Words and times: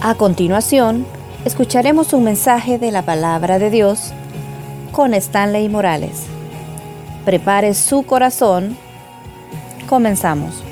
A 0.00 0.14
continuación, 0.14 1.04
escucharemos 1.44 2.12
un 2.12 2.22
mensaje 2.22 2.78
de 2.78 2.92
la 2.92 3.02
palabra 3.02 3.58
de 3.58 3.68
Dios 3.68 4.12
con 4.92 5.12
Stanley 5.12 5.68
Morales. 5.68 6.26
Prepare 7.24 7.74
su 7.74 8.06
corazón. 8.06 8.76
Comenzamos. 9.88 10.62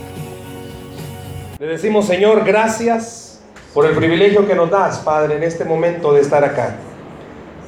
Le 1.58 1.66
decimos, 1.66 2.06
Señor, 2.06 2.44
gracias 2.44 3.40
por 3.74 3.86
el 3.86 3.96
privilegio 3.96 4.46
que 4.46 4.54
nos 4.54 4.70
das, 4.70 4.98
Padre, 4.98 5.38
en 5.38 5.42
este 5.42 5.64
momento 5.64 6.12
de 6.12 6.20
estar 6.20 6.44
acá. 6.44 6.76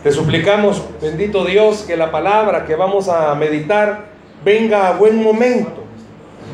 Te 0.04 0.12
suplicamos, 0.12 0.84
bendito 1.02 1.44
Dios, 1.44 1.82
que 1.82 1.96
la 1.96 2.12
palabra 2.12 2.66
que 2.66 2.76
vamos 2.76 3.08
a 3.08 3.34
meditar 3.34 4.10
venga 4.44 4.86
a 4.86 4.92
buen 4.92 5.20
momento, 5.20 5.82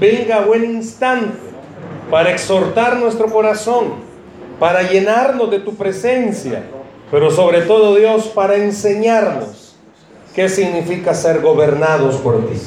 venga 0.01 0.37
a 0.37 0.45
buen 0.47 0.65
instante, 0.65 1.37
para 2.11 2.31
exhortar 2.31 2.97
nuestro 2.97 3.27
corazón, 3.27 4.04
para 4.59 4.83
llenarnos 4.83 5.51
de 5.51 5.61
tu 5.61 5.75
presencia, 5.75 6.63
pero 7.11 7.31
sobre 7.31 7.63
todo 7.63 7.95
Dios 7.95 8.27
para 8.29 8.57
enseñarnos 8.57 9.77
qué 10.35 10.49
significa 10.49 11.15
ser 11.15 11.41
gobernados 11.41 12.17
por 12.17 12.47
ti. 12.49 12.59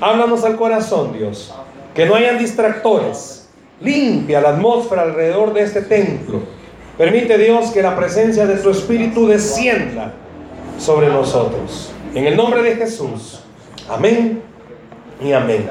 Háblanos 0.00 0.44
al 0.44 0.56
corazón, 0.56 1.12
Dios, 1.12 1.54
que 1.94 2.06
no 2.06 2.14
hayan 2.14 2.38
distractores. 2.38 3.48
Limpia 3.80 4.40
la 4.40 4.50
atmósfera 4.50 5.02
alrededor 5.02 5.52
de 5.52 5.62
este 5.62 5.82
templo. 5.82 6.40
Permite 6.96 7.36
Dios 7.36 7.70
que 7.72 7.82
la 7.82 7.94
presencia 7.94 8.46
de 8.46 8.56
tu 8.56 8.70
Espíritu 8.70 9.26
descienda 9.26 10.14
sobre 10.78 11.08
nosotros. 11.08 11.92
En 12.14 12.26
el 12.26 12.36
nombre 12.36 12.62
de 12.62 12.76
Jesús. 12.76 13.42
Amén 13.88 14.42
y 15.22 15.32
amén. 15.32 15.68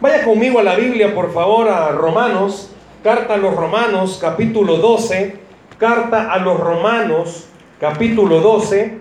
Vaya 0.00 0.24
conmigo 0.24 0.60
a 0.60 0.62
la 0.62 0.76
Biblia, 0.76 1.12
por 1.14 1.32
favor, 1.32 1.68
a 1.68 1.90
Romanos 1.90 2.70
Carta 3.02 3.34
a 3.34 3.36
los 3.36 3.54
Romanos, 3.54 4.18
capítulo 4.20 4.78
12. 4.78 5.36
Carta 5.78 6.32
a 6.32 6.38
los 6.38 6.58
Romanos, 6.58 7.44
capítulo 7.78 8.40
12. 8.40 8.98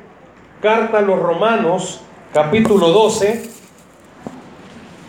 Carta 0.62 1.00
a 1.00 1.02
los 1.02 1.20
Romanos, 1.20 2.02
capítulo 2.32 2.90
12. 2.90 3.50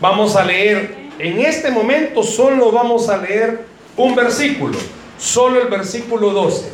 Vamos 0.01 0.35
a 0.35 0.43
leer, 0.43 1.09
en 1.19 1.39
este 1.39 1.69
momento 1.69 2.23
solo 2.23 2.71
vamos 2.71 3.09
a 3.09 3.17
leer 3.17 3.65
un 3.95 4.15
versículo, 4.15 4.77
solo 5.19 5.61
el 5.61 5.67
versículo 5.67 6.31
12. 6.31 6.71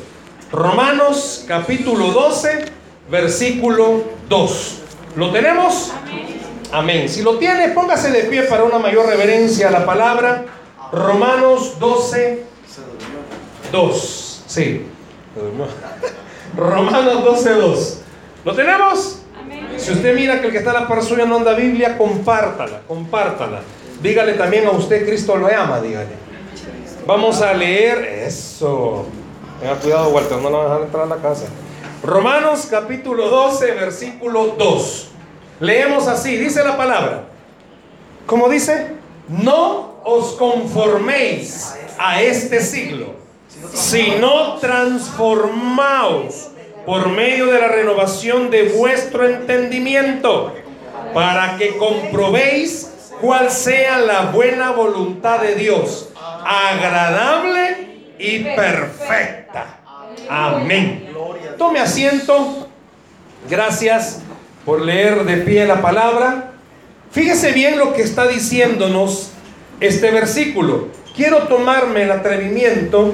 Romanos, 0.54 1.44
capítulo 1.46 2.12
12, 2.12 2.66
versículo 3.10 4.04
2. 4.30 4.82
¿Lo 5.18 5.32
tenemos? 5.32 5.92
Amén. 6.02 6.36
Amén. 6.72 7.10
Si 7.10 7.24
lo 7.24 7.38
tiene, 7.38 7.70
póngase 7.70 8.12
de 8.12 8.24
pie 8.24 8.44
para 8.44 8.64
una 8.64 8.80
mayor 8.80 9.06
reverencia 9.06 9.68
a 9.68 9.72
la 9.72 9.86
palabra. 9.86 10.46
Romanos 10.92 11.80
12, 11.80 12.46
2. 13.72 14.44
Sí. 14.48 14.86
Romanos 16.56 17.24
12, 17.24 17.54
2. 17.54 18.02
¿Lo 18.46 18.56
tenemos? 18.56 19.22
Si 19.78 19.92
usted 19.92 20.16
mira 20.16 20.40
que 20.40 20.48
el 20.48 20.52
que 20.52 20.60
está 20.60 20.72
a 20.72 20.82
la 20.82 20.88
par 20.88 21.04
suya 21.04 21.26
no 21.26 21.38
anda 21.38 21.54
Biblia, 21.54 21.98
compártala, 21.98 22.82
compártala. 22.88 23.62
Dígale 24.02 24.34
también 24.34 24.68
a 24.68 24.72
usted, 24.72 25.06
Cristo 25.06 25.36
lo 25.36 25.48
ama, 25.48 25.82
dígale. 25.82 26.26
Vamos 27.06 27.42
a 27.42 27.54
leer 27.54 28.04
eso. 28.26 29.06
Tenga 29.60 29.76
cuidado, 29.76 30.10
Walter, 30.10 30.38
no 30.38 30.50
lo 30.50 30.58
van 30.58 30.66
a 30.66 30.70
dejar 30.70 30.86
entrar 30.86 31.04
a 31.04 31.08
la 31.08 31.18
casa. 31.18 31.46
Romanos 32.04 32.68
capítulo 32.70 33.30
12, 33.30 33.72
versículo 33.72 34.56
2. 34.58 35.08
Leemos 35.60 36.08
así, 36.08 36.38
dice 36.38 36.64
la 36.64 36.78
palabra. 36.78 37.24
¿Cómo 38.26 38.50
dice? 38.50 38.92
No 39.28 39.95
os 40.06 40.34
conforméis 40.34 41.76
a 41.98 42.22
este 42.22 42.62
siglo, 42.62 43.16
sino 43.74 44.58
transformaos 44.58 46.50
por 46.86 47.10
medio 47.10 47.48
de 47.48 47.60
la 47.60 47.68
renovación 47.68 48.52
de 48.52 48.70
vuestro 48.70 49.28
entendimiento, 49.28 50.54
para 51.14 51.58
que 51.58 51.76
comprobéis 51.78 52.92
cuál 53.20 53.50
sea 53.50 53.98
la 53.98 54.28
buena 54.28 54.72
voluntad 54.72 55.40
de 55.40 55.56
Dios, 55.56 56.10
agradable 56.46 58.14
y 58.20 58.44
perfecta. 58.44 59.80
Amén. 60.30 61.10
Tome 61.58 61.80
asiento. 61.80 62.68
Gracias 63.50 64.22
por 64.66 64.82
leer 64.82 65.24
de 65.24 65.38
pie 65.38 65.66
la 65.66 65.82
palabra. 65.82 66.52
Fíjese 67.12 67.54
bien 67.54 67.80
lo 67.80 67.94
que 67.94 68.04
está 68.04 68.28
diciéndonos 68.28 69.32
este 69.80 70.12
versículo. 70.12 70.88
Quiero 71.16 71.48
tomarme 71.48 72.04
el 72.04 72.12
atrevimiento, 72.12 73.14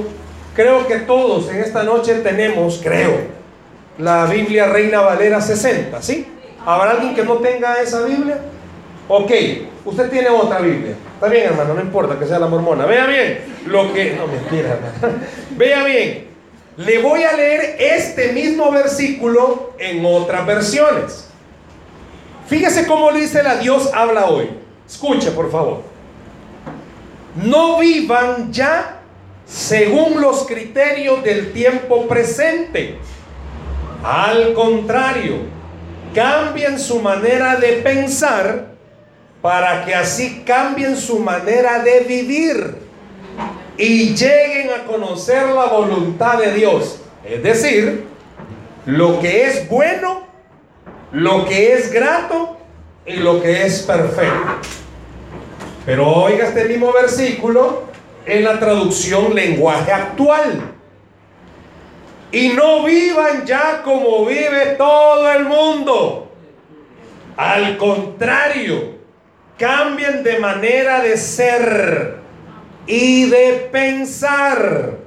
creo 0.55 0.87
que 0.87 0.97
todos 0.99 1.49
en 1.49 1.57
esta 1.57 1.83
noche 1.83 2.15
tenemos, 2.15 2.79
creo, 2.83 3.11
la 3.97 4.25
Biblia 4.25 4.67
Reina 4.67 5.01
Valera 5.01 5.39
60, 5.39 6.01
¿sí? 6.01 6.27
¿Habrá 6.65 6.91
alguien 6.91 7.13
que 7.13 7.23
no 7.23 7.35
tenga 7.35 7.79
esa 7.81 8.03
Biblia? 8.03 8.39
Ok, 9.07 9.31
usted 9.85 10.09
tiene 10.09 10.29
otra 10.29 10.59
Biblia. 10.59 10.95
Está 11.13 11.27
bien, 11.27 11.45
hermano, 11.47 11.73
no 11.75 11.81
importa 11.81 12.17
que 12.17 12.25
sea 12.25 12.39
la 12.39 12.47
mormona. 12.47 12.85
Vea 12.85 13.05
bien 13.05 13.39
lo 13.67 13.93
que... 13.93 14.15
No, 14.15 14.25
mentira, 14.27 14.69
hermano. 14.69 15.19
Vea 15.51 15.83
bien. 15.83 16.27
Le 16.77 16.99
voy 16.99 17.23
a 17.23 17.33
leer 17.33 17.75
este 17.79 18.31
mismo 18.31 18.71
versículo 18.71 19.73
en 19.77 20.03
otras 20.05 20.45
versiones. 20.45 21.27
Fíjese 22.47 22.87
cómo 22.87 23.11
dice 23.11 23.43
la 23.43 23.57
Dios 23.57 23.91
habla 23.93 24.25
hoy. 24.25 24.49
Escuche, 24.87 25.31
por 25.31 25.51
favor 25.51 25.90
no 27.35 27.79
vivan 27.79 28.51
ya 28.51 29.01
según 29.45 30.21
los 30.21 30.45
criterios 30.45 31.23
del 31.23 31.51
tiempo 31.51 32.07
presente. 32.07 32.97
Al 34.03 34.53
contrario, 34.53 35.37
cambien 36.13 36.79
su 36.79 37.01
manera 37.01 37.57
de 37.57 37.73
pensar 37.73 38.71
para 39.41 39.85
que 39.85 39.95
así 39.95 40.43
cambien 40.45 40.95
su 40.95 41.19
manera 41.19 41.79
de 41.79 42.01
vivir 42.01 42.75
y 43.77 44.13
lleguen 44.15 44.69
a 44.69 44.85
conocer 44.85 45.47
la 45.47 45.65
voluntad 45.65 46.37
de 46.37 46.53
Dios. 46.53 47.01
Es 47.25 47.41
decir, 47.43 48.05
lo 48.85 49.19
que 49.19 49.45
es 49.45 49.67
bueno, 49.69 50.27
lo 51.11 51.45
que 51.45 51.73
es 51.73 51.91
grato 51.91 52.57
y 53.05 53.17
lo 53.17 53.41
que 53.41 53.65
es 53.65 53.81
perfecto. 53.81 54.80
Pero 55.85 56.07
oiga 56.07 56.47
este 56.47 56.65
mismo 56.65 56.93
versículo 56.93 57.83
en 58.25 58.43
la 58.43 58.59
traducción 58.59 59.33
lenguaje 59.33 59.91
actual. 59.91 60.61
Y 62.31 62.49
no 62.49 62.83
vivan 62.83 63.45
ya 63.45 63.81
como 63.83 64.25
vive 64.25 64.75
todo 64.77 65.29
el 65.31 65.45
mundo. 65.45 66.31
Al 67.35 67.77
contrario, 67.77 68.95
cambien 69.57 70.23
de 70.23 70.39
manera 70.39 71.01
de 71.01 71.17
ser 71.17 72.17
y 72.85 73.29
de 73.29 73.69
pensar. 73.71 74.97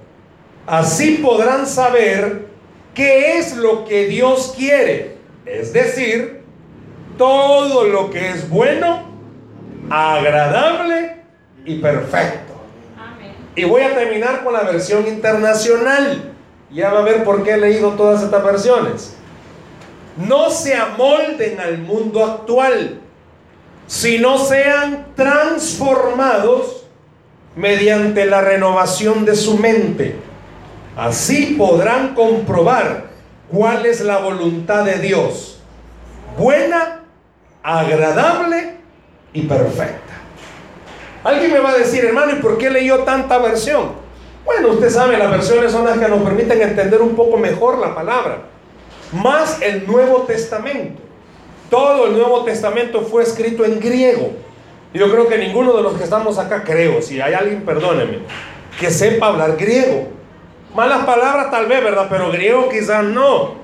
Así 0.67 1.21
podrán 1.23 1.67
saber 1.67 2.47
qué 2.95 3.39
es 3.39 3.57
lo 3.57 3.85
que 3.85 4.07
Dios 4.07 4.55
quiere. 4.57 5.19
Es 5.47 5.73
decir, 5.73 6.43
todo 7.17 7.85
lo 7.85 8.11
que 8.11 8.31
es 8.31 8.49
bueno 8.51 9.14
agradable 9.91 11.23
y 11.65 11.79
perfecto. 11.79 12.55
Y 13.57 13.65
voy 13.65 13.83
a 13.83 13.95
terminar 13.95 14.43
con 14.43 14.53
la 14.53 14.63
versión 14.63 15.07
internacional. 15.07 16.33
Ya 16.71 16.93
va 16.93 17.01
a 17.01 17.03
ver 17.03 17.23
por 17.23 17.45
qué 17.45 17.53
he 17.53 17.57
leído 17.57 17.91
todas 17.91 18.23
estas 18.23 18.43
versiones. 18.43 19.17
No 20.17 20.51
se 20.51 20.75
amolden 20.75 21.61
al 21.61 21.79
mundo 21.79 22.25
actual, 22.25 23.01
sino 23.87 24.39
sean 24.39 25.07
transformados 25.15 26.85
mediante 27.55 28.27
la 28.27 28.41
renovación 28.41 29.25
de 29.25 29.37
su 29.37 29.57
mente. 29.59 30.17
Así 30.97 31.55
podrán 31.59 32.15
comprobar 32.15 33.07
cuál 33.51 33.87
es 33.87 34.01
la 34.01 34.19
voluntad 34.19 34.85
de 34.85 34.99
Dios. 34.99 35.61
Buena, 36.37 37.03
agradable 37.63 38.75
y 39.35 39.43
perfecta. 39.43 40.15
Alguien 41.25 41.53
me 41.53 41.59
va 41.59 41.71
a 41.71 41.79
decir, 41.79 42.05
hermano, 42.05 42.33
¿y 42.33 42.37
por 42.37 42.57
qué 42.57 42.71
leyó 42.71 43.01
tanta 43.01 43.39
versión? 43.39 43.93
Bueno, 44.45 44.69
usted 44.69 44.91
sabe, 44.91 45.19
las 45.19 45.31
versiones 45.31 45.73
son 45.73 45.85
las 45.85 45.99
que 45.99 46.09
nos 46.09 46.23
permiten 46.23 46.63
entender 46.63 47.03
un 47.03 47.17
poco 47.17 47.37
mejor 47.37 47.79
la 47.79 47.95
palabra. 47.95 48.43
Más 49.13 49.61
el 49.61 49.87
Nuevo 49.87 50.23
Testamento. 50.23 51.03
Todo 51.71 52.07
el 52.07 52.13
Nuevo 52.13 52.45
Testamento 52.45 53.03
fue 53.03 53.23
escrito 53.23 53.65
en 53.65 53.81
griego. 53.81 54.33
Yo 54.93 55.11
creo 55.11 55.27
que 55.29 55.39
ninguno 55.39 55.73
de 55.73 55.83
los 55.83 55.95
que 55.95 56.05
estamos 56.05 56.39
acá, 56.39 56.63
creo, 56.63 57.03
si 57.03 57.21
hay 57.21 57.35
alguien, 57.35 57.63
perdóneme, 57.63 58.19
que 58.79 58.91
sepa 58.91 59.29
hablar 59.29 59.57
griego. 59.57 60.09
Malas 60.75 61.05
palabras 61.05 61.51
tal 61.51 61.67
vez, 61.67 61.83
¿verdad? 61.83 62.07
Pero 62.11 62.31
griego 62.31 62.69
quizás 62.69 63.03
no. 63.03 63.55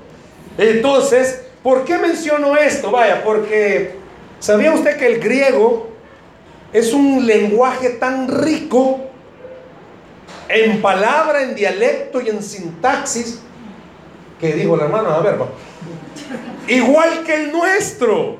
Entonces, 0.57 1.45
¿por 1.61 1.85
qué 1.85 1.97
menciono 1.99 2.57
esto? 2.57 2.91
Vaya, 2.91 3.23
porque 3.23 4.00
¿Sabía 4.41 4.73
usted 4.73 4.97
que 4.97 5.05
el 5.05 5.19
griego 5.19 5.91
es 6.73 6.93
un 6.93 7.27
lenguaje 7.27 7.91
tan 7.91 8.27
rico 8.27 8.99
en 10.49 10.81
palabra, 10.81 11.43
en 11.43 11.53
dialecto 11.53 12.19
y 12.19 12.29
en 12.29 12.41
sintaxis, 12.41 13.39
que 14.39 14.53
dijo 14.53 14.73
el 14.73 14.81
hermano, 14.81 15.11
a 15.11 15.21
ver, 15.21 15.37
igual 16.67 17.23
que 17.23 17.35
el 17.35 17.51
nuestro. 17.51 18.37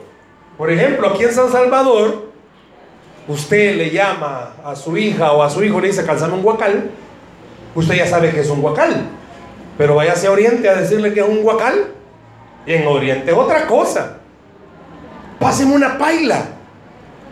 Por 0.57 0.71
ejemplo, 0.71 1.07
aquí 1.07 1.23
en 1.23 1.33
San 1.33 1.51
Salvador, 1.51 2.31
usted 3.27 3.75
le 3.75 3.91
llama 3.91 4.55
a 4.65 4.75
su 4.75 4.97
hija 4.97 5.33
o 5.33 5.43
a 5.43 5.51
su 5.51 5.63
hijo, 5.63 5.79
le 5.79 5.89
dice, 5.89 6.03
calzame 6.03 6.33
un 6.33 6.41
guacal, 6.41 6.89
usted 7.75 7.93
ya 7.93 8.07
sabe 8.07 8.31
que 8.31 8.39
es 8.39 8.49
un 8.49 8.61
guacal. 8.61 9.07
Pero 9.77 9.93
vaya 9.93 10.13
hacia 10.13 10.31
Oriente 10.31 10.67
a 10.67 10.73
decirle 10.73 11.13
que 11.13 11.19
es 11.19 11.29
un 11.29 11.43
guacal. 11.43 11.93
Y 12.65 12.73
en 12.73 12.87
Oriente 12.87 13.31
otra 13.33 13.67
cosa. 13.67 14.20
Pásenme 15.41 15.73
una 15.73 15.97
paila. 15.97 16.45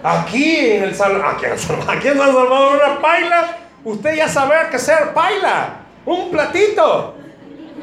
Aquí 0.04 0.58
en 0.58 0.84
el 0.84 0.96
aquí 1.00 1.46
en 1.46 1.60
San 1.60 1.86
Salvador 2.18 2.78
una 2.78 3.00
paila, 3.00 3.58
usted 3.84 4.16
ya 4.16 4.28
sabe 4.28 4.56
que 4.72 4.80
ser 4.80 5.14
paila, 5.14 5.82
un 6.08 6.32
platito. 6.32 7.16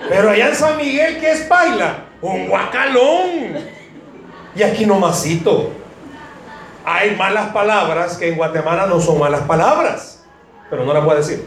Pero 0.09 0.31
allá 0.31 0.49
en 0.49 0.55
San 0.57 0.77
Miguel, 0.77 1.21
¿qué 1.21 1.31
es 1.31 1.43
paila? 1.43 2.07
Un 2.21 2.49
guacalón. 2.49 3.57
Y 4.57 4.63
aquí 4.65 4.85
nomasito. 4.85 5.71
Hay 6.85 7.15
malas 7.15 7.51
palabras 7.53 8.17
que 8.17 8.29
en 8.29 8.37
Guatemala 8.37 8.87
no 8.87 9.01
son 9.01 9.21
malas 9.21 9.43
palabras, 9.43 10.25
pero 10.69 10.85
no 10.85 10.93
las 10.93 11.05
voy 11.05 11.15
a 11.15 11.19
decir. 11.19 11.45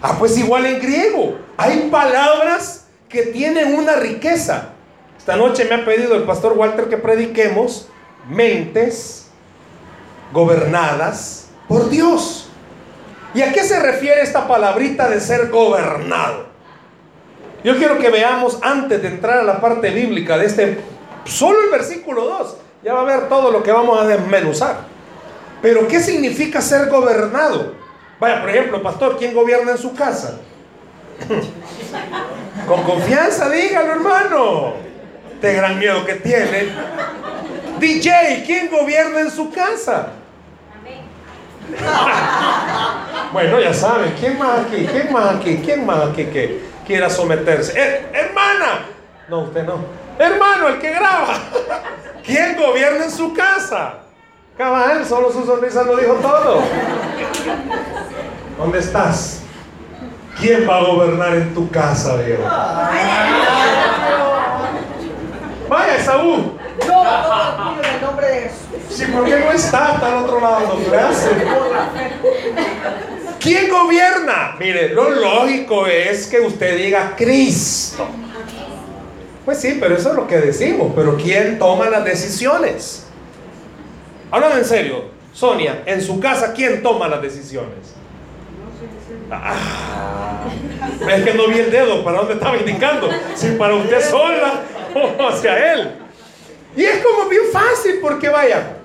Ah, 0.00 0.14
pues 0.16 0.38
igual 0.38 0.64
en 0.64 0.80
griego. 0.80 1.38
Hay 1.56 1.88
palabras 1.90 2.86
que 3.08 3.22
tienen 3.24 3.74
una 3.74 3.96
riqueza. 3.96 4.75
Esta 5.26 5.38
noche 5.38 5.64
me 5.64 5.74
ha 5.74 5.84
pedido 5.84 6.14
el 6.14 6.22
pastor 6.22 6.52
Walter 6.52 6.88
que 6.88 6.98
prediquemos 6.98 7.88
mentes 8.28 9.26
gobernadas 10.32 11.48
por 11.66 11.90
Dios. 11.90 12.48
¿Y 13.34 13.42
a 13.42 13.52
qué 13.52 13.64
se 13.64 13.80
refiere 13.80 14.22
esta 14.22 14.46
palabrita 14.46 15.08
de 15.08 15.20
ser 15.20 15.48
gobernado? 15.48 16.46
Yo 17.64 17.76
quiero 17.76 17.98
que 17.98 18.08
veamos 18.08 18.60
antes 18.62 19.02
de 19.02 19.08
entrar 19.08 19.38
a 19.38 19.42
la 19.42 19.60
parte 19.60 19.90
bíblica 19.90 20.38
de 20.38 20.46
este, 20.46 20.78
solo 21.24 21.60
el 21.60 21.70
versículo 21.70 22.24
2. 22.24 22.56
Ya 22.84 22.94
va 22.94 23.00
a 23.00 23.04
ver 23.04 23.28
todo 23.28 23.50
lo 23.50 23.64
que 23.64 23.72
vamos 23.72 24.00
a 24.00 24.06
desmenuzar. 24.06 24.76
Pero 25.60 25.88
¿qué 25.88 25.98
significa 25.98 26.60
ser 26.60 26.88
gobernado? 26.88 27.72
Vaya, 28.20 28.42
por 28.42 28.50
ejemplo, 28.50 28.80
pastor, 28.80 29.16
¿quién 29.18 29.34
gobierna 29.34 29.72
en 29.72 29.78
su 29.78 29.92
casa? 29.92 30.38
Con 32.68 32.84
confianza, 32.84 33.50
dígalo, 33.50 33.90
hermano. 33.90 34.85
De 35.40 35.54
gran 35.54 35.78
miedo 35.78 36.04
que 36.04 36.14
tiene. 36.14 36.68
DJ, 37.78 38.44
¿quién 38.46 38.70
gobierna 38.70 39.20
en 39.20 39.30
su 39.30 39.50
casa? 39.50 40.12
bueno, 43.32 43.60
ya 43.60 43.74
saben, 43.74 44.14
¿quién 44.18 44.38
más 44.38 44.60
aquí? 44.60 44.86
¿Quién 44.86 45.12
más 45.12 45.34
aquí? 45.36 45.60
¿Quién 45.64 45.84
más 45.84 46.08
aquí 46.08 46.24
que 46.26 46.62
quiera 46.86 47.10
someterse? 47.10 47.72
Eh, 47.76 48.06
hermana. 48.12 48.86
No, 49.28 49.40
usted 49.40 49.64
no. 49.64 49.84
Hermano, 50.18 50.68
el 50.68 50.78
que 50.78 50.90
graba. 50.90 51.34
¿Quién 52.24 52.56
gobierna 52.56 53.04
en 53.04 53.10
su 53.10 53.34
casa? 53.34 53.94
Cabal, 54.56 55.04
solo 55.04 55.30
su 55.30 55.44
sonrisa 55.44 55.82
lo 55.82 55.96
dijo 55.96 56.14
todo. 56.14 56.62
¿Dónde 58.56 58.78
estás? 58.78 59.42
¿Quién 60.40 60.68
va 60.68 60.78
a 60.78 60.84
gobernar 60.84 61.34
en 61.34 61.54
tu 61.54 61.70
casa, 61.70 62.16
Diego? 62.18 62.44
Vaya, 65.68 66.04
Saúl. 66.04 66.52
Yo 66.86 67.04
en 67.78 67.94
el 67.94 68.00
nombre 68.00 68.26
de 68.28 68.40
Jesús. 68.42 68.66
Sí, 68.90 69.04
¿por 69.06 69.24
qué 69.24 69.38
no 69.38 69.52
está? 69.52 69.94
Está 69.94 70.18
al 70.18 70.24
otro 70.24 70.40
lado. 70.40 70.78
Gracias. 70.90 71.32
¿Quién 73.40 73.70
gobierna? 73.70 74.56
Mire, 74.58 74.88
lo 74.90 75.10
lógico 75.10 75.86
es 75.86 76.26
que 76.26 76.40
usted 76.40 76.76
diga 76.76 77.14
Cristo. 77.16 78.06
Pues 79.44 79.60
sí, 79.60 79.76
pero 79.80 79.96
eso 79.96 80.10
es 80.10 80.16
lo 80.16 80.26
que 80.26 80.38
decimos. 80.38 80.92
Pero 80.94 81.16
¿quién 81.16 81.58
toma 81.58 81.88
las 81.88 82.04
decisiones? 82.04 83.06
Háblame 84.30 84.56
en 84.56 84.64
serio. 84.64 85.16
Sonia, 85.32 85.82
en 85.86 86.00
su 86.00 86.18
casa, 86.18 86.52
¿quién 86.52 86.82
toma 86.82 87.08
las 87.08 87.20
decisiones? 87.20 87.94
Ah, 89.30 90.44
es 91.08 91.24
que 91.24 91.34
no 91.34 91.48
vi 91.48 91.58
el 91.58 91.70
dedo, 91.70 92.04
¿para 92.04 92.18
dónde 92.18 92.34
estaba 92.34 92.56
indicando? 92.56 93.08
Si 93.34 93.48
para 93.52 93.74
usted 93.74 94.00
sola 94.00 94.62
o 94.94 95.28
hacia 95.28 95.72
él. 95.72 95.92
Y 96.76 96.84
es 96.84 97.02
como 97.02 97.28
bien 97.28 97.44
fácil 97.52 97.98
porque 98.02 98.28
vaya, 98.28 98.76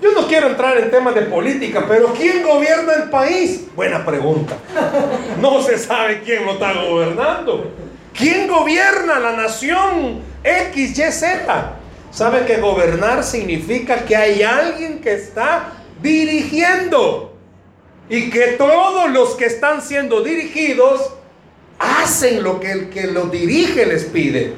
yo 0.00 0.12
no 0.12 0.26
quiero 0.26 0.48
entrar 0.48 0.76
en 0.78 0.90
temas 0.90 1.14
de 1.14 1.22
política, 1.22 1.84
pero 1.88 2.12
¿quién 2.14 2.42
gobierna 2.42 2.94
el 2.94 3.10
país? 3.10 3.66
Buena 3.74 4.04
pregunta. 4.04 4.56
No 5.40 5.62
se 5.62 5.78
sabe 5.78 6.22
quién 6.22 6.44
lo 6.44 6.52
está 6.52 6.72
gobernando. 6.74 7.70
¿Quién 8.14 8.48
gobierna 8.48 9.18
la 9.18 9.32
nación 9.32 10.20
X, 10.42 10.98
Y, 10.98 11.12
Z? 11.12 11.72
¿Sabe 12.10 12.46
que 12.46 12.56
gobernar 12.56 13.22
significa 13.22 14.04
que 14.04 14.16
hay 14.16 14.42
alguien 14.42 15.00
que 15.00 15.14
está 15.14 15.72
dirigiendo? 16.00 17.35
Y 18.08 18.30
que 18.30 18.52
todos 18.58 19.10
los 19.10 19.34
que 19.34 19.46
están 19.46 19.82
siendo 19.82 20.22
dirigidos 20.22 21.12
hacen 21.78 22.42
lo 22.42 22.60
que 22.60 22.72
el 22.72 22.88
que 22.90 23.08
los 23.08 23.30
dirige 23.30 23.86
les 23.86 24.04
pide. 24.04 24.54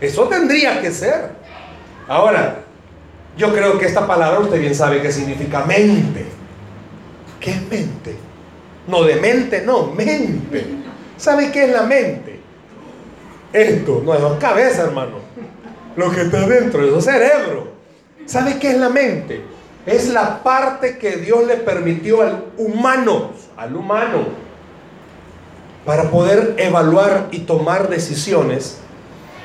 Eso 0.00 0.28
tendría 0.28 0.80
que 0.80 0.90
ser. 0.90 1.30
Ahora, 2.08 2.64
yo 3.36 3.52
creo 3.52 3.78
que 3.78 3.86
esta 3.86 4.06
palabra 4.06 4.40
usted 4.40 4.60
bien 4.60 4.74
sabe 4.74 5.00
que 5.00 5.12
significa 5.12 5.64
mente. 5.64 6.24
¿Qué 7.38 7.50
es 7.50 7.62
mente? 7.62 8.16
No 8.86 9.04
de 9.04 9.16
mente, 9.16 9.62
no, 9.62 9.86
mente. 9.86 10.64
¿Sabe 11.16 11.50
qué 11.52 11.64
es 11.64 11.70
la 11.70 11.82
mente? 11.82 12.40
Esto, 13.52 14.02
no 14.04 14.14
es 14.14 14.38
cabeza, 14.40 14.82
hermano. 14.82 15.18
Lo 15.96 16.10
que 16.10 16.22
está 16.22 16.46
dentro 16.46 16.98
es 16.98 17.04
cerebro. 17.04 17.72
¿Sabe 18.26 18.58
qué 18.58 18.70
es 18.70 18.78
la 18.78 18.88
mente? 18.88 19.42
Es 19.86 20.08
la 20.08 20.42
parte 20.42 20.98
que 20.98 21.16
Dios 21.16 21.46
le 21.46 21.56
permitió 21.56 22.22
al 22.22 22.44
humano, 22.58 23.32
al 23.56 23.74
humano, 23.74 24.26
para 25.84 26.10
poder 26.10 26.54
evaluar 26.58 27.28
y 27.30 27.40
tomar 27.40 27.88
decisiones. 27.88 28.78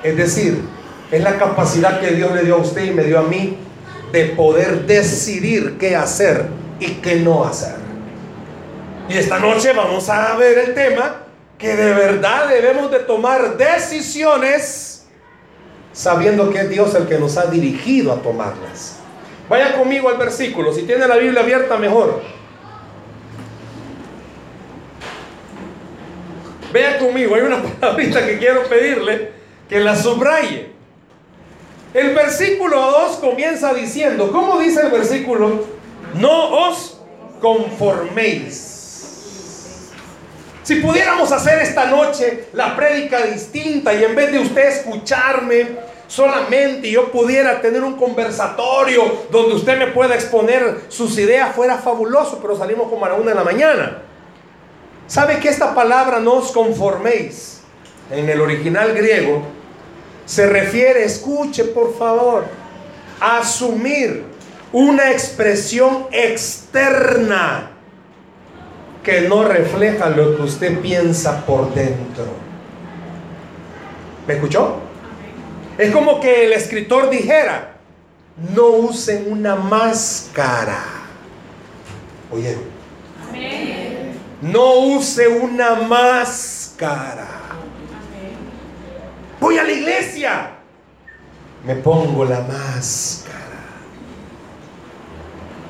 Es 0.03 0.17
decir, 0.17 0.61
es 1.11 1.23
la 1.23 1.37
capacidad 1.37 1.99
que 1.99 2.11
Dios 2.11 2.33
le 2.33 2.43
dio 2.43 2.55
a 2.55 2.59
usted 2.59 2.83
y 2.83 2.91
me 2.91 3.03
dio 3.03 3.19
a 3.19 3.23
mí 3.23 3.57
de 4.11 4.25
poder 4.25 4.85
decidir 4.85 5.77
qué 5.77 5.95
hacer 5.95 6.47
y 6.79 6.95
qué 6.95 7.15
no 7.17 7.45
hacer. 7.45 7.75
Y 9.07 9.17
esta 9.17 9.39
noche 9.39 9.71
vamos 9.73 10.09
a 10.09 10.35
ver 10.35 10.57
el 10.57 10.73
tema 10.73 11.17
que 11.57 11.75
de 11.75 11.93
verdad 11.93 12.49
debemos 12.49 12.91
de 12.91 12.99
tomar 12.99 13.55
decisiones 13.57 15.05
sabiendo 15.93 16.51
que 16.51 16.61
es 16.61 16.69
Dios 16.69 16.93
el 16.95 17.07
que 17.07 17.17
nos 17.17 17.37
ha 17.37 17.45
dirigido 17.45 18.11
a 18.11 18.17
tomarlas. 18.17 18.97
Vaya 19.49 19.77
conmigo 19.77 20.09
al 20.09 20.17
versículo. 20.17 20.73
Si 20.73 20.83
tiene 20.83 21.07
la 21.07 21.17
Biblia 21.17 21.41
abierta, 21.41 21.77
mejor. 21.77 22.21
Vea 26.73 26.97
conmigo, 26.97 27.35
hay 27.35 27.41
una 27.41 27.61
palabrita 27.79 28.25
que 28.25 28.37
quiero 28.37 28.63
pedirle 28.63 29.31
que 29.69 29.79
la 29.79 29.95
subraye. 29.95 30.71
El 31.93 32.13
versículo 32.13 32.91
2 32.91 33.17
comienza 33.17 33.73
diciendo, 33.73 34.31
¿cómo 34.31 34.59
dice 34.59 34.81
el 34.81 34.91
versículo? 34.91 35.65
No 36.15 36.67
os 36.67 36.99
conforméis. 37.39 38.65
Si 40.63 40.75
pudiéramos 40.77 41.31
hacer 41.31 41.59
esta 41.61 41.85
noche 41.85 42.47
la 42.53 42.75
prédica 42.75 43.21
distinta 43.21 43.93
y 43.93 44.03
en 44.03 44.15
vez 44.15 44.31
de 44.31 44.39
usted 44.39 44.67
escucharme, 44.67 45.77
solamente 46.15 46.89
yo 46.89 47.11
pudiera 47.11 47.59
tener 47.59 47.83
un 47.83 47.97
conversatorio 47.97 49.25
donde 49.29 49.55
usted 49.55 49.77
me 49.77 49.87
pueda 49.87 50.15
exponer 50.15 50.85
sus 50.87 51.17
ideas, 51.17 51.53
fuera 51.53 51.77
fabuloso, 51.77 52.39
pero 52.41 52.55
salimos 52.55 52.89
como 52.89 53.05
a 53.05 53.09
la 53.09 53.15
una 53.15 53.31
de 53.31 53.35
la 53.35 53.43
mañana. 53.43 54.01
¿Sabe 55.07 55.39
que 55.39 55.49
esta 55.49 55.75
palabra 55.75 56.21
no 56.21 56.35
os 56.35 56.53
conforméis? 56.53 57.59
En 58.09 58.29
el 58.29 58.39
original 58.39 58.93
griego 58.93 59.41
se 60.25 60.47
refiere, 60.47 61.03
escuche 61.03 61.65
por 61.65 61.97
favor, 61.97 62.45
a 63.19 63.39
asumir 63.39 64.23
una 64.71 65.11
expresión 65.11 66.07
externa 66.13 67.71
que 69.03 69.21
no 69.21 69.43
refleja 69.43 70.09
lo 70.09 70.37
que 70.37 70.43
usted 70.43 70.79
piensa 70.79 71.45
por 71.45 71.73
dentro. 71.73 72.25
¿Me 74.25 74.35
escuchó? 74.35 74.84
Es 75.77 75.91
como 75.91 76.19
que 76.19 76.45
el 76.45 76.53
escritor 76.53 77.09
dijera, 77.09 77.75
no 78.53 78.67
usen 78.67 79.31
una 79.31 79.55
máscara. 79.55 80.83
Oye, 82.31 82.57
no 84.41 84.79
use 84.79 85.27
una 85.27 85.75
máscara. 85.75 87.27
Voy 89.39 89.57
a 89.57 89.63
la 89.63 89.71
iglesia. 89.71 90.51
Me 91.65 91.75
pongo 91.75 92.25
la 92.25 92.41
máscara. 92.41 93.35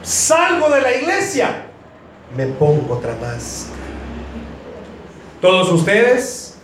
Salgo 0.01 0.69
de 0.69 0.81
la 0.81 0.95
iglesia. 0.95 1.65
Me 2.35 2.47
pongo 2.47 2.95
otra 2.95 3.15
máscara. 3.21 3.75
Todos 5.41 5.71
ustedes 5.71 6.55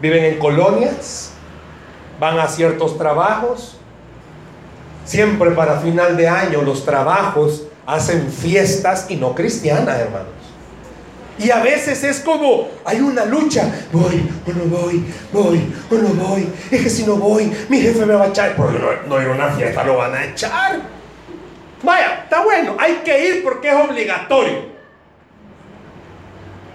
viven 0.00 0.24
en 0.24 0.38
colonias, 0.38 1.33
van 2.24 2.40
a 2.40 2.48
ciertos 2.48 2.96
trabajos. 2.96 3.76
Siempre 5.04 5.50
para 5.50 5.78
final 5.80 6.16
de 6.16 6.26
año 6.26 6.62
los 6.62 6.82
trabajos 6.82 7.64
hacen 7.84 8.32
fiestas 8.32 9.06
y 9.10 9.16
no 9.16 9.34
cristianas, 9.34 9.98
hermanos. 9.98 10.32
Y 11.36 11.50
a 11.50 11.58
veces 11.62 12.02
es 12.02 12.20
como, 12.20 12.68
hay 12.86 13.00
una 13.00 13.26
lucha, 13.26 13.70
voy 13.92 14.30
o 14.46 14.52
no 14.52 14.64
voy, 14.64 15.04
voy 15.32 15.74
o 15.90 15.94
no 15.96 16.08
voy. 16.14 16.48
Es 16.70 16.82
que 16.82 16.88
si 16.88 17.04
no 17.04 17.16
voy, 17.16 17.52
mi 17.68 17.78
jefe 17.80 18.06
me 18.06 18.14
va 18.14 18.24
a 18.24 18.28
echar, 18.28 18.56
porque 18.56 18.78
no, 18.78 18.86
no 19.06 19.20
ir 19.20 19.28
a 19.28 19.32
una 19.32 19.48
fiesta, 19.50 19.84
lo 19.84 19.98
van 19.98 20.14
a 20.14 20.24
echar. 20.24 20.80
Vaya, 21.82 22.20
está 22.22 22.42
bueno, 22.42 22.76
hay 22.78 23.02
que 23.04 23.28
ir 23.28 23.42
porque 23.42 23.68
es 23.68 23.74
obligatorio. 23.74 24.72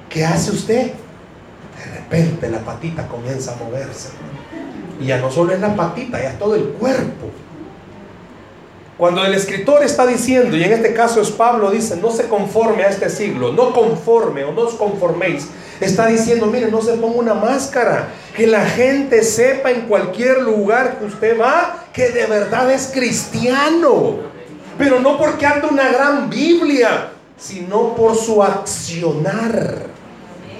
¿Qué 0.09 0.23
hace 0.23 0.51
usted? 0.51 0.91
De 1.77 1.85
repente 1.95 2.49
la 2.49 2.59
patita 2.59 3.07
comienza 3.07 3.53
a 3.53 3.55
moverse. 3.55 4.09
Y 4.99 5.05
ya 5.05 5.17
no 5.17 5.31
solo 5.31 5.53
es 5.53 5.59
la 5.59 5.75
patita, 5.75 6.21
ya 6.21 6.31
es 6.31 6.39
todo 6.39 6.55
el 6.55 6.63
cuerpo. 6.63 7.29
Cuando 8.99 9.23
el 9.25 9.33
escritor 9.33 9.81
está 9.81 10.05
diciendo, 10.05 10.57
y 10.57 10.63
en 10.63 10.73
este 10.73 10.93
caso 10.93 11.21
es 11.21 11.31
Pablo, 11.31 11.71
dice, 11.71 11.95
no 11.95 12.11
se 12.11 12.27
conforme 12.27 12.83
a 12.83 12.89
este 12.89 13.09
siglo, 13.09 13.53
no 13.53 13.71
conforme 13.71 14.43
o 14.43 14.51
no 14.51 14.63
os 14.63 14.73
conforméis, 14.73 15.47
está 15.79 16.07
diciendo, 16.07 16.47
mire, 16.47 16.69
no 16.69 16.81
se 16.81 16.95
ponga 16.95 17.15
una 17.15 17.33
máscara, 17.33 18.09
que 18.35 18.45
la 18.45 18.65
gente 18.65 19.23
sepa 19.23 19.71
en 19.71 19.83
cualquier 19.83 20.41
lugar 20.41 20.99
que 20.99 21.05
usted 21.05 21.39
va 21.39 21.85
que 21.93 22.09
de 22.09 22.25
verdad 22.25 22.69
es 22.71 22.91
cristiano, 22.93 24.17
pero 24.77 24.99
no 24.99 25.17
porque 25.17 25.45
anda 25.45 25.69
una 25.69 25.89
gran 25.89 26.29
Biblia, 26.29 27.11
sino 27.37 27.95
por 27.95 28.17
su 28.17 28.43
accionar, 28.43 29.83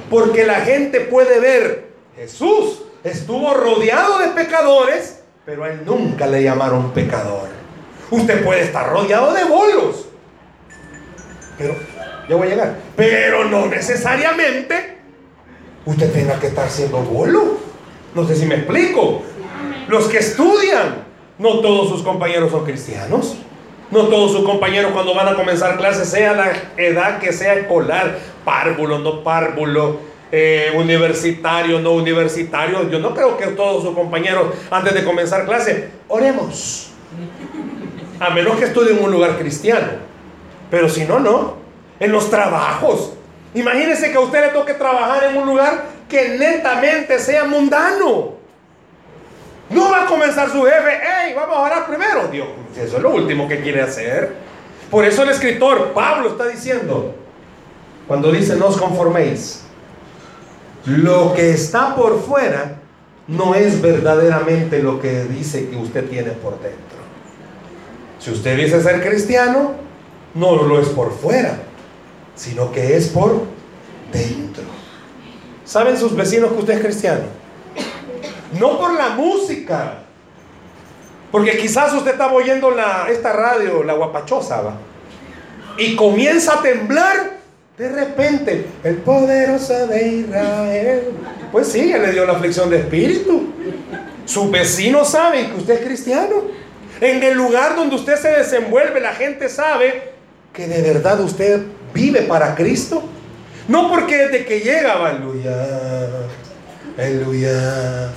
porque 0.10 0.46
la 0.46 0.62
gente 0.62 1.01
puede 1.01 1.41
ver, 1.41 1.89
Jesús 2.15 2.84
estuvo 3.03 3.53
rodeado 3.53 4.20
de 4.20 4.27
pecadores, 4.29 5.22
pero 5.46 5.63
a 5.63 5.70
él 5.70 5.82
nunca 5.86 6.27
le 6.27 6.44
llamaron 6.44 6.91
pecador. 6.91 7.50
Usted 8.12 8.44
puede 8.44 8.63
estar 8.63 8.89
rodeado 8.89 9.34
de 9.34 9.44
bolos. 9.46 10.08
Pero, 11.58 11.75
ya 12.27 12.36
voy 12.36 12.48
a 12.48 12.51
llegar. 12.51 12.75
Pero 12.96 13.46
no 13.46 13.68
necesariamente 13.68 14.98
usted 15.86 16.12
tenga 16.12 16.39
que 16.39 16.48
estar 16.48 16.70
siendo 16.70 17.00
bolo. 17.00 17.58
No 18.13 18.27
sé 18.27 18.36
si 18.36 18.46
me 18.46 18.56
explico. 18.56 19.22
Los 19.88 20.08
que 20.08 20.20
estudian, 20.20 21.03
no 21.38 21.60
todos 21.60 21.89
sus 21.89 22.03
compañeros 22.03 22.51
son 22.51 22.65
cristianos. 22.65 23.38
No 23.91 24.03
todos 24.03 24.34
sus 24.34 24.46
compañeros 24.46 24.91
cuando 24.91 25.15
van 25.15 25.29
a 25.29 25.36
comenzar 25.36 25.77
clases, 25.77 26.10
sea 26.10 26.34
la 26.34 26.51
edad 26.77 27.18
que 27.18 27.34
sea 27.34 27.56
escolar, 27.56 28.20
párvulo, 28.46 29.00
no 29.00 29.24
párvulo, 29.24 30.00
eh, 30.31 30.74
universitario, 30.75 31.79
no 31.79 31.91
universitario. 31.93 32.89
Yo 32.89 33.00
no 33.00 33.13
creo 33.13 33.38
que 33.38 33.48
todos 33.48 33.83
sus 33.83 33.95
compañeros 33.95 34.53
antes 34.69 34.93
de 34.93 35.03
comenzar 35.03 35.45
clase, 35.45 35.89
oremos 36.07 36.91
a 38.19 38.29
menos 38.31 38.57
que 38.57 38.65
estudie 38.65 38.91
en 38.91 39.03
un 39.03 39.12
lugar 39.12 39.38
cristiano. 39.38 39.88
Pero 40.69 40.89
si 40.89 41.05
no, 41.05 41.19
no. 41.19 41.57
En 42.00 42.12
los 42.12 42.29
trabajos. 42.29 43.13
Imagínese 43.53 44.12
que 44.12 44.17
a 44.17 44.21
usted 44.21 44.45
le 44.45 44.50
toque 44.50 44.74
trabajar 44.74 45.24
en 45.25 45.38
un 45.38 45.48
lugar 45.48 45.86
que 46.07 46.38
netamente 46.38 47.19
sea 47.19 47.45
mundano. 47.45 48.39
No 49.69 49.91
va 49.91 50.03
a 50.03 50.05
comenzar 50.05 50.50
su 50.50 50.63
jefe, 50.63 51.00
hey, 51.01 51.33
vamos 51.36 51.55
a 51.57 51.62
orar 51.62 51.88
primero. 51.88 52.27
Dios, 52.27 52.48
eso 52.75 52.98
es 52.98 53.03
lo 53.03 53.12
último 53.12 53.48
que 53.48 53.62
quiere 53.62 53.81
hacer. 53.81 54.33
Por 54.89 55.05
eso 55.05 55.24
el 55.24 55.29
escritor 55.29 55.93
Pablo 55.93 56.29
está 56.29 56.48
diciendo, 56.48 57.13
cuando 58.07 58.31
dice 58.31 58.55
no 58.55 58.67
os 58.67 58.77
conforméis, 58.77 59.63
lo 60.89 61.34
que 61.34 61.51
está 61.51 61.96
por 61.96 62.22
fuera 62.22 62.77
no 63.27 63.55
es 63.55 63.81
verdaderamente 63.81 64.81
lo 64.81 65.00
que 65.00 65.24
dice 65.25 65.69
que 65.69 65.75
usted 65.75 66.10
tiene 66.10 66.31
por 66.31 66.60
dentro. 66.62 67.00
Si 68.19 68.31
usted 68.31 68.58
dice 68.58 68.81
ser 68.81 69.08
cristiano, 69.08 69.74
no 70.34 70.55
lo 70.63 70.79
es 70.79 70.89
por 70.89 71.13
fuera, 71.13 71.60
sino 72.36 72.72
que 72.72 72.98
es 72.98 73.08
por 73.10 73.43
dentro. 74.12 74.63
¿Saben 75.63 75.98
sus 75.98 76.15
vecinos 76.15 76.51
que 76.51 76.60
usted 76.60 76.74
es 76.74 76.81
cristiano? 76.81 77.25
No 78.60 78.79
por 78.79 78.93
la 78.93 79.10
música. 79.10 80.00
Porque 81.31 81.58
quizás 81.58 81.93
usted 81.93 82.12
estaba 82.12 82.34
oyendo 82.34 82.72
la, 82.72 83.08
esta 83.10 83.31
radio, 83.34 83.84
la 83.84 83.93
guapachosa, 83.93 84.62
¿va? 84.62 84.74
y 85.79 85.96
comienza 85.96 86.55
a 86.55 86.62
temblar 86.62 87.38
de 87.79 87.88
repente, 87.88 88.65
el 88.83 88.98
poderoso 88.98 89.88
de 89.88 90.05
Israel. 90.05 91.03
Pues 91.50 91.69
sí, 91.69 91.93
le 91.93 92.12
dio 92.12 92.25
la 92.25 92.33
aflicción 92.33 92.69
de 92.69 92.79
espíritu. 92.79 93.53
Sus 94.25 94.51
vecinos 94.51 95.09
saben 95.09 95.50
que 95.50 95.55
usted 95.55 95.75
es 95.75 95.86
cristiano. 95.88 96.43
En 97.00 97.24
el 97.24 97.38
lugar 97.38 97.77
donde 97.77 97.95
usted 97.95 98.17
se 98.17 98.31
desenvuelve, 98.31 99.00
la 99.00 99.13
gente 99.13 99.48
sabe 99.48 100.12
que 100.51 100.67
de 100.67 100.81
verdad 100.81 101.21
usted 101.21 101.62
vive 101.93 102.24
para 102.24 102.53
Cristo. 102.53 103.01
No 103.69 103.89
porque 103.89 104.17
desde 104.17 104.43
que 104.43 104.59
llega, 104.59 105.07
aleluya, 105.07 105.53
aleluya, 106.98 108.09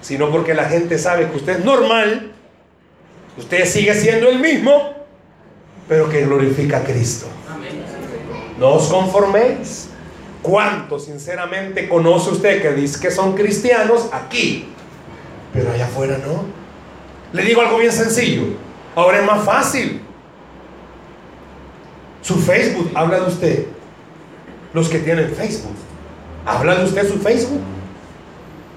sino 0.00 0.28
porque 0.32 0.54
la 0.54 0.64
gente 0.64 0.98
sabe 0.98 1.28
que 1.28 1.36
usted 1.36 1.60
es 1.60 1.64
normal, 1.64 2.32
usted 3.38 3.64
sigue 3.64 3.94
siendo 3.94 4.28
el 4.28 4.40
mismo, 4.40 4.92
pero 5.88 6.08
que 6.08 6.22
glorifica 6.22 6.78
a 6.78 6.82
Cristo. 6.82 7.28
No 8.62 8.74
os 8.74 8.86
conforméis. 8.86 9.88
¿Cuánto 10.40 10.96
sinceramente 10.96 11.88
conoce 11.88 12.30
usted 12.30 12.62
que 12.62 12.70
dice 12.70 13.00
que 13.00 13.10
son 13.10 13.34
cristianos 13.34 14.08
aquí? 14.12 14.68
Pero 15.52 15.72
allá 15.72 15.86
afuera 15.86 16.16
no. 16.24 16.44
Le 17.32 17.42
digo 17.42 17.60
algo 17.60 17.78
bien 17.78 17.90
sencillo. 17.90 18.44
Ahora 18.94 19.18
es 19.18 19.26
más 19.26 19.42
fácil. 19.44 20.00
Su 22.20 22.36
Facebook 22.36 22.92
habla 22.94 23.18
de 23.18 23.26
usted. 23.26 23.66
Los 24.72 24.88
que 24.88 25.00
tienen 25.00 25.34
Facebook. 25.34 25.74
¿Habla 26.46 26.76
de 26.76 26.84
usted 26.84 27.08
su 27.08 27.18
Facebook? 27.18 27.62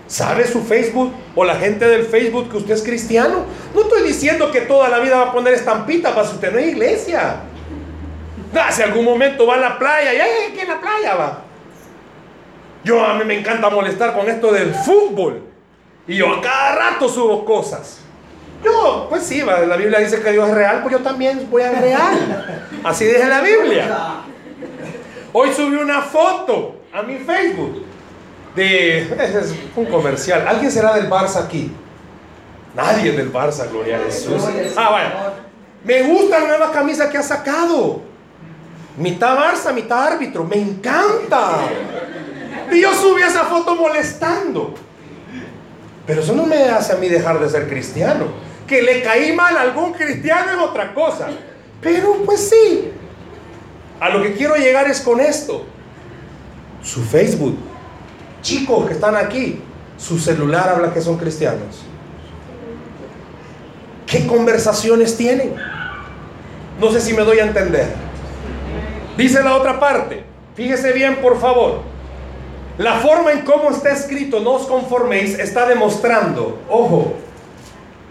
¿Sabe 0.08 0.48
su 0.48 0.64
Facebook 0.64 1.14
o 1.36 1.46
la 1.46 1.58
gente 1.58 1.88
del 1.88 2.08
Facebook 2.08 2.50
que 2.50 2.58
usted 2.58 2.74
es 2.74 2.82
cristiano? 2.82 3.46
No 3.76 3.82
estoy 3.82 4.02
diciendo 4.02 4.52
que 4.52 4.62
toda 4.62 4.90
la 4.90 4.98
vida 4.98 5.18
va 5.18 5.30
a 5.30 5.32
poner 5.32 5.54
estampita 5.54 6.16
para 6.16 6.28
si 6.28 6.34
usted 6.34 6.52
no 6.52 6.58
es 6.58 6.70
iglesia. 6.70 7.44
Ah, 8.58 8.72
si 8.72 8.82
algún 8.82 9.06
momento 9.06 9.46
va 9.46 9.56
a 9.56 9.58
la 9.58 9.78
playa 9.78 10.14
y 10.14 10.18
¡ay, 10.18 10.30
aquí 10.52 10.60
en 10.60 10.68
la 10.68 10.80
playa 10.80 11.16
va! 11.16 11.42
Yo 12.84 13.04
a 13.04 13.16
mí 13.16 13.26
me 13.26 13.40
encanta 13.40 13.70
molestar 13.70 14.14
con 14.14 14.30
esto 14.30 14.52
del 14.52 14.74
fútbol. 14.74 15.42
Y 16.08 16.18
yo 16.18 16.34
a 16.34 16.42
cada 16.42 16.76
rato 16.76 17.10
subo 17.10 17.44
cosas. 17.44 18.00
Yo, 18.64 19.08
pues 19.10 19.24
sí, 19.24 19.42
la 19.42 19.76
Biblia 19.76 20.00
dice 20.00 20.22
que 20.22 20.32
Dios 20.32 20.48
es 20.50 20.56
real, 20.56 20.82
pues 20.82 20.94
yo 20.94 21.02
también 21.02 21.48
voy 21.50 21.64
a 21.64 21.72
real. 21.72 22.68
Así 22.84 23.06
dice 23.06 23.26
la 23.26 23.42
Biblia. 23.42 24.24
Hoy 25.34 25.52
subí 25.52 25.76
una 25.76 26.02
foto 26.02 26.78
a 26.94 27.02
mi 27.02 27.18
Facebook 27.18 27.84
de. 28.56 29.02
Es 29.02 29.54
un 29.76 29.86
comercial. 29.86 30.48
¿Alguien 30.48 30.72
será 30.72 30.94
del 30.94 31.10
Barça 31.10 31.44
aquí? 31.44 31.72
Nadie 32.76 33.12
del 33.12 33.32
Barça, 33.32 33.70
gloria 33.70 33.98
a 33.98 34.00
Jesús. 34.06 34.44
Ah. 34.78 35.34
Me 35.84 36.02
gusta 36.04 36.40
la 36.40 36.48
nueva 36.48 36.72
camisa 36.72 37.10
que 37.10 37.18
ha 37.18 37.24
sacado. 37.24 38.02
Mitad 38.98 39.38
Barça, 39.38 39.74
mitad 39.74 40.08
árbitro. 40.14 40.44
Me 40.44 40.58
encanta. 40.58 41.68
Y 42.72 42.82
yo 42.82 42.94
subí 42.94 43.22
esa 43.22 43.44
foto 43.44 43.76
molestando. 43.76 44.74
Pero 46.08 46.22
eso 46.22 46.34
no 46.34 46.46
me 46.46 46.70
hace 46.70 46.94
a 46.94 46.96
mí 46.98 47.10
dejar 47.10 47.40
de 47.40 47.50
ser 47.50 47.68
cristiano. 47.68 48.28
Que 48.68 48.82
le 48.82 49.02
caí 49.02 49.34
mal 49.34 49.56
a 49.58 49.62
algún 49.62 49.94
cristiano 49.94 50.52
es 50.52 50.58
otra 50.58 50.94
cosa. 50.94 51.28
Pero 51.82 52.24
pues 52.26 52.50
sí. 52.50 52.92
A 54.00 54.10
lo 54.10 54.22
que 54.22 54.34
quiero 54.34 54.56
llegar 54.56 54.90
es 54.90 55.02
con 55.02 55.20
esto. 55.20 55.66
Su 56.82 57.04
Facebook. 57.04 57.58
Chicos 58.42 58.88
que 58.88 58.94
están 58.94 59.16
aquí. 59.16 59.62
Su 59.98 60.20
celular 60.20 60.70
habla 60.70 60.94
que 60.94 61.02
son 61.02 61.18
cristianos. 61.18 61.84
¿Qué 64.06 64.28
conversaciones 64.28 65.18
tienen? 65.18 65.56
No 66.80 66.92
sé 66.92 67.02
si 67.02 67.14
me 67.14 67.24
doy 67.24 67.40
a 67.40 67.46
entender. 67.46 68.05
Dice 69.18 69.42
la 69.44 69.56
otra 69.56 69.80
parte. 69.80 70.24
Fíjese 70.56 70.92
bien, 70.92 71.18
por 71.18 71.40
favor. 71.40 71.82
La 72.78 72.96
forma 72.96 73.32
en 73.32 73.42
cómo 73.42 73.72
está 73.72 73.92
escrito, 73.92 74.42
no 74.42 74.52
os 74.52 74.68
conforméis, 74.68 75.40
está 75.40 75.66
demostrando, 75.66 76.60
ojo, 76.70 77.14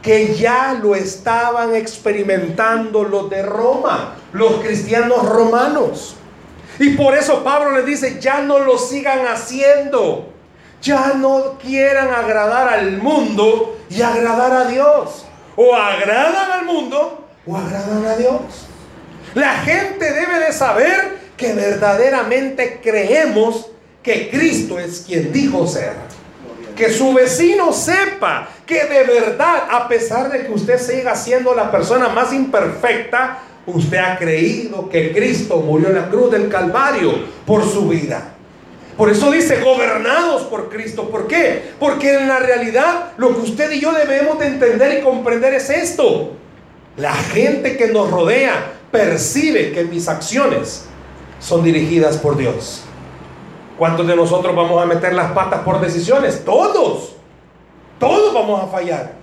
que 0.01 0.35
ya 0.35 0.79
lo 0.83 0.95
estaban 0.95 1.75
experimentando 1.75 3.05
los 3.05 3.29
de 3.29 3.43
Roma, 3.43 4.15
los 4.33 4.55
cristianos 4.57 5.29
romanos. 5.29 6.17
Y 6.79 6.91
por 6.91 7.15
eso 7.15 7.45
Pablo 7.45 7.73
le 7.73 7.83
dice, 7.83 8.19
ya 8.21 8.41
no 8.41 8.59
lo 8.59 8.79
sigan 8.79 9.27
haciendo, 9.27 10.31
ya 10.81 11.13
no 11.15 11.59
quieran 11.59 12.09
agradar 12.09 12.69
al 12.69 12.99
mundo 12.99 13.77
y 13.91 14.01
agradar 14.01 14.53
a 14.53 14.65
Dios. 14.65 15.27
O 15.57 15.75
agradan 15.75 16.53
al 16.53 16.65
mundo 16.65 17.27
o 17.47 17.57
agradan 17.57 18.05
a 18.07 18.17
Dios. 18.17 18.41
La 19.35 19.59
gente 19.59 20.12
debe 20.12 20.38
de 20.38 20.53
saber 20.53 21.19
que 21.37 21.53
verdaderamente 21.53 22.81
creemos 22.83 23.71
que 24.03 24.31
Cristo 24.31 24.79
es 24.79 25.05
quien 25.07 25.33
dijo 25.33 25.67
ser. 25.67 25.93
Que 26.76 26.91
su 26.91 27.12
vecino 27.12 27.73
sepa 27.73 28.49
que 28.67 28.85
de 28.85 29.05
verdad, 29.05 29.64
a 29.71 29.88
pesar 29.88 30.31
de 30.31 30.47
que 30.47 30.53
usted 30.53 30.79
siga 30.79 31.17
siendo 31.17 31.55
la 31.55 31.71
persona 31.71 32.09
más 32.09 32.33
imperfecta, 32.33 33.38
usted 33.67 33.99
ha 33.99 34.19
creído 34.19 34.88
que 34.88 35.12
Cristo 35.12 35.57
murió 35.57 35.88
en 35.88 35.95
la 35.95 36.09
cruz 36.09 36.31
del 36.31 36.49
Calvario 36.49 37.12
por 37.47 37.69
su 37.69 37.88
vida. 37.88 38.35
Por 38.97 39.11
eso 39.11 39.33
dice 39.33 39.61
gobernados 39.61 40.43
por 40.43 40.69
Cristo. 40.69 41.11
¿Por 41.11 41.26
qué? 41.26 41.73
Porque 41.81 42.14
en 42.14 42.29
la 42.29 42.38
realidad 42.38 43.12
lo 43.17 43.35
que 43.35 43.41
usted 43.41 43.71
y 43.73 43.81
yo 43.81 43.93
debemos 43.93 44.38
de 44.38 44.47
entender 44.47 45.00
y 45.00 45.03
comprender 45.03 45.55
es 45.55 45.71
esto. 45.71 46.35
La 46.97 47.12
gente 47.12 47.76
que 47.76 47.88
nos 47.88 48.11
rodea 48.11 48.75
percibe 48.95 49.73
que 49.73 49.83
mis 49.83 50.07
acciones 50.07 50.85
son 51.41 51.65
dirigidas 51.65 52.17
por 52.17 52.37
Dios. 52.37 52.85
¿Cuántos 53.77 54.07
de 54.07 54.15
nosotros 54.15 54.55
vamos 54.55 54.81
a 54.81 54.87
meter 54.87 55.15
las 55.15 55.33
patas 55.33 55.63
por 55.63 55.81
decisiones? 55.81 56.45
Todos. 56.45 57.17
Todos 57.99 58.33
vamos 58.33 58.63
a 58.63 58.69
fallar. 58.69 59.15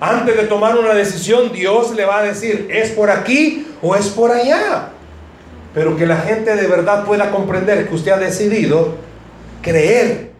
Antes 0.00 0.36
de 0.36 0.42
tomar 0.42 0.78
una 0.78 0.92
decisión, 0.92 1.50
Dios 1.50 1.92
le 1.94 2.04
va 2.04 2.18
a 2.18 2.22
decir, 2.24 2.68
¿es 2.70 2.90
por 2.90 3.10
aquí 3.10 3.66
o 3.80 3.96
es 3.96 4.08
por 4.08 4.32
allá? 4.32 4.90
Pero 5.72 5.96
que 5.96 6.04
la 6.04 6.18
gente 6.18 6.54
de 6.54 6.66
verdad 6.66 7.06
pueda 7.06 7.30
comprender 7.30 7.88
que 7.88 7.94
usted 7.94 8.12
ha 8.12 8.18
decidido 8.18 8.96
creer 9.62 10.30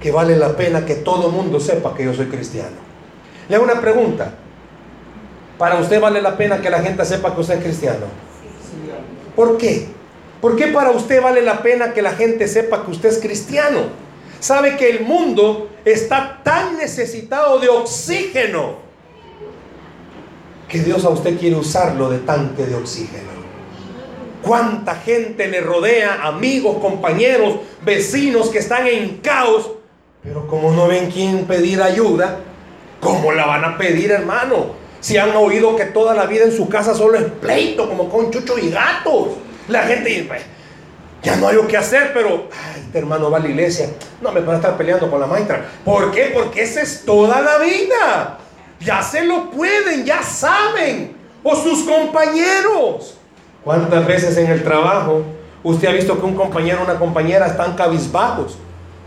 que 0.00 0.10
vale 0.10 0.36
la 0.36 0.56
pena 0.56 0.84
que 0.84 0.96
todo 0.96 1.28
el 1.28 1.32
mundo 1.32 1.60
sepa 1.60 1.94
que 1.94 2.06
yo 2.06 2.12
soy 2.12 2.26
cristiano. 2.26 2.76
Le 3.48 3.54
hago 3.54 3.64
una 3.64 3.80
pregunta. 3.80 4.34
¿Para 5.62 5.76
usted 5.76 6.00
vale 6.00 6.20
la 6.20 6.36
pena 6.36 6.60
que 6.60 6.70
la 6.70 6.82
gente 6.82 7.04
sepa 7.04 7.36
que 7.36 7.40
usted 7.40 7.58
es 7.58 7.62
cristiano? 7.62 8.06
¿Por 9.36 9.58
qué? 9.58 9.86
¿Por 10.40 10.56
qué 10.56 10.66
para 10.66 10.90
usted 10.90 11.22
vale 11.22 11.40
la 11.40 11.62
pena 11.62 11.92
que 11.94 12.02
la 12.02 12.10
gente 12.10 12.48
sepa 12.48 12.84
que 12.84 12.90
usted 12.90 13.10
es 13.10 13.20
cristiano? 13.20 13.82
Sabe 14.40 14.76
que 14.76 14.90
el 14.90 15.04
mundo 15.04 15.70
está 15.84 16.40
tan 16.42 16.76
necesitado 16.78 17.60
de 17.60 17.68
oxígeno 17.68 18.78
que 20.66 20.80
Dios 20.80 21.04
a 21.04 21.10
usted 21.10 21.38
quiere 21.38 21.54
usarlo 21.54 22.10
de 22.10 22.18
tanque 22.18 22.66
de 22.66 22.74
oxígeno. 22.74 23.30
¿Cuánta 24.42 24.96
gente 24.96 25.46
le 25.46 25.60
rodea? 25.60 26.26
Amigos, 26.26 26.78
compañeros, 26.78 27.58
vecinos 27.84 28.48
que 28.48 28.58
están 28.58 28.88
en 28.88 29.18
caos. 29.18 29.70
Pero 30.24 30.44
como 30.48 30.72
no 30.72 30.88
ven 30.88 31.08
quién 31.08 31.44
pedir 31.44 31.80
ayuda, 31.80 32.40
¿cómo 32.98 33.30
la 33.30 33.46
van 33.46 33.64
a 33.64 33.78
pedir, 33.78 34.10
hermano? 34.10 34.81
Si 35.02 35.18
han 35.18 35.34
oído 35.34 35.74
que 35.74 35.86
toda 35.86 36.14
la 36.14 36.26
vida 36.26 36.44
en 36.44 36.56
su 36.56 36.68
casa 36.68 36.94
solo 36.94 37.18
es 37.18 37.24
pleito, 37.24 37.88
como 37.88 38.08
con 38.08 38.30
chuchos 38.30 38.62
y 38.62 38.70
gatos. 38.70 39.30
La 39.66 39.82
gente 39.82 40.08
dice, 40.08 40.28
ya 41.24 41.34
no 41.36 41.48
hay 41.48 41.56
lo 41.56 41.66
que 41.66 41.76
hacer, 41.76 42.12
pero, 42.14 42.48
este 42.76 42.98
hermano 42.98 43.28
va 43.28 43.38
a 43.38 43.40
la 43.40 43.48
iglesia. 43.48 43.88
No 44.20 44.30
me 44.30 44.40
van 44.40 44.54
a 44.54 44.58
estar 44.58 44.76
peleando 44.76 45.10
con 45.10 45.20
la 45.20 45.26
maestra. 45.26 45.66
¿Por 45.84 46.12
qué? 46.12 46.30
Porque 46.32 46.62
esa 46.62 46.82
es 46.82 47.04
toda 47.04 47.40
la 47.40 47.58
vida. 47.58 48.38
Ya 48.78 49.02
se 49.02 49.24
lo 49.24 49.50
pueden, 49.50 50.04
ya 50.04 50.22
saben. 50.22 51.16
O 51.42 51.56
sus 51.56 51.82
compañeros. 51.82 53.18
¿Cuántas 53.64 54.06
veces 54.06 54.36
en 54.36 54.52
el 54.52 54.62
trabajo 54.62 55.22
usted 55.64 55.88
ha 55.88 55.92
visto 55.92 56.16
que 56.18 56.26
un 56.26 56.36
compañero 56.36 56.80
o 56.80 56.84
una 56.84 56.98
compañera 56.98 57.48
están 57.48 57.74
cabizbajos? 57.74 58.56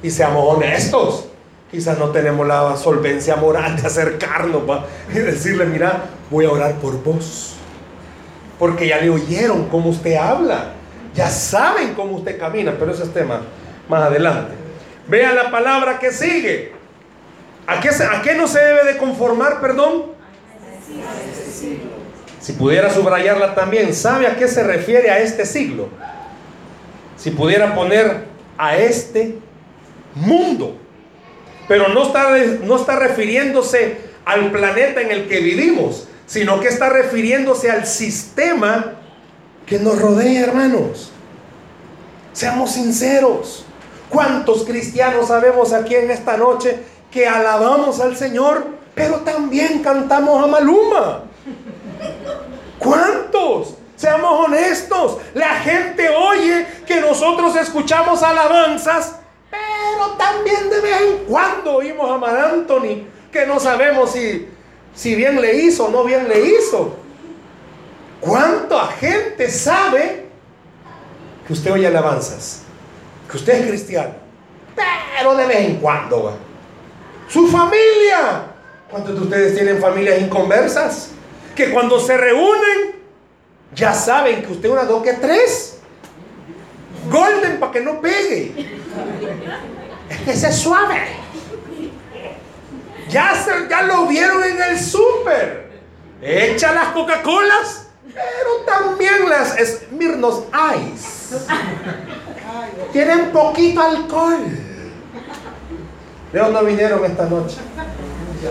Y 0.03 0.11
seamos 0.11 0.55
honestos. 0.57 1.27
Quizás 1.75 1.99
no 1.99 2.07
tenemos 2.11 2.47
la 2.47 2.77
solvencia 2.77 3.35
moral 3.35 3.75
de 3.75 3.85
acercarnos 3.85 4.63
y 5.13 5.17
decirle, 5.19 5.65
mira, 5.65 6.05
voy 6.31 6.45
a 6.45 6.49
orar 6.49 6.75
por 6.75 7.03
vos. 7.03 7.57
Porque 8.57 8.87
ya 8.87 8.99
le 8.99 9.09
oyeron 9.09 9.67
cómo 9.67 9.89
usted 9.89 10.15
habla. 10.15 10.71
Ya 11.13 11.27
saben 11.27 11.93
cómo 11.93 12.15
usted 12.15 12.39
camina. 12.39 12.75
Pero 12.79 12.93
ese 12.93 13.03
es 13.03 13.13
tema 13.13 13.41
más 13.89 14.03
adelante. 14.03 14.53
Vea 15.09 15.33
la 15.33 15.51
palabra 15.51 15.99
que 15.99 16.11
sigue. 16.11 16.71
¿A 17.67 17.81
qué, 17.81 17.89
¿A 17.89 18.21
qué 18.21 18.35
no 18.35 18.47
se 18.47 18.59
debe 18.59 18.93
de 18.93 18.97
conformar, 18.97 19.59
perdón? 19.59 20.13
Si 22.39 22.53
pudiera 22.53 22.89
subrayarla 22.89 23.53
también, 23.53 23.93
¿sabe 23.93 24.27
a 24.27 24.37
qué 24.37 24.47
se 24.47 24.63
refiere 24.63 25.11
a 25.11 25.19
este 25.19 25.45
siglo? 25.45 25.89
Si 27.17 27.31
pudiera 27.31 27.75
poner 27.75 28.27
a 28.57 28.77
este 28.77 29.39
mundo. 30.13 30.84
Pero 31.67 31.89
no 31.89 32.03
está, 32.03 32.29
no 32.63 32.75
está 32.75 32.95
refiriéndose 32.95 33.97
al 34.25 34.51
planeta 34.51 35.01
en 35.01 35.11
el 35.11 35.27
que 35.27 35.39
vivimos, 35.39 36.07
sino 36.25 36.59
que 36.59 36.67
está 36.67 36.89
refiriéndose 36.89 37.71
al 37.71 37.85
sistema 37.85 38.95
que 39.65 39.79
nos 39.79 39.99
rodea, 39.99 40.41
hermanos. 40.41 41.11
Seamos 42.33 42.71
sinceros. 42.71 43.65
¿Cuántos 44.09 44.63
cristianos 44.65 45.29
sabemos 45.29 45.73
aquí 45.73 45.95
en 45.95 46.11
esta 46.11 46.37
noche 46.37 46.79
que 47.11 47.27
alabamos 47.27 47.99
al 47.99 48.15
Señor, 48.15 48.67
pero 48.93 49.17
también 49.21 49.81
cantamos 49.81 50.43
a 50.43 50.47
Maluma? 50.47 51.23
¿Cuántos? 52.77 53.75
Seamos 53.95 54.45
honestos. 54.45 55.17
La 55.33 55.55
gente 55.55 56.09
oye 56.09 56.67
que 56.85 56.99
nosotros 56.99 57.55
escuchamos 57.55 58.21
alabanzas, 58.21 59.15
pero 59.97 60.11
también 60.11 60.69
de 60.69 60.81
vez 60.81 61.01
en 61.01 61.17
cuando 61.25 61.75
oímos 61.75 62.09
a 62.09 62.17
Mar 62.17 62.37
Anthony, 62.37 63.05
que 63.31 63.45
no 63.45 63.59
sabemos 63.59 64.11
si, 64.11 64.47
si 64.93 65.15
bien 65.15 65.39
le 65.41 65.55
hizo 65.55 65.85
o 65.85 65.89
no 65.89 66.03
bien 66.03 66.27
le 66.27 66.39
hizo. 66.41 66.95
¿Cuánta 68.19 68.87
gente 68.87 69.49
sabe 69.49 70.25
que 71.45 71.53
usted 71.53 71.71
oye 71.71 71.87
alabanzas? 71.87 72.63
Que 73.29 73.37
usted 73.37 73.61
es 73.61 73.67
cristiano. 73.67 74.13
Pero 74.75 75.35
de 75.35 75.45
vez 75.45 75.57
en 75.57 75.75
cuando. 75.77 76.37
Su 77.27 77.47
familia. 77.47 78.45
¿Cuántos 78.89 79.15
de 79.15 79.21
ustedes 79.21 79.55
tienen 79.55 79.79
familias 79.79 80.21
inconversas? 80.21 81.11
que 81.55 81.71
cuando 81.71 81.99
se 81.99 82.17
reúnen, 82.17 82.95
ya 83.73 83.93
saben 83.93 84.43
que 84.43 84.51
usted 84.51 84.69
una 84.69 84.83
dos 84.83 85.01
que 85.01 85.13
tres. 85.13 85.77
Golden 87.09 87.59
para 87.59 87.71
que 87.71 87.81
no 87.81 88.01
pegue. 88.01 88.81
Es 90.09 90.17
que 90.19 90.31
ese 90.31 90.49
es 90.49 90.57
suave. 90.57 91.01
Ya, 93.09 93.33
se, 93.35 93.69
ya 93.69 93.83
lo 93.83 94.05
vieron 94.07 94.43
en 94.43 94.61
el 94.61 94.79
súper. 94.79 95.65
Echa 96.21 96.73
las 96.73 96.87
Coca-Colas, 96.87 97.87
pero 98.13 98.65
también 98.65 99.29
las 99.29 99.55
Smirnos 99.57 100.43
Ice. 100.75 101.37
Tienen 102.91 103.31
poquito 103.31 103.81
alcohol. 103.81 104.43
¿De 106.31 106.39
dónde 106.39 106.63
vinieron 106.65 107.05
esta 107.05 107.25
noche? 107.25 107.57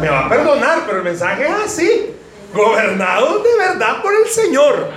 Me 0.01 0.09
va 0.09 0.27
a 0.27 0.29
perdonar, 0.29 0.83
pero 0.87 0.99
el 0.99 1.05
mensaje 1.05 1.47
es 1.47 1.55
así 1.67 2.17
gobernados 2.55 3.43
de 3.43 3.57
verdad 3.59 4.03
por 4.03 4.15
el 4.15 4.27
Señor. 4.27 4.89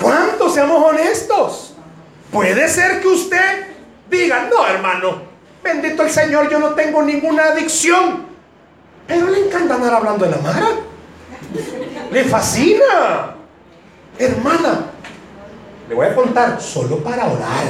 ¿Cuántos 0.00 0.54
seamos 0.54 0.90
honestos? 0.90 1.73
Puede 2.34 2.66
ser 2.66 3.00
que 3.00 3.06
usted 3.06 3.68
diga, 4.10 4.48
no 4.50 4.66
hermano, 4.66 5.22
bendito 5.62 6.02
el 6.02 6.10
Señor, 6.10 6.50
yo 6.50 6.58
no 6.58 6.70
tengo 6.70 7.00
ninguna 7.00 7.44
adicción. 7.44 8.26
Pero 9.06 9.28
le 9.28 9.46
encanta 9.46 9.76
andar 9.76 9.94
hablando 9.94 10.24
de 10.24 10.32
la 10.32 10.38
mara. 10.38 10.66
Le 12.10 12.24
fascina. 12.24 13.36
Hermana, 14.18 14.86
le 15.88 15.94
voy 15.94 16.06
a 16.08 16.14
contar 16.16 16.60
solo 16.60 16.98
para 17.04 17.26
orar. 17.26 17.66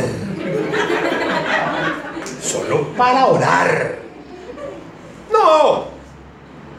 Solo 2.42 2.88
para 2.96 3.26
orar. 3.26 3.96
No, 5.30 5.88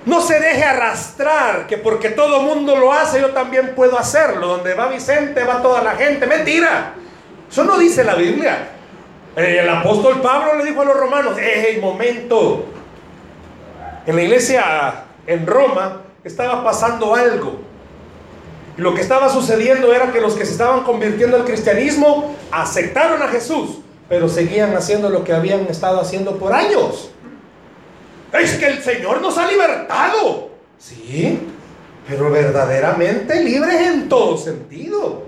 no 0.08 0.21
se 0.21 0.39
deje 0.39 0.63
arrastrar, 0.63 1.67
que 1.67 1.78
porque 1.78 2.10
todo 2.10 2.41
mundo 2.41 2.78
lo 2.78 2.91
hace, 2.91 3.21
yo 3.21 3.30
también 3.30 3.76
puedo 3.76 4.00
hacerlo. 4.00 4.48
Donde 4.48 4.74
va 4.74 4.88
Vicente, 4.88 5.43
va 5.43 5.62
toda 5.62 5.84
la 5.84 5.91
gente. 5.91 6.26
Mentira. 6.26 7.05
Eso 7.56 7.63
no 7.63 7.78
dice 7.78 8.04
la 8.04 8.15
Biblia. 8.15 8.68
Eh, 9.38 9.60
el 9.62 9.70
apóstol 9.70 10.20
Pablo 10.22 10.58
le 10.58 10.65
dijo 10.65 10.82
a 10.82 10.84
los 10.84 10.98
romanos, 10.98 11.38
el 11.39 11.80
momento. 11.80 12.65
En 14.06 14.18
la 14.18 14.24
iglesia 14.24 15.06
en 15.26 15.48
Roma 15.48 16.02
estaba 16.26 16.65
pasando 16.65 17.15
algo. 17.15 17.62
Y 18.78 18.82
lo 18.82 18.94
que 18.94 19.00
estaba 19.00 19.30
sucediendo 19.30 19.94
era 19.94 20.12
que 20.12 20.20
los 20.20 20.34
que 20.34 20.46
se 20.46 20.52
estaban 20.52 20.84
convirtiendo 20.84 21.38
al 21.38 21.46
cristianismo 21.46 22.36
aceptaron 22.52 23.22
a 23.22 23.30
Jesús, 23.30 23.78
pero 24.10 24.28
seguían 24.28 24.76
haciendo 24.76 25.08
lo 25.08 25.24
que 25.24 25.32
habían 25.32 25.62
estado 25.68 26.02
haciendo 26.02 26.38
por 26.38 26.52
años. 26.52 27.10
Es 28.34 28.56
que 28.56 28.65
el 28.65 28.84
Señor 28.84 29.22
nos 29.22 29.38
ha 29.38 29.50
libertado. 29.50 30.50
Sí, 30.78 31.39
pero 32.06 32.30
verdaderamente 32.30 33.41
libres 33.41 33.80
en 33.80 34.10
todo 34.10 34.38
sentido. 34.38 35.24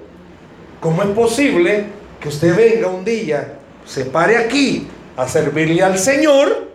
¿Cómo 0.82 1.04
es 1.04 1.10
posible 1.12 1.96
que 2.20 2.30
usted 2.30 2.56
venga 2.56 2.88
un 2.88 3.06
día, 3.06 3.60
se 3.86 4.06
pare 4.06 4.38
aquí 4.38 4.88
a 5.16 5.28
servirle 5.28 5.84
al 5.84 5.98
Señor 5.98 6.68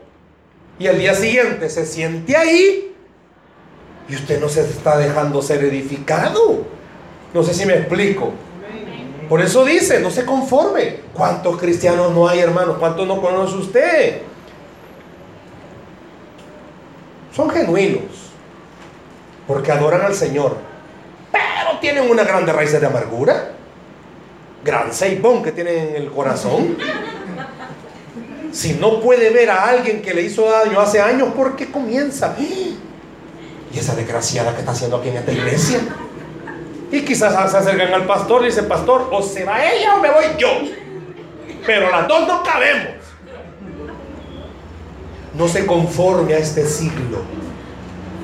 y 0.79 0.87
al 0.87 0.99
día 0.99 1.15
siguiente 1.15 1.69
se 1.69 1.87
siente 1.87 2.37
ahí 2.37 2.93
y 4.09 4.15
usted 4.15 4.41
no 4.41 4.49
se 4.49 4.63
está 4.63 4.99
dejando 4.99 5.41
ser 5.43 5.65
edificado? 5.65 6.65
No 7.33 7.43
sé 7.43 7.55
si 7.55 7.65
me 7.65 7.75
explico. 7.75 8.33
Por 9.29 9.41
eso 9.41 9.65
dice, 9.65 10.01
no 10.01 10.11
se 10.11 10.27
conforme. 10.27 11.01
¿Cuántos 11.15 11.57
cristianos 11.59 12.13
no 12.13 12.29
hay, 12.29 12.41
hermanos? 12.41 12.77
¿Cuántos 12.79 13.07
no 13.07 13.21
conoce 13.21 13.57
usted? 13.57 14.23
Son 17.35 17.49
genuinos, 17.49 18.33
porque 19.47 19.73
adoran 19.73 20.03
al 20.03 20.15
Señor, 20.15 20.59
pero 21.31 21.79
tienen 21.81 22.11
una 22.11 22.25
grande 22.25 22.53
raíz 22.53 22.79
de 22.79 22.87
amargura, 22.87 23.53
gran 24.65 24.93
seibón 24.93 25.43
que 25.43 25.53
tienen 25.53 25.89
en 25.89 25.97
el 25.97 26.11
corazón. 26.11 26.77
Si 28.53 28.75
no 28.75 29.01
puede 29.01 29.31
ver 29.31 29.51
a 29.51 29.65
alguien 29.65 30.03
que 30.03 30.13
le 30.13 30.23
hizo 30.23 30.51
daño 30.51 30.79
hace 30.81 31.01
años, 31.01 31.29
¿por 31.35 31.57
qué 31.57 31.71
comienza? 31.71 32.37
Y 32.39 32.79
esa 33.75 33.95
desgraciada 33.95 34.53
que 34.53 34.61
está 34.61 34.73
haciendo 34.73 34.99
aquí 34.99 35.09
en 35.09 35.17
esta 35.17 35.33
iglesia. 35.33 35.81
Y 36.91 37.01
quizás 37.01 37.51
se 37.51 37.57
acercan 37.57 37.95
al 37.95 38.07
pastor 38.07 38.43
y 38.43 38.47
dicen, 38.47 38.69
pastor, 38.69 39.09
o 39.11 39.23
se 39.23 39.45
va 39.45 39.65
ella 39.65 39.97
o 39.97 40.01
me 40.01 40.11
voy 40.11 40.25
yo. 40.39 40.51
Pero 41.67 41.91
las 41.91 42.07
dos 42.07 42.29
no 42.29 42.43
cabemos. 42.43 43.03
No 45.35 45.49
se 45.49 45.65
conforme 45.65 46.35
a 46.35 46.39
este 46.39 46.67
siglo. 46.67 47.23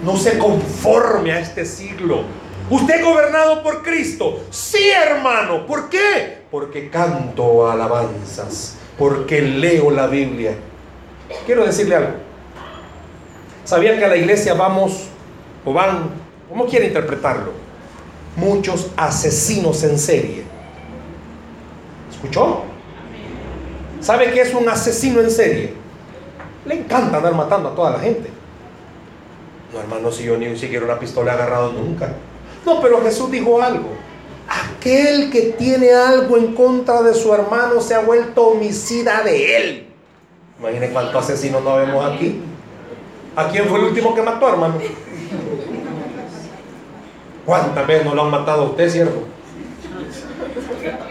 No 0.05 0.17
se 0.19 0.37
conforme 0.37 1.33
a 1.33 1.41
este 1.41 1.65
siglo. 1.65 2.25
Usted 2.71 3.03
gobernado 3.03 3.63
por 3.63 3.83
Cristo. 3.83 4.41
Sí, 4.51 4.91
hermano. 4.91 5.67
¿Por 5.67 5.89
qué? 5.89 6.43
Porque 6.51 6.91
canto 6.91 7.71
alabanzas. 7.71 8.77
Porque 8.99 9.41
leo 9.41 9.91
la 9.91 10.07
Biblia. 10.07 10.55
Quiero 11.47 11.65
decirle 11.65 11.97
algo. 11.97 12.13
¿Sabía 13.65 13.99
que 13.99 14.05
a 14.05 14.09
la 14.09 14.17
iglesia 14.17 14.55
vamos 14.55 15.09
o 15.65 15.73
van, 15.73 16.11
cómo 16.49 16.67
quiere 16.67 16.87
interpretarlo? 16.87 17.53
Muchos 18.37 18.91
asesinos 18.97 19.83
en 19.85 19.99
serie. 19.99 20.45
¿Escuchó? 22.11 22.63
¿Sabe 24.01 24.31
qué 24.31 24.43
es 24.43 24.55
un 24.55 24.69
asesino 24.69 25.21
en 25.21 25.31
serie? 25.31 25.75
Le 26.65 26.75
encanta 26.75 27.17
andar 27.19 27.35
matando 27.35 27.71
a 27.71 27.75
toda 27.75 27.91
la 27.91 27.99
gente. 27.99 28.31
No, 29.73 29.81
hermano, 29.81 30.11
si 30.11 30.25
yo 30.25 30.37
ni 30.37 30.57
siquiera 30.57 30.85
una 30.85 30.99
pistola 30.99 31.33
he 31.33 31.35
agarrado 31.35 31.73
nunca. 31.73 32.13
No, 32.65 32.81
pero 32.81 33.03
Jesús 33.03 33.31
dijo 33.31 33.61
algo. 33.63 33.89
Aquel 34.49 35.31
que 35.31 35.55
tiene 35.59 35.93
algo 35.93 36.37
en 36.37 36.55
contra 36.55 37.03
de 37.03 37.15
su 37.15 37.33
hermano 37.35 37.81
se 37.81 37.95
ha 37.95 38.01
vuelto 38.01 38.49
homicida 38.49 39.23
de 39.23 39.57
él. 39.57 39.87
Imaginen 40.59 40.93
cuántos 40.93 41.25
asesinos 41.25 41.63
no 41.63 41.77
vemos 41.77 42.05
aquí. 42.05 42.41
¿A 43.37 43.49
quién 43.49 43.67
fue 43.67 43.79
el 43.79 43.85
último 43.87 44.15
que 44.15 44.23
mató, 44.23 44.49
hermano? 44.49 44.75
¿Cuántas 47.45 47.87
veces 47.87 48.05
no 48.05 48.15
lo 48.15 48.25
han 48.25 48.31
matado 48.31 48.63
a 48.63 48.65
usted, 48.67 48.91
siervo? 48.91 49.25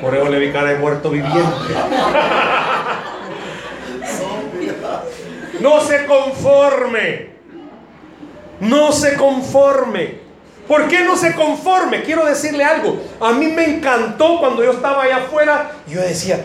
Por 0.02 0.16
eso 0.16 0.30
le 0.30 0.40
vi 0.40 0.52
cara 0.52 0.72
de 0.72 0.78
muerto 0.78 1.10
viviente. 1.10 1.42
No 5.62 5.82
se 5.82 6.06
conforme. 6.06 7.30
No 8.60 8.92
se 8.92 9.16
conforme. 9.16 10.27
¿Por 10.68 10.88
qué 10.88 11.04
no 11.04 11.16
se 11.16 11.34
conforme? 11.34 12.04
Quiero 12.04 12.26
decirle 12.26 12.64
algo. 12.64 13.02
A 13.22 13.32
mí 13.32 13.48
me 13.48 13.66
encantó 13.66 14.40
cuando 14.40 14.64
yo 14.64 14.72
estaba 14.72 15.04
allá 15.04 15.18
afuera. 15.18 15.72
Yo 15.88 16.02
decía, 16.02 16.42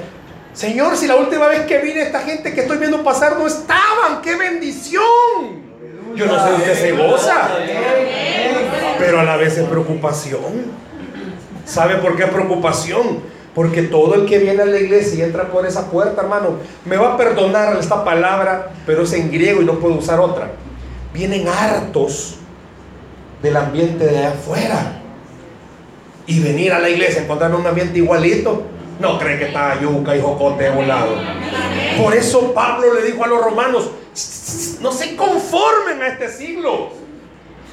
Señor, 0.53 0.97
si 0.97 1.07
la 1.07 1.17
última 1.17 1.49
vez 1.49 1.63
que 1.63 1.79
vine 1.79 2.03
esta 2.03 2.21
gente 2.21 2.55
que 2.55 2.61
estoy 2.61 2.79
viendo 2.79 3.03
pasar 3.03 3.37
no 3.37 3.47
estaban, 3.47 4.21
qué 4.23 4.37
bendición. 4.37 5.63
Yo 6.15 6.27
no 6.27 6.45
sé 6.45 6.53
usted 6.53 6.75
se 6.75 6.93
goza, 6.93 7.49
pero 8.99 9.21
a 9.21 9.25
la 9.25 9.37
vez 9.37 9.57
es 9.57 9.67
preocupación. 9.67 10.83
¿Sabe 11.65 11.97
por 11.97 12.17
qué 12.17 12.27
preocupación? 12.27 13.21
Porque 13.55 13.83
todo 13.83 14.15
el 14.15 14.27
que 14.27 14.39
viene 14.39 14.63
a 14.63 14.67
la 14.67 14.79
iglesia 14.79 15.19
y 15.19 15.23
entra 15.23 15.51
por 15.51 15.67
esa 15.67 15.91
puerta, 15.91 16.21
hermano, 16.21 16.59
me 16.85 16.97
va 16.97 17.15
a 17.15 17.17
perdonar 17.17 17.77
esta 17.79 18.05
palabra, 18.05 18.73
pero 18.87 19.03
es 19.03 19.13
en 19.15 19.31
griego 19.31 19.63
y 19.63 19.65
no 19.65 19.79
puedo 19.79 19.95
usar 19.95 20.21
otra. 20.21 20.51
Vienen 21.15 21.49
hartos 21.49 22.39
del 23.43 23.57
ambiente 23.57 24.07
de 24.07 24.27
afuera. 24.27 25.01
Y 26.27 26.41
venir 26.41 26.73
a 26.73 26.79
la 26.79 26.89
iglesia, 26.89 27.23
encontrar 27.23 27.55
un 27.55 27.67
ambiente 27.67 27.99
igualito, 27.99 28.63
no 29.01 29.19
creen 29.19 29.39
que 29.39 29.47
está 29.47 29.81
yuca 29.81 30.17
y 30.17 30.21
jocote 30.21 30.69
a 30.69 30.73
un 30.73 30.87
lado. 30.87 31.17
Por 32.01 32.15
eso 32.15 32.55
Pablo 32.55 32.95
le 32.95 33.03
dijo 33.03 33.25
a 33.25 33.27
los 33.27 33.43
romanos, 33.43 33.91
no 34.81 34.93
se 34.93 35.17
conformen 35.17 36.01
a 36.01 36.09
este 36.09 36.31
siglo. 36.31 36.91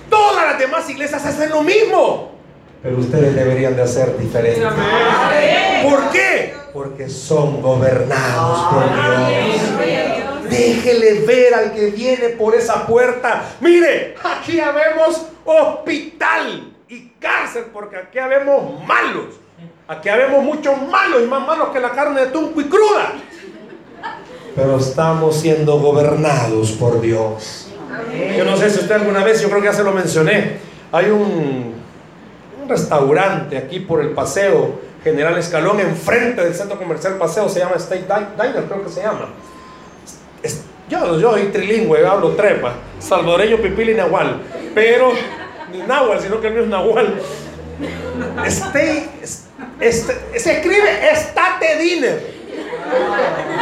Todas 0.10 0.48
las 0.48 0.60
demás 0.60 0.90
iglesias 0.90 1.24
hacen 1.24 1.52
lo 1.52 1.62
mismo. 1.62 2.32
Pero 2.82 2.98
ustedes 2.98 3.36
deberían 3.36 3.76
de 3.76 3.84
hacer 3.84 4.18
diferente. 4.18 4.66
¿Por 5.84 6.10
qué? 6.10 6.54
Porque 6.74 7.10
son 7.10 7.62
gobernados 7.62 8.74
por 8.74 8.84
Dios. 8.86 10.19
Déjele 10.50 11.26
ver 11.26 11.54
al 11.54 11.74
que 11.74 11.88
viene 11.88 12.30
por 12.30 12.56
esa 12.56 12.86
puerta. 12.86 13.44
Mire, 13.60 14.16
aquí 14.24 14.60
habemos 14.60 15.26
hospital 15.46 16.74
y 16.88 17.10
cárcel 17.20 17.66
porque 17.72 17.98
aquí 17.98 18.20
habemos 18.20 18.84
malos. 18.86 19.36
Aquí 19.88 20.10
habemos 20.10 20.44
muchos 20.44 20.80
malos 20.90 21.22
y 21.24 21.28
más 21.28 21.46
malos 21.46 21.70
que 21.70 21.80
la 21.80 21.92
carne 21.92 22.22
de 22.22 22.28
tunco 22.28 22.62
y 22.62 22.66
cruda. 22.66 23.14
Pero 24.56 24.78
estamos 24.78 25.38
siendo 25.38 25.80
gobernados 25.80 26.72
por 26.74 27.02
Dios. 27.02 27.68
Yo 28.38 28.46
no 28.46 28.56
sé 28.58 28.70
si 28.70 28.80
usted 28.80 28.96
alguna 28.96 29.24
vez, 29.24 29.42
yo 29.42 29.50
creo 29.50 29.62
que 29.62 29.68
ya 29.68 29.74
se 29.74 29.84
lo 29.84 29.92
mencioné. 29.92 30.58
Hay 30.92 31.10
un 31.10 31.74
restaurante 32.68 33.58
aquí 33.58 33.80
por 33.80 34.02
el 34.02 34.12
paseo 34.12 34.90
General 35.04 35.38
Escalón, 35.38 35.80
enfrente 35.80 36.44
del 36.44 36.54
centro 36.54 36.78
comercial 36.78 37.16
Paseo, 37.16 37.48
se 37.48 37.60
llama 37.60 37.76
State 37.78 38.06
Diner, 38.36 38.66
creo 38.66 38.84
que 38.84 38.90
se 38.90 39.02
llama. 39.02 39.30
Yo, 40.90 41.20
yo 41.20 41.32
soy 41.32 41.44
trilingüe, 41.48 42.06
hablo 42.06 42.32
trepa, 42.32 42.74
salvadoreño, 43.00 43.58
pipil 43.58 43.92
y 43.92 43.94
nahual, 43.94 44.42
pero 44.74 45.14
ni 45.72 45.80
nahual, 45.80 46.20
sino 46.20 46.42
que 46.42 46.50
no 46.50 46.62
es 46.62 46.68
nahual. 46.68 47.22
State, 48.46 49.10
este, 49.80 50.40
se 50.40 50.52
escribe 50.54 51.12
Estate 51.12 51.78
Dinner. 51.78 52.20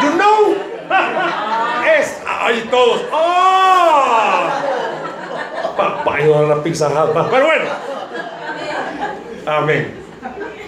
You 0.03 0.11
know? 0.11 0.55
Es, 1.99 2.17
ay, 2.25 2.67
todos. 2.69 3.05
¡Oh! 3.11 4.49
Papá, 5.75 6.19
yo 6.19 6.47
la 6.47 6.61
pizza 6.63 6.89
Pero 6.89 7.45
bueno. 7.45 7.65
Amén. 9.45 9.93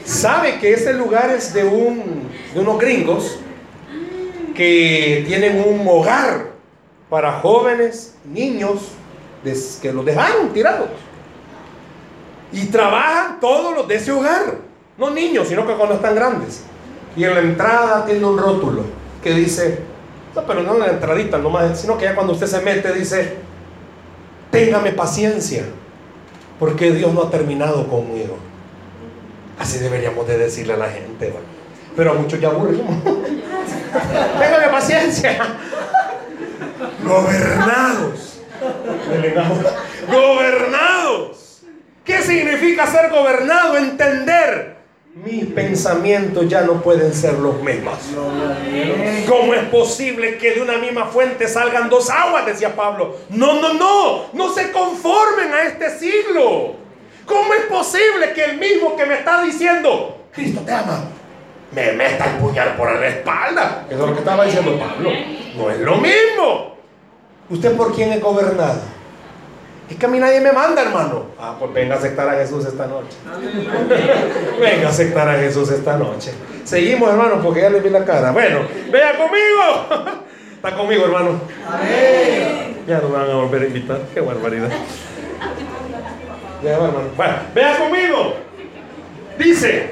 Sabe 0.06 0.60
que 0.60 0.74
ese 0.74 0.94
lugar 0.94 1.30
es 1.30 1.54
de, 1.54 1.66
un, 1.66 2.30
de 2.54 2.60
unos 2.60 2.80
gringos 2.80 3.40
que 4.60 5.24
tienen 5.26 5.64
un 5.66 5.88
hogar 5.88 6.48
para 7.10 7.40
jóvenes, 7.40 8.18
niños, 8.26 8.90
que 9.82 9.94
los 9.94 10.04
dejaron 10.04 10.52
tirados. 10.52 10.90
Y 12.52 12.66
trabajan 12.66 13.40
todos 13.40 13.74
los 13.74 13.88
de 13.88 13.96
ese 13.96 14.12
hogar. 14.12 14.58
No 14.98 15.12
niños, 15.12 15.48
sino 15.48 15.66
que 15.66 15.76
cuando 15.76 15.96
están 15.96 16.14
grandes. 16.14 16.66
Y 17.16 17.24
en 17.24 17.36
la 17.36 17.40
entrada 17.40 18.06
tiene 18.06 18.26
un 18.26 18.38
rótulo 18.38 18.84
que 19.24 19.34
dice, 19.34 19.80
no, 20.36 20.44
pero 20.46 20.62
no 20.62 20.74
en 20.74 20.80
la 20.82 20.88
entradita 20.88 21.38
nomás, 21.38 21.80
sino 21.80 21.98
que 21.98 22.04
ya 22.04 22.14
cuando 22.14 22.34
usted 22.34 22.48
se 22.48 22.60
mete 22.60 22.92
dice, 22.92 23.38
téngame 24.52 24.92
paciencia, 24.92 25.64
porque 26.60 26.92
Dios 26.92 27.14
no 27.14 27.22
ha 27.22 27.32
terminado 27.32 27.88
conmigo. 27.88 28.36
Así 29.58 29.80
deberíamos 29.80 30.28
de 30.28 30.38
decirle 30.38 30.74
a 30.74 30.78
la 30.78 30.90
gente. 30.90 31.34
Pero 31.96 32.12
a 32.12 32.16
muchos 32.16 32.42
ya 32.42 32.50
aburren. 32.50 32.82
Téngame 34.40 34.68
paciencia. 34.70 35.38
Gobernados. 37.04 38.42
Gobernados. 40.08 41.62
¿Qué 42.04 42.22
significa 42.22 42.88
ser 42.88 43.10
gobernado? 43.10 43.78
Entender. 43.78 44.80
Mis 45.14 45.46
pensamientos 45.48 46.48
ya 46.48 46.62
no 46.62 46.82
pueden 46.82 47.14
ser 47.14 47.34
los 47.34 47.62
mismos. 47.62 47.98
¿Cómo 49.28 49.54
es 49.54 49.64
posible 49.66 50.38
que 50.38 50.52
de 50.52 50.62
una 50.62 50.78
misma 50.78 51.06
fuente 51.08 51.48
salgan 51.48 51.90
dos 51.90 52.10
aguas? 52.10 52.46
Decía 52.46 52.76
Pablo. 52.76 53.18
No, 53.30 53.60
no, 53.60 53.74
no. 53.74 54.26
No 54.34 54.54
se 54.54 54.72
conformen 54.72 55.54
a 55.54 55.64
este 55.64 55.98
siglo. 55.98 56.76
¿Cómo 57.26 57.54
es 57.54 57.66
posible 57.66 58.34
que 58.34 58.44
el 58.44 58.58
mismo 58.58 58.96
que 58.96 59.06
me 59.06 59.16
está 59.16 59.44
diciendo, 59.44 60.26
Cristo 60.32 60.62
te 60.66 60.72
ama, 60.72 61.04
me 61.72 61.92
meta 61.94 62.26
el 62.26 62.38
puñal 62.42 62.76
por 62.76 62.92
la 62.92 63.08
espalda? 63.08 63.86
Eso 63.90 64.04
es 64.04 64.10
lo 64.10 64.14
que 64.14 64.20
estaba 64.20 64.46
diciendo 64.46 64.78
Pablo. 64.80 65.12
No 65.58 65.70
es 65.70 65.80
lo 65.80 65.98
mismo. 65.98 66.78
¿Usted 67.50 67.76
por 67.76 67.94
quién 67.94 68.14
es 68.14 68.22
gobernado? 68.22 68.80
Es 69.90 69.98
que 69.98 70.06
a 70.06 70.10
mí 70.10 70.20
nadie 70.20 70.40
me 70.40 70.52
manda, 70.52 70.84
hermano. 70.84 71.26
Ah, 71.40 71.56
pues 71.58 71.74
venga 71.74 71.96
a 71.96 71.98
aceptar 71.98 72.30
a 72.30 72.34
Jesús 72.34 72.64
esta 72.66 72.86
noche. 72.86 73.18
venga 74.60 74.88
a 74.88 74.90
aceptar 74.90 75.28
a 75.28 75.34
Jesús 75.34 75.72
esta 75.72 75.98
noche. 75.98 76.32
Seguimos, 76.64 77.10
hermano, 77.10 77.42
porque 77.42 77.62
ya 77.62 77.72
le 77.72 77.80
vi 77.80 77.90
la 77.90 78.06
cara. 78.06 78.32
Bueno, 78.32 78.60
vea 78.92 79.18
conmigo. 79.18 80.22
Está 80.56 80.76
conmigo, 80.76 81.06
hermano. 81.06 81.42
Ya 82.86 83.00
no 83.00 83.10
me 83.10 83.18
van 83.18 83.32
a 83.32 83.36
volver 83.36 83.64
a 83.64 83.66
invitar. 83.66 84.02
Qué 84.14 84.22
barbaridad. 84.22 84.70
Bueno, 86.62 87.38
vea 87.56 87.78
conmigo. 87.80 88.36
Dice, 89.40 89.92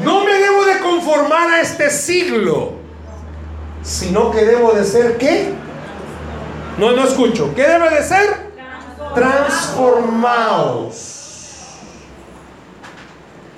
No 0.00 0.24
me 0.24 0.32
debo 0.32 0.64
de 0.64 0.78
conformar 0.78 1.50
a 1.50 1.60
este 1.60 1.90
siglo, 1.90 2.72
sino 3.82 4.30
que 4.30 4.44
debo 4.44 4.72
de 4.72 4.84
ser 4.84 5.18
qué? 5.18 5.52
No, 6.78 6.92
no 6.92 7.04
escucho. 7.04 7.52
¿Qué 7.54 7.62
debe 7.62 7.90
de 7.90 8.02
ser? 8.02 8.52
Transformados. 9.14 11.18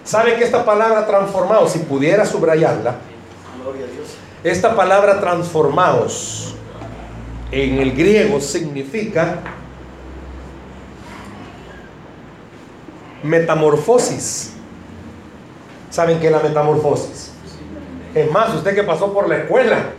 ¿Sabe 0.02 0.34
que 0.36 0.44
esta 0.44 0.64
palabra 0.64 1.06
transformados, 1.06 1.72
si 1.72 1.78
pudiera 1.80 2.26
subrayarla, 2.26 2.96
esta 4.42 4.76
palabra 4.76 5.20
transformados 5.20 6.54
en 7.50 7.78
el 7.78 7.94
griego 7.94 8.40
significa 8.40 9.40
metamorfosis. 13.22 14.53
¿Saben 15.94 16.18
qué 16.18 16.26
es 16.26 16.32
la 16.32 16.40
metamorfosis? 16.40 17.30
Es 18.16 18.28
más, 18.32 18.52
usted 18.52 18.74
que 18.74 18.82
pasó 18.82 19.12
por 19.12 19.28
la 19.28 19.36
escuela, 19.36 19.90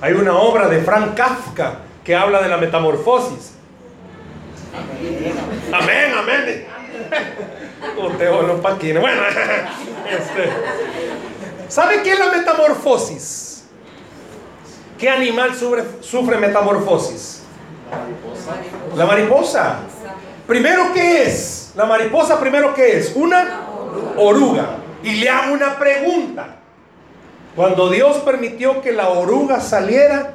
hay 0.00 0.12
una 0.14 0.36
obra 0.36 0.66
de 0.66 0.80
Frank 0.80 1.14
Kafka 1.14 1.82
que 2.02 2.16
habla 2.16 2.42
de 2.42 2.48
la 2.48 2.56
metamorfosis. 2.56 3.52
Amén, 5.72 6.12
amén. 6.18 6.66
Usted. 8.10 9.00
Bueno, 9.00 9.22
este, 10.10 10.50
¿sabe 11.68 12.02
qué 12.02 12.14
es 12.14 12.18
la 12.18 12.32
metamorfosis? 12.32 13.68
¿Qué 14.98 15.08
animal 15.08 15.54
sufre, 15.54 15.84
sufre 16.00 16.38
metamorfosis? 16.38 17.44
La 18.96 19.06
mariposa. 19.06 19.76
Primero, 20.44 20.92
¿qué 20.92 21.22
es? 21.22 21.70
La 21.76 21.84
mariposa, 21.84 22.40
primero, 22.40 22.74
¿qué 22.74 22.98
es? 22.98 23.12
Una 23.14 23.60
oruga. 24.16 24.85
Y 25.02 25.12
le 25.16 25.28
hago 25.28 25.54
una 25.54 25.78
pregunta. 25.78 26.56
Cuando 27.54 27.88
Dios 27.88 28.18
permitió 28.18 28.82
que 28.82 28.92
la 28.92 29.08
oruga 29.08 29.60
saliera, 29.60 30.32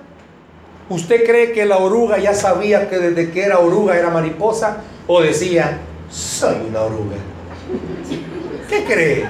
¿usted 0.90 1.26
cree 1.26 1.52
que 1.52 1.66
la 1.66 1.78
oruga 1.78 2.18
ya 2.18 2.34
sabía 2.34 2.90
que 2.90 2.98
desde 2.98 3.32
que 3.32 3.44
era 3.44 3.60
oruga 3.60 3.98
era 3.98 4.10
mariposa? 4.10 4.78
¿O 5.08 5.22
decía, 5.22 5.80
soy 6.10 6.56
una 6.68 6.82
oruga? 6.82 7.18
¿Qué 8.68 8.84
cree? 8.86 9.26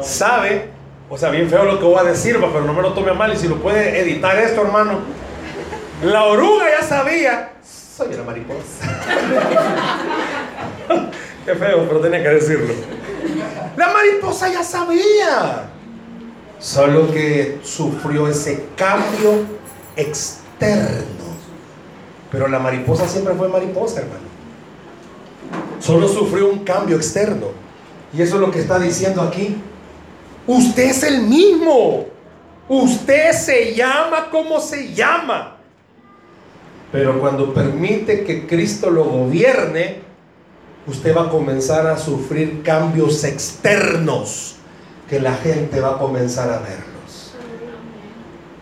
¿Sabe? 0.00 0.70
O 1.08 1.18
sea, 1.18 1.30
bien 1.30 1.48
feo 1.48 1.64
lo 1.64 1.78
que 1.78 1.84
voy 1.84 1.98
a 1.98 2.04
decir, 2.04 2.38
pero 2.40 2.64
no 2.64 2.72
me 2.72 2.82
lo 2.82 2.92
tome 2.92 3.12
mal. 3.12 3.32
Y 3.32 3.36
si 3.36 3.48
lo 3.48 3.56
puede 3.56 4.00
editar 4.00 4.38
esto, 4.38 4.62
hermano. 4.62 5.00
La 6.02 6.24
oruga 6.24 6.66
ya 6.78 6.86
sabía, 6.86 7.52
soy 7.62 8.14
una 8.14 8.24
mariposa. 8.24 8.84
Qué 11.44 11.54
feo, 11.54 11.86
pero 11.88 12.00
tenía 12.00 12.22
que 12.22 12.28
decirlo. 12.30 12.74
La 13.76 13.92
mariposa 13.92 14.52
ya 14.52 14.62
sabía. 14.62 15.70
Solo 16.58 17.10
que 17.10 17.58
sufrió 17.62 18.28
ese 18.28 18.66
cambio 18.76 19.44
externo. 19.96 21.24
Pero 22.30 22.48
la 22.48 22.58
mariposa 22.58 23.06
siempre 23.08 23.34
fue 23.34 23.48
mariposa, 23.48 24.00
hermano. 24.00 24.24
Solo 25.80 26.08
sufrió 26.08 26.50
un 26.50 26.60
cambio 26.60 26.96
externo. 26.96 27.48
Y 28.16 28.22
eso 28.22 28.36
es 28.36 28.40
lo 28.40 28.50
que 28.50 28.60
está 28.60 28.78
diciendo 28.78 29.22
aquí. 29.22 29.56
Usted 30.46 30.84
es 30.84 31.02
el 31.02 31.22
mismo. 31.22 32.06
Usted 32.68 33.32
se 33.32 33.74
llama 33.74 34.30
como 34.30 34.60
se 34.60 34.94
llama. 34.94 35.56
Pero 36.90 37.20
cuando 37.20 37.52
permite 37.52 38.24
que 38.24 38.46
Cristo 38.46 38.88
lo 38.88 39.04
gobierne, 39.04 39.98
usted 40.86 41.16
va 41.16 41.22
a 41.22 41.28
comenzar 41.30 41.86
a 41.86 41.96
sufrir 41.96 42.62
cambios 42.62 43.24
externos 43.24 44.56
que 45.08 45.20
la 45.20 45.34
gente 45.34 45.80
va 45.80 45.90
a 45.90 45.98
comenzar 45.98 46.50
a 46.50 46.58
verlos. 46.58 47.34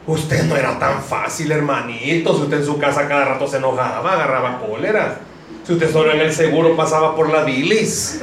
Usted 0.06 0.44
no 0.44 0.56
era 0.56 0.78
tan 0.78 1.02
fácil, 1.02 1.52
hermanito. 1.52 2.34
Si 2.34 2.42
usted 2.42 2.58
en 2.58 2.66
su 2.66 2.78
casa 2.78 3.06
cada 3.06 3.24
rato 3.24 3.46
se 3.46 3.58
enojaba, 3.58 4.14
agarraba 4.14 4.60
cólera. 4.60 5.18
Si 5.64 5.72
usted 5.72 5.92
solo 5.92 6.12
en 6.12 6.20
el 6.20 6.32
seguro 6.32 6.76
pasaba 6.76 7.14
por 7.14 7.30
la 7.30 7.44
bilis. 7.44 8.20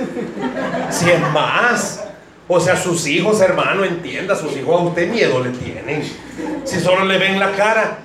Si 0.90 1.10
es 1.10 1.22
más. 1.34 2.04
O 2.48 2.60
sea, 2.60 2.76
sus 2.76 3.06
hijos, 3.08 3.40
hermano, 3.42 3.86
entienda, 3.86 4.36
sus 4.36 4.58
hijos 4.58 4.82
a 4.82 4.84
usted 4.84 5.10
miedo 5.10 5.42
le 5.42 5.52
tienen. 5.52 6.04
Si 6.66 6.80
solo 6.80 7.06
le 7.06 7.18
ven 7.18 7.40
la 7.40 7.52
cara. 7.52 8.00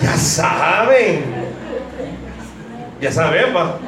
Ya 0.00 0.16
saben. 0.16 1.39
Ya 3.00 3.10
saben, 3.10 3.52
pa. 3.52 3.78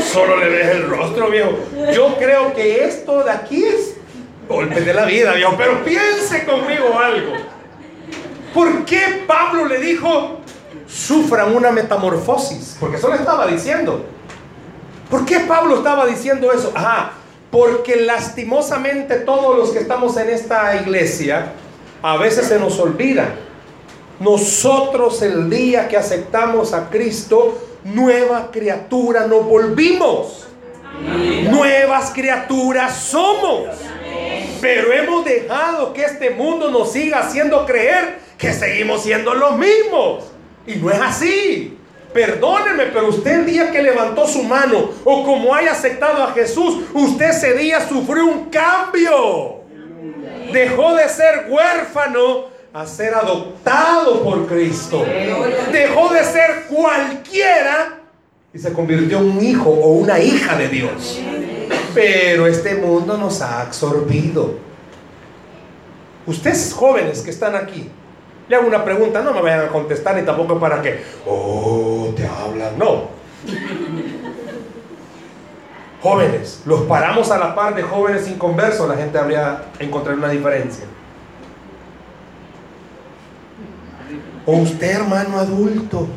Solo 0.00 0.36
le 0.36 0.48
ves 0.48 0.68
el 0.76 0.88
rostro, 0.88 1.28
viejo. 1.28 1.50
Yo 1.94 2.16
creo 2.16 2.54
que 2.54 2.84
esto 2.84 3.22
de 3.22 3.30
aquí 3.30 3.62
es 3.62 3.96
golpe 4.48 4.80
de 4.80 4.94
la 4.94 5.04
vida, 5.04 5.34
viejo. 5.34 5.54
Pero 5.56 5.84
piense 5.84 6.44
conmigo 6.44 6.98
algo. 6.98 7.32
¿Por 8.54 8.84
qué 8.84 9.24
Pablo 9.26 9.66
le 9.66 9.78
dijo, 9.78 10.40
sufran 10.86 11.54
una 11.54 11.70
metamorfosis? 11.70 12.76
Porque 12.80 12.96
eso 12.96 13.08
le 13.08 13.16
estaba 13.16 13.46
diciendo. 13.46 14.04
¿Por 15.10 15.24
qué 15.26 15.40
Pablo 15.40 15.76
estaba 15.76 16.06
diciendo 16.06 16.50
eso? 16.52 16.72
Ajá, 16.74 17.12
porque 17.50 17.96
lastimosamente 17.96 19.16
todos 19.16 19.58
los 19.58 19.70
que 19.70 19.80
estamos 19.80 20.16
en 20.16 20.30
esta 20.30 20.74
iglesia, 20.76 21.52
a 22.02 22.16
veces 22.16 22.46
se 22.46 22.58
nos 22.58 22.78
olvida. 22.78 23.34
Nosotros 24.20 25.20
el 25.20 25.50
día 25.50 25.88
que 25.88 25.96
aceptamos 25.96 26.72
a 26.72 26.88
Cristo, 26.88 27.58
nueva 27.84 28.50
criatura 28.50 29.26
nos 29.26 29.44
volvimos. 29.44 30.48
Nuevas 31.50 32.10
criaturas 32.10 32.96
somos. 32.96 33.68
Pero 34.60 34.92
hemos 34.92 35.24
dejado 35.24 35.92
que 35.92 36.04
este 36.04 36.30
mundo 36.30 36.70
nos 36.70 36.92
siga 36.92 37.20
haciendo 37.20 37.66
creer 37.66 38.20
que 38.38 38.52
seguimos 38.52 39.02
siendo 39.02 39.34
los 39.34 39.56
mismos. 39.58 40.24
Y 40.66 40.76
no 40.76 40.90
es 40.90 41.00
así. 41.00 41.78
Perdóneme, 42.12 42.86
pero 42.86 43.08
usted 43.08 43.40
el 43.40 43.46
día 43.46 43.70
que 43.70 43.82
levantó 43.82 44.28
su 44.28 44.42
mano 44.42 44.90
o 45.04 45.24
como 45.24 45.54
haya 45.54 45.72
aceptado 45.72 46.22
a 46.22 46.32
Jesús, 46.32 46.84
usted 46.92 47.30
ese 47.30 47.54
día 47.54 47.86
sufrió 47.88 48.26
un 48.26 48.50
cambio. 48.50 49.62
Dejó 50.52 50.94
de 50.94 51.08
ser 51.08 51.46
huérfano 51.48 52.51
a 52.72 52.86
ser 52.86 53.14
adoptado 53.14 54.22
por 54.22 54.46
Cristo. 54.46 55.04
Dejó 55.70 56.12
de 56.12 56.24
ser 56.24 56.64
cualquiera 56.68 57.98
y 58.54 58.58
se 58.58 58.72
convirtió 58.72 59.18
en 59.18 59.30
un 59.30 59.44
hijo 59.44 59.70
o 59.70 59.92
una 59.92 60.18
hija 60.18 60.56
de 60.56 60.68
Dios. 60.68 61.20
Pero 61.94 62.46
este 62.46 62.76
mundo 62.76 63.16
nos 63.16 63.42
ha 63.42 63.60
absorbido. 63.60 64.54
Ustedes 66.26 66.72
jóvenes 66.72 67.20
que 67.20 67.30
están 67.30 67.54
aquí, 67.54 67.90
le 68.48 68.56
hago 68.56 68.66
una 68.66 68.84
pregunta, 68.84 69.22
no 69.22 69.32
me 69.32 69.42
vayan 69.42 69.66
a 69.66 69.68
contestar 69.68 70.16
ni 70.16 70.22
tampoco 70.22 70.58
para 70.58 70.80
que, 70.80 71.02
oh, 71.26 72.12
te 72.16 72.26
hablan, 72.26 72.78
no. 72.78 73.08
Jóvenes, 76.00 76.62
los 76.64 76.82
paramos 76.82 77.30
a 77.30 77.38
la 77.38 77.54
par 77.54 77.74
de 77.74 77.82
jóvenes 77.82 78.28
inconversos, 78.28 78.88
la 78.88 78.96
gente 78.96 79.18
habría 79.18 79.64
encontrado 79.78 80.18
una 80.18 80.28
diferencia. 80.28 80.84
O 84.44 84.56
usted, 84.56 84.90
hermano 84.90 85.38
adulto, 85.38 86.08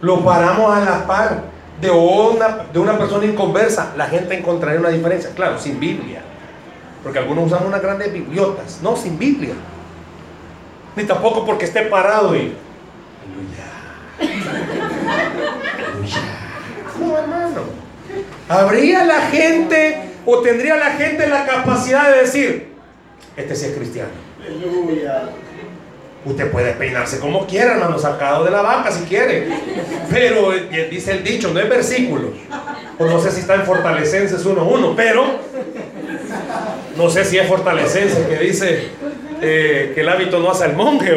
lo 0.00 0.24
paramos 0.24 0.76
a 0.76 0.80
la 0.80 1.06
par 1.06 1.42
de 1.80 1.90
una, 1.90 2.66
de 2.72 2.78
una 2.78 2.98
persona 2.98 3.24
inconversa, 3.24 3.92
la 3.96 4.06
gente 4.06 4.36
encontraría 4.36 4.80
una 4.80 4.88
diferencia. 4.90 5.30
Claro, 5.34 5.58
sin 5.58 5.78
Biblia. 5.78 6.22
Porque 7.02 7.20
algunos 7.20 7.46
usan 7.46 7.66
unas 7.66 7.80
grandes 7.80 8.12
bibliotas. 8.12 8.80
No, 8.82 8.96
sin 8.96 9.18
Biblia. 9.18 9.54
Ni 10.96 11.04
tampoco 11.04 11.46
porque 11.46 11.64
esté 11.64 11.82
parado 11.82 12.34
y. 12.36 12.54
No, 17.00 17.16
hermano. 17.16 17.60
¿Habría 18.48 19.04
la 19.04 19.20
gente 19.28 20.10
o 20.26 20.40
tendría 20.40 20.76
la 20.76 20.90
gente 20.92 21.28
la 21.28 21.46
capacidad 21.46 22.10
de 22.10 22.18
decir, 22.22 22.74
este 23.36 23.54
sí 23.54 23.66
es 23.66 23.76
cristiano? 23.76 24.10
Aleluya. 24.44 25.28
Usted 26.24 26.50
puede 26.50 26.72
peinarse 26.72 27.20
como 27.20 27.46
quiera, 27.46 27.74
hermano, 27.74 27.98
sacado 27.98 28.44
de 28.44 28.50
la 28.50 28.62
vaca 28.62 28.90
si 28.90 29.04
quiere. 29.04 29.48
Pero 30.10 30.52
eh, 30.52 30.88
dice 30.90 31.12
el 31.12 31.24
dicho, 31.24 31.52
no 31.52 31.60
es 31.60 31.68
versículo. 31.68 32.32
O 32.98 33.06
no 33.06 33.20
sé 33.20 33.30
si 33.30 33.40
está 33.40 33.54
en 33.54 33.62
Fortalecenses 33.62 34.44
1.1, 34.44 34.94
pero 34.96 35.24
no 36.96 37.08
sé 37.08 37.24
si 37.24 37.38
es 37.38 37.46
Fortalecenses 37.46 38.26
que 38.26 38.36
dice 38.38 38.88
eh, 39.40 39.92
que 39.94 40.00
el 40.00 40.08
hábito 40.08 40.40
no 40.40 40.50
hace 40.50 40.64
al 40.64 40.74
monje. 40.74 41.14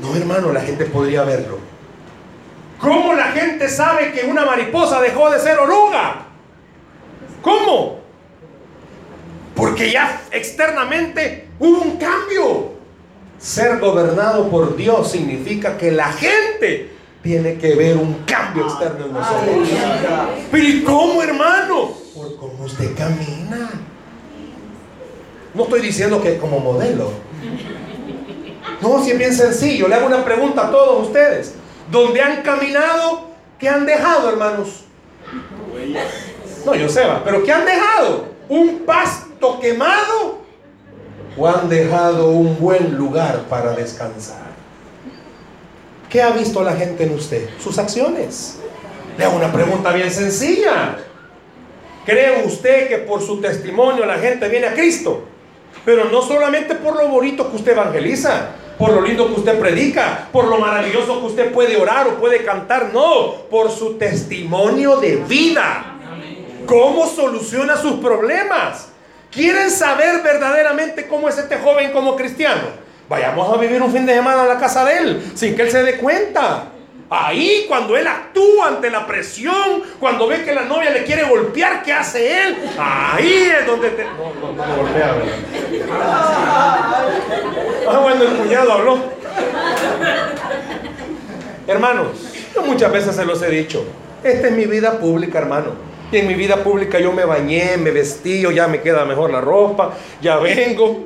No, 0.00 0.16
hermano, 0.16 0.52
la 0.52 0.60
gente 0.60 0.86
podría 0.86 1.24
verlo. 1.24 1.58
¿Cómo 2.80 3.12
la 3.12 3.32
gente 3.32 3.68
sabe 3.68 4.12
que 4.12 4.24
una 4.26 4.44
mariposa 4.44 5.00
dejó 5.00 5.30
de 5.30 5.40
ser 5.40 5.58
oruga? 5.58 6.26
¿Cómo? 7.42 8.00
Porque 9.54 9.90
ya 9.90 10.22
externamente 10.30 11.48
hubo 11.58 11.82
un 11.82 11.96
cambio. 11.96 12.77
Ser 13.38 13.78
gobernado 13.78 14.48
por 14.48 14.76
Dios 14.76 15.10
significa 15.10 15.76
que 15.76 15.92
la 15.92 16.12
gente 16.12 16.90
tiene 17.22 17.58
que 17.58 17.74
ver 17.74 17.96
un 17.96 18.24
cambio 18.26 18.64
externo 18.64 19.06
en 19.06 19.12
nosotros. 19.12 19.68
Pero 20.50 20.64
¿y 20.64 20.82
cómo, 20.82 21.22
hermano? 21.22 21.92
Por 22.14 22.36
cómo 22.36 22.64
usted 22.64 22.96
camina. 22.96 23.70
No 25.54 25.64
estoy 25.64 25.80
diciendo 25.80 26.20
que 26.20 26.36
como 26.38 26.58
modelo. 26.58 27.10
No, 28.80 29.02
si 29.02 29.12
es 29.12 29.18
bien 29.18 29.34
sencillo. 29.34 29.88
Le 29.88 29.94
hago 29.94 30.06
una 30.06 30.24
pregunta 30.24 30.66
a 30.66 30.70
todos 30.70 31.06
ustedes. 31.06 31.54
¿Dónde 31.90 32.20
han 32.20 32.42
caminado? 32.42 33.28
¿Qué 33.58 33.68
han 33.68 33.86
dejado, 33.86 34.30
hermanos? 34.30 34.84
No, 36.64 36.74
yo 36.74 36.88
sé, 36.88 37.02
pero 37.24 37.42
¿qué 37.44 37.52
han 37.52 37.64
dejado? 37.64 38.26
¿Un 38.48 38.80
pasto 38.80 39.58
quemado? 39.60 40.38
¿O 41.38 41.46
han 41.46 41.68
dejado 41.68 42.30
un 42.30 42.58
buen 42.58 42.96
lugar 42.96 43.44
para 43.48 43.72
descansar? 43.72 44.48
¿Qué 46.10 46.20
ha 46.20 46.30
visto 46.30 46.62
la 46.64 46.72
gente 46.72 47.04
en 47.04 47.14
usted? 47.14 47.48
Sus 47.62 47.78
acciones. 47.78 48.58
Le 49.16 49.24
hago 49.24 49.36
una 49.36 49.52
pregunta 49.52 49.92
bien 49.92 50.10
sencilla. 50.10 50.96
¿Cree 52.04 52.44
usted 52.44 52.88
que 52.88 52.98
por 52.98 53.22
su 53.22 53.40
testimonio 53.40 54.04
la 54.04 54.18
gente 54.18 54.48
viene 54.48 54.66
a 54.66 54.74
Cristo? 54.74 55.24
Pero 55.84 56.06
no 56.06 56.22
solamente 56.22 56.74
por 56.74 56.96
lo 56.96 57.08
bonito 57.08 57.48
que 57.50 57.56
usted 57.56 57.72
evangeliza, 57.72 58.48
por 58.76 58.90
lo 58.90 59.02
lindo 59.02 59.26
que 59.28 59.34
usted 59.34 59.60
predica, 59.60 60.28
por 60.32 60.46
lo 60.46 60.58
maravilloso 60.58 61.20
que 61.20 61.26
usted 61.26 61.52
puede 61.52 61.76
orar 61.76 62.08
o 62.08 62.14
puede 62.14 62.44
cantar, 62.44 62.90
no, 62.92 63.34
por 63.50 63.70
su 63.70 63.94
testimonio 63.94 64.96
de 64.96 65.16
vida. 65.16 65.98
¿Cómo 66.66 67.06
soluciona 67.06 67.76
sus 67.76 68.00
problemas? 68.00 68.87
¿Quieren 69.38 69.70
saber 69.70 70.20
verdaderamente 70.20 71.06
cómo 71.06 71.28
es 71.28 71.38
este 71.38 71.58
joven 71.58 71.92
como 71.92 72.16
cristiano? 72.16 72.62
Vayamos 73.08 73.56
a 73.56 73.60
vivir 73.60 73.80
un 73.80 73.92
fin 73.92 74.04
de 74.04 74.14
semana 74.14 74.42
en 74.42 74.48
la 74.48 74.58
casa 74.58 74.84
de 74.84 74.98
él, 74.98 75.32
sin 75.36 75.54
que 75.54 75.62
él 75.62 75.70
se 75.70 75.84
dé 75.84 75.96
cuenta. 75.98 76.64
Ahí, 77.08 77.66
cuando 77.68 77.96
él 77.96 78.04
actúa 78.08 78.66
ante 78.66 78.90
la 78.90 79.06
presión, 79.06 79.84
cuando 80.00 80.26
ve 80.26 80.44
que 80.44 80.52
la 80.52 80.64
novia 80.64 80.90
le 80.90 81.04
quiere 81.04 81.22
golpear, 81.22 81.84
¿qué 81.84 81.92
hace 81.92 82.48
él? 82.48 82.56
Ahí 82.76 83.52
es 83.60 83.64
donde 83.64 83.90
te. 83.90 84.02
No, 84.02 84.34
no, 84.40 84.52
no 84.52 84.76
golpea, 84.76 85.14
Ah, 87.88 87.98
bueno, 88.02 88.24
el 88.24 88.30
cuñado 88.38 88.72
habló. 88.72 88.98
Hermanos, 91.68 92.08
yo 92.56 92.62
muchas 92.62 92.90
veces 92.90 93.14
se 93.14 93.24
los 93.24 93.40
he 93.42 93.50
dicho. 93.50 93.84
Esta 94.24 94.48
es 94.48 94.52
mi 94.52 94.64
vida 94.64 94.98
pública, 94.98 95.38
hermano. 95.38 95.87
Y 96.10 96.16
en 96.16 96.26
mi 96.26 96.34
vida 96.34 96.62
pública 96.64 96.98
yo 96.98 97.12
me 97.12 97.24
bañé, 97.24 97.76
me 97.76 97.90
vestí, 97.90 98.42
ya 98.54 98.66
me 98.66 98.80
queda 98.80 99.04
mejor 99.04 99.30
la 99.30 99.40
ropa, 99.40 99.94
ya 100.22 100.38
vengo. 100.38 101.04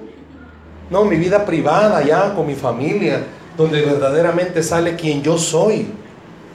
No, 0.91 1.05
mi 1.05 1.17
vida 1.17 1.45
privada 1.45 2.03
ya 2.05 2.35
con 2.35 2.47
mi 2.47 2.55
familia, 2.55 3.25
donde 3.57 3.83
verdaderamente 3.83 4.62
sale 4.62 4.95
quien 4.95 5.23
yo 5.23 5.38
soy. 5.38 5.88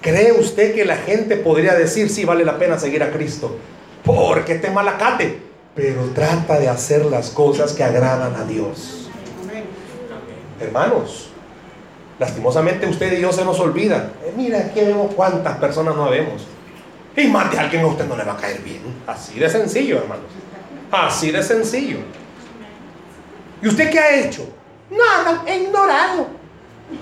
¿Cree 0.01 0.31
usted 0.31 0.75
que 0.75 0.85
la 0.85 0.95
gente 0.95 1.35
podría 1.37 1.73
decir, 1.73 2.09
sí, 2.09 2.23
vale 2.23 2.45
la 2.45 2.57
pena 2.57 2.79
seguir 2.79 3.03
a 3.03 3.11
Cristo? 3.11 3.57
Porque 4.05 4.53
este 4.53 4.69
malacate, 4.69 5.39
pero 5.75 6.03
trata 6.13 6.59
de 6.59 6.69
hacer 6.69 7.05
las 7.05 7.31
cosas 7.31 7.73
que 7.73 7.83
agradan 7.83 8.35
a 8.35 8.45
Dios. 8.45 9.09
Hermanos, 10.61 11.29
lastimosamente 12.19 12.87
usted 12.87 13.17
y 13.17 13.21
yo 13.21 13.33
se 13.33 13.43
nos 13.43 13.59
olvida. 13.59 14.11
Eh, 14.23 14.33
mira, 14.35 14.59
aquí 14.59 14.79
vemos 14.79 15.13
cuántas 15.13 15.57
personas 15.57 15.95
no 15.95 16.09
vemos. 16.09 16.47
Y 17.17 17.27
más 17.27 17.51
de 17.51 17.57
alguien 17.57 17.81
a 17.81 17.87
usted 17.87 18.05
no 18.05 18.15
le 18.15 18.23
va 18.23 18.33
a 18.33 18.37
caer 18.37 18.61
bien. 18.61 18.81
Así 19.07 19.39
de 19.39 19.49
sencillo, 19.49 19.97
hermanos. 19.97 20.27
Así 20.91 21.31
de 21.31 21.41
sencillo. 21.41 21.97
¿Y 23.61 23.67
usted 23.67 23.89
qué 23.89 23.99
ha 23.99 24.15
hecho? 24.15 24.47
Nada, 24.91 25.43
he 25.47 25.63
ignorado. 25.63 26.27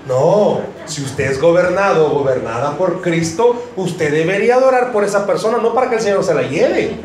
No, 0.08 0.62
si 0.86 1.02
usted 1.02 1.30
es 1.30 1.40
gobernado 1.40 2.06
o 2.06 2.18
gobernada 2.18 2.76
por 2.76 3.02
Cristo, 3.02 3.70
usted 3.76 4.10
debería 4.10 4.58
de 4.58 4.64
orar 4.64 4.90
por 4.90 5.04
esa 5.04 5.26
persona, 5.26 5.58
no 5.58 5.74
para 5.74 5.90
que 5.90 5.96
el 5.96 6.00
Señor 6.00 6.24
se 6.24 6.34
la 6.34 6.42
lleve, 6.42 6.96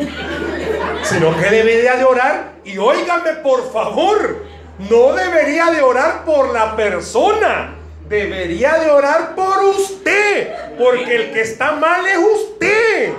sino 1.03 1.37
que 1.37 1.49
debería 1.49 1.97
de 1.97 2.05
orar. 2.05 2.53
Y 2.63 2.77
óigame, 2.77 3.33
por 3.43 3.71
favor, 3.71 4.45
no 4.89 5.13
debería 5.13 5.69
de 5.69 5.81
orar 5.81 6.23
por 6.25 6.53
la 6.53 6.75
persona, 6.75 7.75
debería 8.09 8.75
de 8.79 8.89
orar 8.89 9.35
por 9.35 9.59
usted, 9.63 10.70
porque 10.81 11.15
el 11.15 11.31
que 11.31 11.41
está 11.41 11.73
mal 11.73 12.05
es 12.07 12.17
usted. 12.17 13.13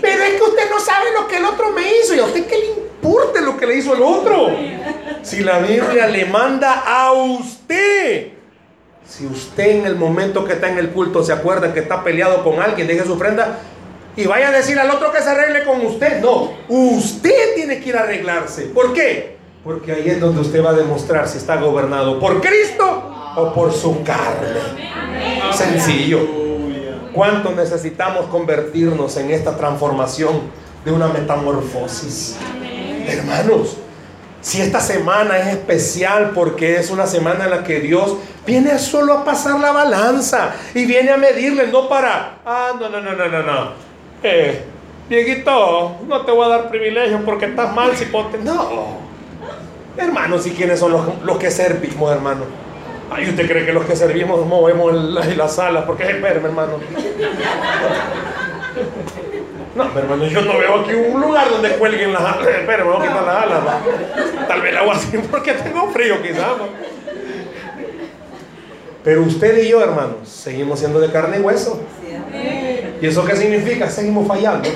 Pero 0.00 0.22
es 0.22 0.34
que 0.34 0.42
usted 0.42 0.70
no 0.70 0.78
sabe 0.78 1.06
lo 1.12 1.26
que 1.26 1.36
el 1.38 1.44
otro 1.44 1.72
me 1.72 1.82
hizo 1.96 2.14
y 2.14 2.20
a 2.20 2.24
usted 2.24 2.46
qué 2.46 2.56
le 2.56 2.66
importa 2.66 3.40
lo 3.40 3.56
que 3.56 3.66
le 3.66 3.74
hizo 3.74 3.94
el 3.94 4.02
otro. 4.02 4.50
Si 5.22 5.40
la 5.40 5.58
Biblia 5.58 6.06
le 6.06 6.24
manda 6.26 6.84
a 6.86 7.12
usted, 7.12 8.28
si 9.04 9.26
usted 9.26 9.80
en 9.80 9.86
el 9.86 9.96
momento 9.96 10.44
que 10.44 10.52
está 10.52 10.70
en 10.70 10.78
el 10.78 10.90
culto 10.90 11.22
se 11.24 11.32
acuerda 11.32 11.74
que 11.74 11.80
está 11.80 12.04
peleado 12.04 12.44
con 12.44 12.60
alguien, 12.60 12.86
deje 12.86 13.04
su 13.04 13.14
ofrenda 13.14 13.58
y 14.16 14.26
vaya 14.26 14.48
a 14.48 14.52
decir 14.52 14.78
al 14.78 14.90
otro 14.90 15.12
que 15.12 15.20
se 15.20 15.28
arregle 15.28 15.64
con 15.64 15.84
usted. 15.84 16.20
No, 16.20 16.52
usted 16.68 17.54
tiene 17.56 17.80
que 17.80 17.88
ir 17.88 17.96
a 17.96 18.02
arreglarse. 18.02 18.66
¿Por 18.66 18.92
qué? 18.92 19.36
Porque 19.64 19.92
ahí 19.92 20.08
es 20.08 20.20
donde 20.20 20.40
usted 20.40 20.64
va 20.64 20.70
a 20.70 20.74
demostrar 20.74 21.28
si 21.28 21.38
está 21.38 21.56
gobernado 21.56 22.20
por 22.20 22.40
Cristo 22.40 23.17
o 23.38 23.52
por 23.52 23.72
su 23.72 24.02
carne. 24.02 24.60
Sencillo. 25.52 26.20
¿Cuánto 27.12 27.52
necesitamos 27.52 28.26
convertirnos 28.26 29.16
en 29.16 29.30
esta 29.30 29.56
transformación 29.56 30.42
de 30.84 30.92
una 30.92 31.08
metamorfosis? 31.08 32.36
Hermanos, 33.06 33.76
si 34.40 34.60
esta 34.60 34.80
semana 34.80 35.38
es 35.38 35.48
especial 35.48 36.30
porque 36.34 36.76
es 36.76 36.90
una 36.90 37.06
semana 37.06 37.44
en 37.44 37.50
la 37.50 37.64
que 37.64 37.80
Dios 37.80 38.16
viene 38.46 38.78
solo 38.78 39.14
a 39.14 39.24
pasar 39.24 39.58
la 39.58 39.72
balanza 39.72 40.54
y 40.74 40.84
viene 40.84 41.10
a 41.10 41.16
medirle, 41.16 41.66
no 41.68 41.88
para, 41.88 42.38
ah, 42.46 42.72
no, 42.78 42.88
no, 42.88 43.00
no, 43.00 43.14
no, 43.14 43.28
no, 43.28 43.42
no. 43.42 43.72
Eh, 44.22 44.64
Dieguito, 45.08 45.96
no 46.06 46.24
te 46.24 46.32
voy 46.32 46.44
a 46.44 46.48
dar 46.48 46.68
privilegio 46.68 47.24
porque 47.24 47.46
estás 47.46 47.74
mal 47.74 47.96
si 47.96 48.04
ponte. 48.04 48.38
No. 48.38 48.98
Hermanos, 49.96 50.46
¿y 50.46 50.50
quiénes 50.50 50.78
son 50.78 50.92
los, 50.92 51.22
los 51.24 51.38
que 51.38 51.50
servimos, 51.50 52.12
hermano? 52.12 52.44
Ay, 53.10 53.30
¿usted 53.30 53.48
cree 53.48 53.64
que 53.64 53.72
los 53.72 53.84
que 53.84 53.96
servimos 53.96 54.44
movemos 54.46 54.92
en 54.92 55.14
la, 55.14 55.24
la 55.24 55.48
sala? 55.48 55.86
Porque 55.86 56.04
es 56.04 56.10
hermano. 56.10 56.78
No, 59.74 59.98
hermano, 59.98 60.26
yo 60.26 60.42
no 60.42 60.58
veo 60.58 60.80
aquí 60.80 60.92
un 60.92 61.20
lugar 61.20 61.48
donde 61.50 61.70
cuelguen 61.70 62.12
las 62.12 62.22
alas. 62.22 62.48
Espera, 62.48 62.84
me 62.84 62.90
voy 62.90 62.96
a 63.00 63.08
quitar 63.08 63.24
las 63.24 63.42
alas. 63.44 63.60
Tal 64.48 64.60
vez 64.60 64.74
la 64.74 64.80
hago 64.80 64.92
así 64.92 65.18
porque 65.30 65.52
tengo 65.52 65.88
frío, 65.90 66.20
quizás. 66.20 66.52
Pero 69.04 69.22
usted 69.22 69.62
y 69.62 69.68
yo, 69.68 69.82
hermanos, 69.82 70.28
seguimos 70.28 70.80
siendo 70.80 71.00
de 71.00 71.10
carne 71.10 71.38
y 71.38 71.40
hueso. 71.40 71.80
¿Y 73.00 73.06
eso 73.06 73.24
qué 73.24 73.36
significa? 73.36 73.88
Seguimos 73.88 74.26
fallando. 74.26 74.68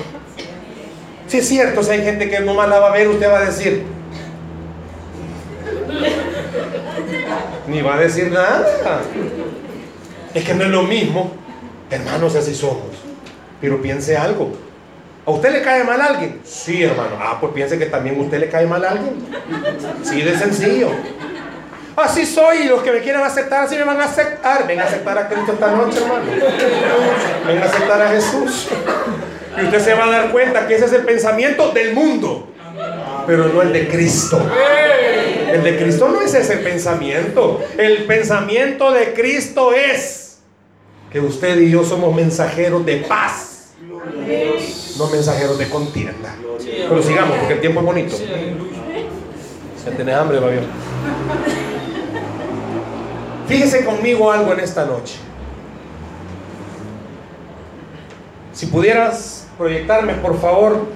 Si 1.27 1.37
es 1.37 1.47
cierto, 1.47 1.83
si 1.83 1.91
hay 1.91 2.03
gente 2.03 2.29
que 2.29 2.39
nomás 2.39 2.69
la 2.69 2.79
va 2.79 2.89
a 2.89 2.93
ver, 2.93 3.07
usted 3.09 3.29
va 3.29 3.39
a 3.39 3.45
decir, 3.45 3.83
ni 7.73 7.81
va 7.81 7.95
a 7.95 7.99
decir 7.99 8.31
nada. 8.31 9.01
Es 10.33 10.43
que 10.43 10.53
no 10.53 10.63
es 10.63 10.69
lo 10.69 10.83
mismo. 10.83 11.31
Hermanos, 11.89 12.35
así 12.35 12.55
somos. 12.55 12.87
Pero 13.59 13.81
piense 13.81 14.15
algo. 14.15 14.51
¿A 15.25 15.31
usted 15.31 15.51
le 15.51 15.61
cae 15.61 15.83
mal 15.83 15.99
a 16.01 16.05
alguien? 16.05 16.41
Sí, 16.43 16.83
hermano. 16.83 17.17
Ah, 17.19 17.37
pues 17.39 17.53
piense 17.53 17.77
que 17.77 17.85
también 17.87 18.19
a 18.19 18.23
usted 18.23 18.39
le 18.39 18.49
cae 18.49 18.65
mal 18.65 18.83
a 18.83 18.91
alguien. 18.91 19.15
Sí, 20.03 20.21
de 20.21 20.37
sencillo. 20.37 20.89
Así 21.95 22.25
soy 22.25 22.63
y 22.63 22.65
los 22.65 22.81
que 22.81 22.91
me 22.91 22.99
quieran 22.99 23.23
aceptar, 23.23 23.65
así 23.65 23.75
me 23.75 23.83
van 23.83 24.01
a 24.01 24.05
aceptar. 24.05 24.67
Ven 24.67 24.79
a 24.79 24.83
aceptar 24.83 25.17
a 25.17 25.27
Cristo 25.29 25.53
esta 25.53 25.71
noche, 25.71 25.99
hermano. 25.99 26.25
Ven 27.47 27.57
a 27.59 27.65
aceptar 27.65 28.01
a 28.01 28.09
Jesús. 28.09 28.67
Y 29.61 29.65
usted 29.65 29.79
se 29.79 29.93
va 29.93 30.05
a 30.05 30.09
dar 30.09 30.31
cuenta 30.31 30.67
que 30.67 30.75
ese 30.75 30.85
es 30.85 30.93
el 30.93 31.03
pensamiento 31.03 31.71
del 31.71 31.93
mundo, 31.93 32.47
pero 33.27 33.47
no 33.47 33.61
el 33.61 33.71
de 33.71 33.87
Cristo. 33.87 34.41
El 35.53 35.63
de 35.63 35.77
Cristo 35.77 36.09
no 36.09 36.19
es 36.21 36.33
ese 36.33 36.57
pensamiento. 36.57 37.63
El 37.77 38.05
pensamiento 38.05 38.91
de 38.91 39.13
Cristo 39.13 39.71
es 39.71 40.39
que 41.11 41.19
usted 41.19 41.59
y 41.59 41.69
yo 41.69 41.83
somos 41.83 42.15
mensajeros 42.15 42.83
de 42.87 42.97
paz. 42.97 43.73
No 44.97 45.07
mensajeros 45.09 45.59
de 45.59 45.69
contienda. 45.69 46.35
Pero 46.57 47.03
sigamos, 47.03 47.37
porque 47.37 47.53
el 47.53 47.61
tiempo 47.61 47.81
es 47.81 47.85
bonito. 47.85 48.15
Si 48.17 49.91
tenés 49.95 50.15
hambre, 50.15 50.39
va 50.39 50.49
bien. 50.49 50.63
Fíjese 53.47 53.85
conmigo 53.85 54.31
algo 54.31 54.53
en 54.53 54.59
esta 54.59 54.85
noche. 54.85 55.17
Si 58.53 58.65
pudieras 58.65 59.47
proyectarme, 59.55 60.15
por 60.15 60.41
favor, 60.41 60.87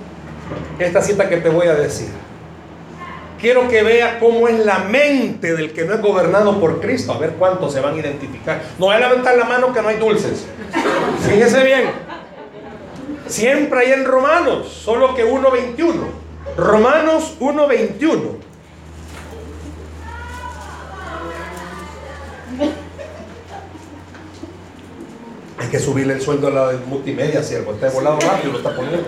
esta 0.79 1.03
cita 1.03 1.29
que 1.29 1.37
te 1.37 1.49
voy 1.49 1.67
a 1.67 1.75
decir. 1.75 2.09
Quiero 3.39 3.67
que 3.67 3.83
vea 3.83 4.19
cómo 4.19 4.47
es 4.47 4.65
la 4.65 4.79
mente 4.79 5.55
del 5.55 5.71
que 5.71 5.85
no 5.85 5.93
es 5.93 6.01
gobernado 6.01 6.59
por 6.59 6.81
Cristo. 6.81 7.13
A 7.13 7.17
ver 7.19 7.33
cuántos 7.33 7.73
se 7.73 7.79
van 7.79 7.93
a 7.93 7.97
identificar. 7.97 8.61
No 8.79 8.89
hay 8.89 8.99
levantar 8.99 9.37
la 9.37 9.45
mano 9.45 9.73
que 9.73 9.81
no 9.81 9.89
hay 9.89 9.97
dulces. 9.97 10.45
Fíjese 11.27 11.63
bien. 11.63 11.91
Siempre 13.27 13.79
hay 13.79 13.91
en 13.91 14.05
Romanos, 14.05 14.67
solo 14.69 15.13
que 15.13 15.25
1.21. 15.25 15.93
Romanos 16.57 17.35
1.21. 17.39 18.47
Hay 25.59 25.67
que 25.67 25.79
subirle 25.79 26.13
el 26.13 26.21
sueldo 26.21 26.47
a 26.47 26.51
la 26.51 26.71
multimedia, 26.87 27.43
siervo. 27.43 27.73
Está 27.73 27.89
volado 27.89 28.19
rápido, 28.19 28.53
lo 28.53 28.57
está 28.59 28.75
poniendo. 28.75 29.05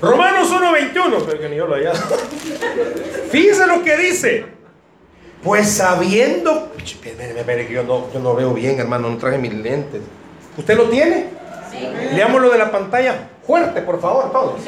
Romanos 0.00 0.52
1.21, 0.52 1.24
pero 1.26 1.40
que 1.40 1.48
ni 1.48 1.56
yo 1.56 1.66
lo 1.66 1.74
haya. 1.74 1.92
Fíjense 3.30 3.66
lo 3.66 3.82
que 3.82 3.96
dice. 3.96 4.46
Pues 5.42 5.70
sabiendo. 5.70 6.72
Que 6.76 7.72
yo 7.72 7.82
no, 7.82 8.12
yo 8.12 8.20
no 8.20 8.34
veo 8.34 8.54
bien, 8.54 8.78
hermano, 8.78 9.08
no 9.10 9.18
traje 9.18 9.38
mis 9.38 9.54
lentes. 9.54 10.02
¿Usted 10.56 10.76
lo 10.76 10.88
tiene? 10.88 11.26
Sí. 11.70 11.88
Leámoslo 12.14 12.50
de 12.50 12.58
la 12.58 12.70
pantalla. 12.70 13.28
Fuerte, 13.46 13.82
por 13.82 14.00
favor, 14.00 14.30
todos. 14.32 14.60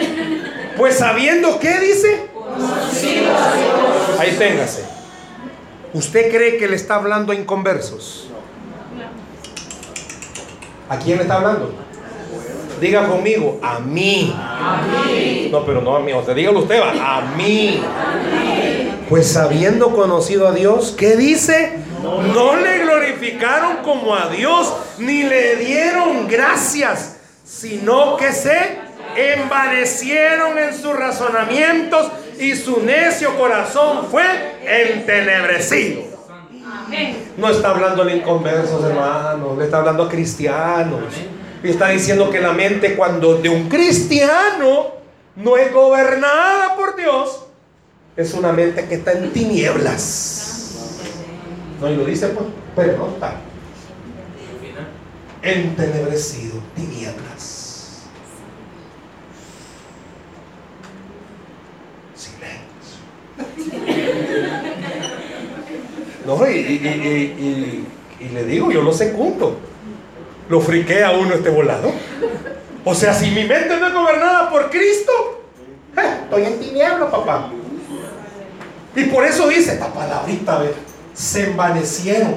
Pues 0.77 0.97
sabiendo 0.97 1.59
qué 1.59 1.79
dice. 1.79 2.29
Ahí 4.19 4.37
téngase. 4.39 4.85
¿Usted 5.93 6.31
cree 6.31 6.57
que 6.57 6.69
le 6.69 6.77
está 6.77 6.97
hablando 6.97 7.33
a 7.33 7.35
inconversos? 7.35 8.31
¿A 10.89 10.99
quién 10.99 11.19
le 11.19 11.23
está 11.23 11.37
hablando? 11.37 11.73
Diga 12.81 13.07
conmigo, 13.07 13.61
a 13.63 13.79
mí. 13.79 14.35
No, 15.51 15.65
pero 15.67 15.81
no 15.81 15.97
a 15.97 16.01
mí. 16.01 16.13
O 16.13 16.25
sea, 16.25 16.35
dígalo 16.35 16.61
usted, 16.61 16.81
va. 16.81 17.19
A 17.19 17.21
mí. 17.37 17.83
Pues 19.09 19.37
habiendo 19.37 19.91
conocido 19.91 20.49
a 20.49 20.53
Dios, 20.53 20.95
¿qué 20.97 21.17
dice? 21.17 21.79
No 22.03 22.57
le 22.57 22.79
glorificaron 22.79 23.79
como 23.83 24.15
a 24.15 24.29
Dios, 24.29 24.73
ni 24.99 25.25
le 25.25 25.57
dieron 25.57 26.29
gracias, 26.29 27.19
sino 27.45 28.17
que 28.17 28.33
se 28.33 28.79
envanecieron 29.17 30.59
en 30.59 30.75
sus 30.75 30.97
razonamientos 30.97 32.11
y 32.39 32.55
su 32.55 32.83
necio 32.83 33.37
corazón 33.37 34.07
fue 34.11 34.25
entenebrecido. 34.65 36.03
No 37.37 37.51
está 37.51 37.71
hablando 37.71 38.05
de 38.05 38.17
inconversos, 38.17 38.85
hermanos, 38.85 39.59
le 39.59 39.65
está 39.65 39.79
hablando 39.79 40.05
a 40.05 40.09
cristianos. 40.09 41.03
Y 41.63 41.69
está 41.69 41.89
diciendo 41.89 42.31
que 42.31 42.41
la 42.41 42.53
mente 42.53 42.95
cuando 42.97 43.37
de 43.37 43.49
un 43.49 43.69
cristiano 43.69 44.93
no 45.37 45.57
es 45.57 45.73
gobernada 45.73 46.75
por 46.77 46.97
Dios, 46.97 47.45
es 48.17 48.33
una 48.35 48.53
mente 48.53 48.87
que 48.87 48.95
está 48.97 49.13
en 49.13 49.31
tinieblas. 49.33 50.75
No, 51.81 51.91
y 51.91 51.97
lo 51.97 52.05
dice, 52.05 52.29
pues, 52.29 52.47
pero 52.75 52.97
no 52.97 53.09
está. 53.09 53.37
Entenebrecido, 55.43 56.61
tinieblas. 56.75 58.03
Silencio. 62.15 63.01
No, 66.27 66.49
y, 66.49 66.53
y, 66.55 67.87
y, 68.21 68.29
le 68.29 68.45
digo, 68.45 68.71
yo 68.71 68.83
lo 68.83 68.93
secundo 68.93 69.59
lo 70.51 70.61
friquea 70.61 71.09
a 71.09 71.13
uno 71.13 71.33
este 71.35 71.49
volado. 71.49 71.93
O 72.85 72.95
sea, 72.95 73.15
si 73.15 73.31
mi 73.31 73.45
mente 73.45 73.79
no 73.79 73.87
es 73.87 73.95
gobernada 73.95 74.51
por 74.51 74.69
Cristo, 74.69 75.43
eh, 75.97 76.19
estoy 76.25 76.43
en 76.45 76.59
tiniebla, 76.59 77.09
papá. 77.09 77.51
Y 78.97 79.05
por 79.05 79.25
eso 79.25 79.49
dice 79.49 79.75
esta 79.75 79.93
palabrita, 79.93 80.61
se 81.15 81.45
envanecieron. 81.51 82.35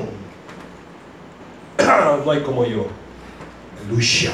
no 2.26 2.32
hay 2.32 2.43
como 2.43 2.66
yo. 2.66 2.86
Lucha. 3.89 4.32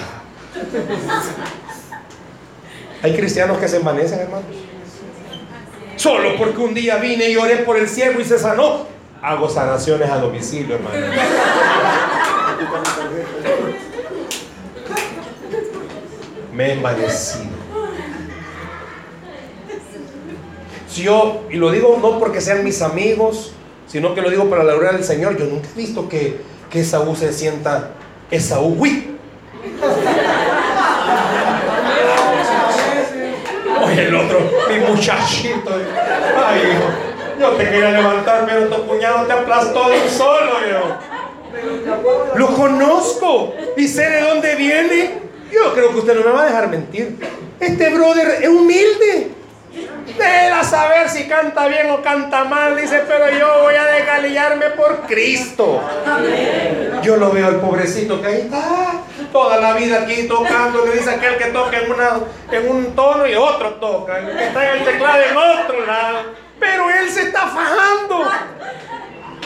Hay 3.01 3.15
cristianos 3.15 3.57
que 3.59 3.67
se 3.69 3.77
envanecen, 3.77 4.19
hermanos. 4.19 4.45
Solo 5.95 6.35
porque 6.37 6.57
un 6.57 6.73
día 6.73 6.97
vine 6.97 7.29
y 7.29 7.37
oré 7.37 7.57
por 7.57 7.77
el 7.77 7.87
ciego 7.87 8.19
y 8.19 8.25
se 8.25 8.37
sanó. 8.37 8.87
Hago 9.21 9.49
sanaciones 9.49 10.09
a 10.09 10.17
domicilio, 10.17 10.75
hermano. 10.75 10.97
Me 16.59 16.65
he 16.65 16.73
envanecido. 16.73 17.45
Si 20.89 21.03
yo, 21.03 21.43
y 21.49 21.55
lo 21.55 21.71
digo 21.71 21.97
no 22.01 22.19
porque 22.19 22.41
sean 22.41 22.65
mis 22.65 22.81
amigos, 22.81 23.53
sino 23.87 24.13
que 24.13 24.21
lo 24.21 24.29
digo 24.29 24.49
para 24.49 24.65
la 24.65 24.73
gloria 24.73 24.91
del 24.91 25.05
Señor, 25.05 25.37
yo 25.37 25.45
nunca 25.45 25.69
he 25.73 25.77
visto 25.77 26.09
que, 26.09 26.41
que 26.69 26.81
Esaú 26.81 27.15
se 27.15 27.31
sienta 27.31 27.91
Esaú, 28.29 28.75
uy. 28.77 29.17
Oye, 33.81 34.07
el 34.07 34.15
otro, 34.15 34.39
mi 34.69 34.79
muchachito. 34.79 35.71
Ay, 36.45 36.61
yo 37.39 37.51
te 37.51 37.63
quería 37.63 37.91
levantar, 37.91 38.45
pero 38.45 38.67
tu 38.67 38.85
puñado 38.85 39.25
te 39.25 39.31
aplastó 39.31 39.87
de 39.87 40.01
un 40.01 40.09
solo. 40.09 40.51
Lo 42.35 42.47
conozco 42.47 43.53
y 43.77 43.87
sé 43.87 44.09
de 44.09 44.21
dónde 44.23 44.55
viene. 44.55 45.28
Yo 45.51 45.73
creo 45.73 45.91
que 45.91 45.97
usted 45.99 46.15
no 46.15 46.25
me 46.25 46.31
va 46.31 46.43
a 46.43 46.45
dejar 46.45 46.67
mentir. 46.69 47.17
Este 47.59 47.89
brother 47.89 48.41
es 48.41 48.49
humilde. 48.49 49.31
De 50.17 50.25
a 50.25 50.63
saber 50.63 51.07
si 51.09 51.27
canta 51.27 51.67
bien 51.67 51.91
o 51.91 52.01
canta 52.01 52.43
mal, 52.43 52.75
dice, 52.75 53.03
pero 53.07 53.29
yo 53.29 53.63
voy 53.63 53.75
a 53.75 53.85
desgalillarme 53.85 54.65
por 54.71 55.01
Cristo. 55.01 55.81
Yo 57.01 57.17
lo 57.17 57.31
veo 57.31 57.47
al 57.47 57.61
pobrecito 57.61 58.19
que 58.21 58.27
ahí 58.27 58.41
está, 58.41 59.01
toda 59.31 59.57
la 59.57 59.73
vida 59.73 60.01
aquí 60.01 60.27
tocando, 60.27 60.83
que 60.83 60.91
dice 60.91 61.11
aquel 61.11 61.37
que 61.37 61.45
toca 61.45 61.77
en, 61.77 61.93
en 62.51 62.69
un 62.69 62.95
tono 62.95 63.25
y 63.27 63.35
otro 63.35 63.75
toca, 63.75 64.19
que 64.25 64.47
está 64.47 64.71
en 64.71 64.79
el 64.79 64.85
teclado 64.85 65.21
en 65.23 65.37
otro 65.37 65.85
lado. 65.85 66.19
Pero 66.59 66.89
él 66.89 67.09
se 67.09 67.21
está 67.21 67.47
fajando. 67.47 68.29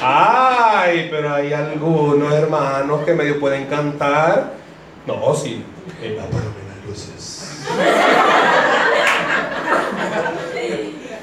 Ay, 0.02 1.08
pero 1.12 1.34
hay 1.34 1.54
algunos 1.54 2.34
hermanos 2.34 3.06
que 3.06 3.14
medio 3.14 3.40
pueden 3.40 3.66
cantar. 3.68 4.63
No, 5.06 5.36
sí. 5.36 5.64
Eh, 6.02 6.18
las 6.18 6.88
luces. 6.88 7.60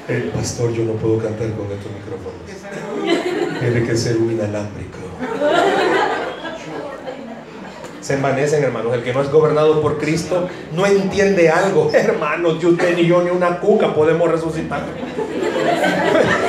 El 0.07 0.23
pastor, 0.29 0.71
yo 0.73 0.83
no 0.83 0.93
puedo 0.93 1.17
cantar 1.19 1.47
con 1.53 1.67
estos 1.71 1.91
micrófonos. 1.91 3.59
Tiene 3.59 3.87
que 3.87 3.95
ser 3.95 4.17
un 4.17 4.31
inalámbrico. 4.31 4.97
Se 8.01 8.15
envanecen, 8.15 8.63
hermanos. 8.63 8.93
El 8.93 9.03
que 9.03 9.13
no 9.13 9.21
es 9.21 9.31
gobernado 9.31 9.81
por 9.81 9.97
Cristo 9.99 10.49
no 10.73 10.85
entiende 10.85 11.49
algo. 11.49 11.91
Hermanos, 11.93 12.59
yo 12.59 12.69
usted 12.69 12.95
ni 12.95 13.05
yo 13.05 13.21
ni 13.21 13.29
una 13.29 13.59
cuca 13.59 13.93
podemos 13.93 14.29
resucitar. 14.29 14.81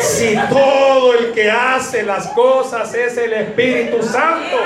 Si 0.01 0.35
todo 0.49 1.14
el 1.14 1.33
que 1.33 1.51
hace 1.51 2.03
las 2.03 2.28
cosas 2.28 2.93
es 2.95 3.16
el 3.16 3.33
Espíritu 3.35 4.03
Santo. 4.03 4.57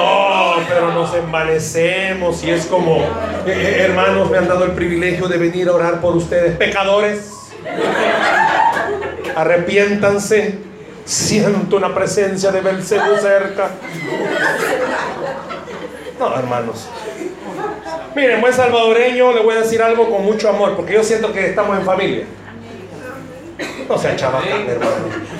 No, 0.00 0.54
pero 0.68 0.92
nos 0.92 1.14
envanecemos 1.14 2.42
y 2.44 2.50
es 2.50 2.66
como, 2.66 2.96
eh, 2.96 3.04
eh, 3.46 3.76
hermanos, 3.80 4.30
me 4.30 4.38
han 4.38 4.48
dado 4.48 4.64
el 4.64 4.72
privilegio 4.72 5.28
de 5.28 5.38
venir 5.38 5.68
a 5.68 5.72
orar 5.72 6.00
por 6.00 6.16
ustedes, 6.16 6.56
pecadores. 6.56 7.32
Arrepiéntanse. 9.36 10.70
Siento 11.04 11.76
una 11.76 11.94
presencia 11.94 12.52
de 12.52 12.60
Belcebú 12.60 13.16
cerca. 13.20 13.70
No, 16.18 16.36
hermanos. 16.36 16.88
Miren, 18.14 18.40
buen 18.40 18.52
salvadoreño, 18.52 19.32
le 19.32 19.40
voy 19.42 19.56
a 19.56 19.60
decir 19.60 19.82
algo 19.82 20.10
con 20.10 20.24
mucho 20.24 20.48
amor, 20.48 20.76
porque 20.76 20.94
yo 20.94 21.02
siento 21.02 21.32
que 21.32 21.48
estamos 21.48 21.78
en 21.78 21.84
familia. 21.84 22.24
No 23.88 23.98
sea 23.98 24.16
chabacán, 24.16 24.68
hermano. 24.68 25.39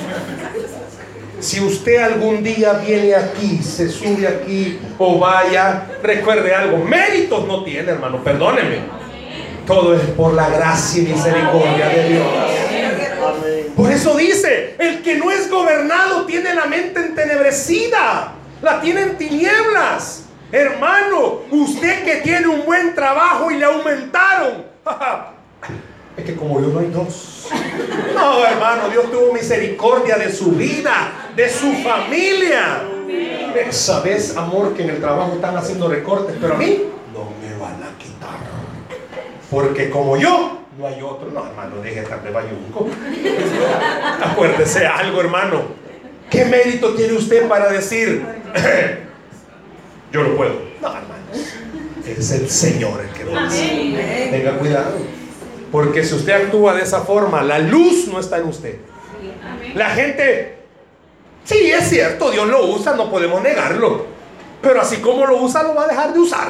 Si 1.41 1.59
usted 1.59 2.03
algún 2.03 2.43
día 2.43 2.75
viene 2.75 3.15
aquí, 3.15 3.63
se 3.63 3.89
sube 3.89 4.29
aquí 4.29 4.79
o 4.99 5.19
vaya, 5.19 5.87
recuerde 6.03 6.55
algo. 6.55 6.85
Méritos 6.85 7.47
no 7.47 7.65
tiene, 7.65 7.93
hermano, 7.93 8.23
perdóneme. 8.23 8.81
Todo 9.67 9.95
es 9.95 10.03
por 10.11 10.35
la 10.35 10.51
gracia 10.51 11.03
y 11.03 11.07
misericordia 11.07 11.89
de 11.89 12.09
Dios. 12.11 12.27
Por 13.75 13.91
eso 13.91 14.17
dice, 14.17 14.75
el 14.79 15.01
que 15.01 15.17
no 15.17 15.31
es 15.31 15.51
gobernado 15.51 16.27
tiene 16.27 16.55
la 16.55 16.67
mente 16.67 17.01
entenebrecida, 17.01 18.35
la 18.61 18.81
tiene 18.83 19.03
en 19.03 19.17
tinieblas. 19.17 20.25
Hermano, 20.53 21.43
usted 21.51 22.05
que 22.05 22.17
tiene 22.17 22.49
un 22.49 22.67
buen 22.67 22.95
trabajo 22.95 23.51
y 23.51 23.57
le 23.57 23.65
aumentaron. 23.65 24.67
Es 26.17 26.25
que 26.25 26.37
como 26.37 26.61
yo 26.61 26.69
no 26.69 26.81
hay 26.81 26.89
dos. 26.89 27.49
No, 28.15 28.45
hermano, 28.45 28.89
Dios 28.91 29.11
tuvo 29.11 29.33
misericordia 29.33 30.17
de 30.17 30.33
su 30.33 30.53
vida, 30.53 31.31
de 31.35 31.49
su 31.49 31.73
familia. 31.83 32.83
¿Sabes, 33.71 34.37
amor, 34.37 34.75
que 34.75 34.83
en 34.83 34.91
el 34.91 35.01
trabajo 35.01 35.35
están 35.35 35.57
haciendo 35.57 35.89
recortes? 35.89 36.37
Pero 36.41 36.55
a 36.55 36.57
mí 36.57 36.85
no 37.13 37.31
me 37.41 37.57
van 37.59 37.83
a 37.83 37.99
quitar. 37.99 38.39
Porque 39.51 39.91
como 39.91 40.17
yo, 40.17 40.61
no 40.79 40.87
hay 40.87 41.01
otro. 41.03 41.31
No, 41.31 41.47
hermano, 41.47 41.77
deje 41.83 42.01
estar 42.01 42.23
de 42.23 42.31
bayunco. 42.31 42.89
Acuérdese 44.23 44.87
algo, 44.87 45.21
hermano. 45.21 45.63
¿Qué 46.31 46.45
mérito 46.45 46.95
tiene 46.95 47.15
usted 47.15 47.49
para 47.49 47.71
decir, 47.71 48.25
yo 50.13 50.23
lo 50.23 50.37
puedo? 50.37 50.55
No, 50.81 50.89
hermano. 50.89 51.21
Es 52.07 52.31
el 52.33 52.49
Señor 52.49 53.01
el 53.01 53.09
que 53.11 53.25
lo 53.25 53.43
dice. 53.45 54.29
Tenga 54.31 54.59
cuidado. 54.59 54.97
Porque 55.71 56.05
si 56.05 56.15
usted 56.15 56.33
actúa 56.33 56.75
de 56.75 56.83
esa 56.83 57.01
forma, 57.03 57.43
la 57.43 57.59
luz 57.59 58.09
no 58.09 58.19
está 58.19 58.39
en 58.39 58.49
usted. 58.49 58.77
La 59.75 59.91
gente, 59.91 60.59
sí, 61.45 61.71
es 61.71 61.89
cierto, 61.89 62.31
Dios 62.31 62.49
lo 62.49 62.67
usa, 62.67 62.95
no 62.95 63.11
podemos 63.11 63.43
negarlo. 63.43 64.07
Pero 64.63 64.81
así 64.81 64.97
como 64.97 65.27
lo 65.27 65.37
usa, 65.43 65.63
lo 65.63 65.75
va 65.75 65.85
a 65.85 65.89
dejar 65.89 66.13
de 66.13 66.19
usar. 66.19 66.49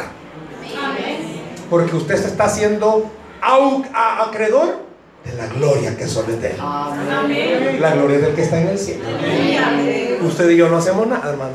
Porque 1.68 1.96
usted 1.96 2.16
se 2.16 2.28
está 2.28 2.44
haciendo 2.44 3.10
acreedor 3.42 4.78
de 5.24 5.34
la 5.34 5.46
gloria 5.48 5.96
que 5.96 6.06
solo 6.06 6.32
es 6.32 6.40
de 6.40 6.50
Él. 6.52 6.56
La 7.80 7.94
gloria 7.94 8.18
del 8.18 8.34
que 8.34 8.42
está 8.42 8.60
en 8.60 8.68
el 8.68 8.78
cielo. 8.78 9.04
Usted 10.22 10.50
y 10.50 10.56
yo 10.56 10.68
no 10.68 10.78
hacemos 10.78 11.06
nada, 11.06 11.30
hermano. 11.30 11.52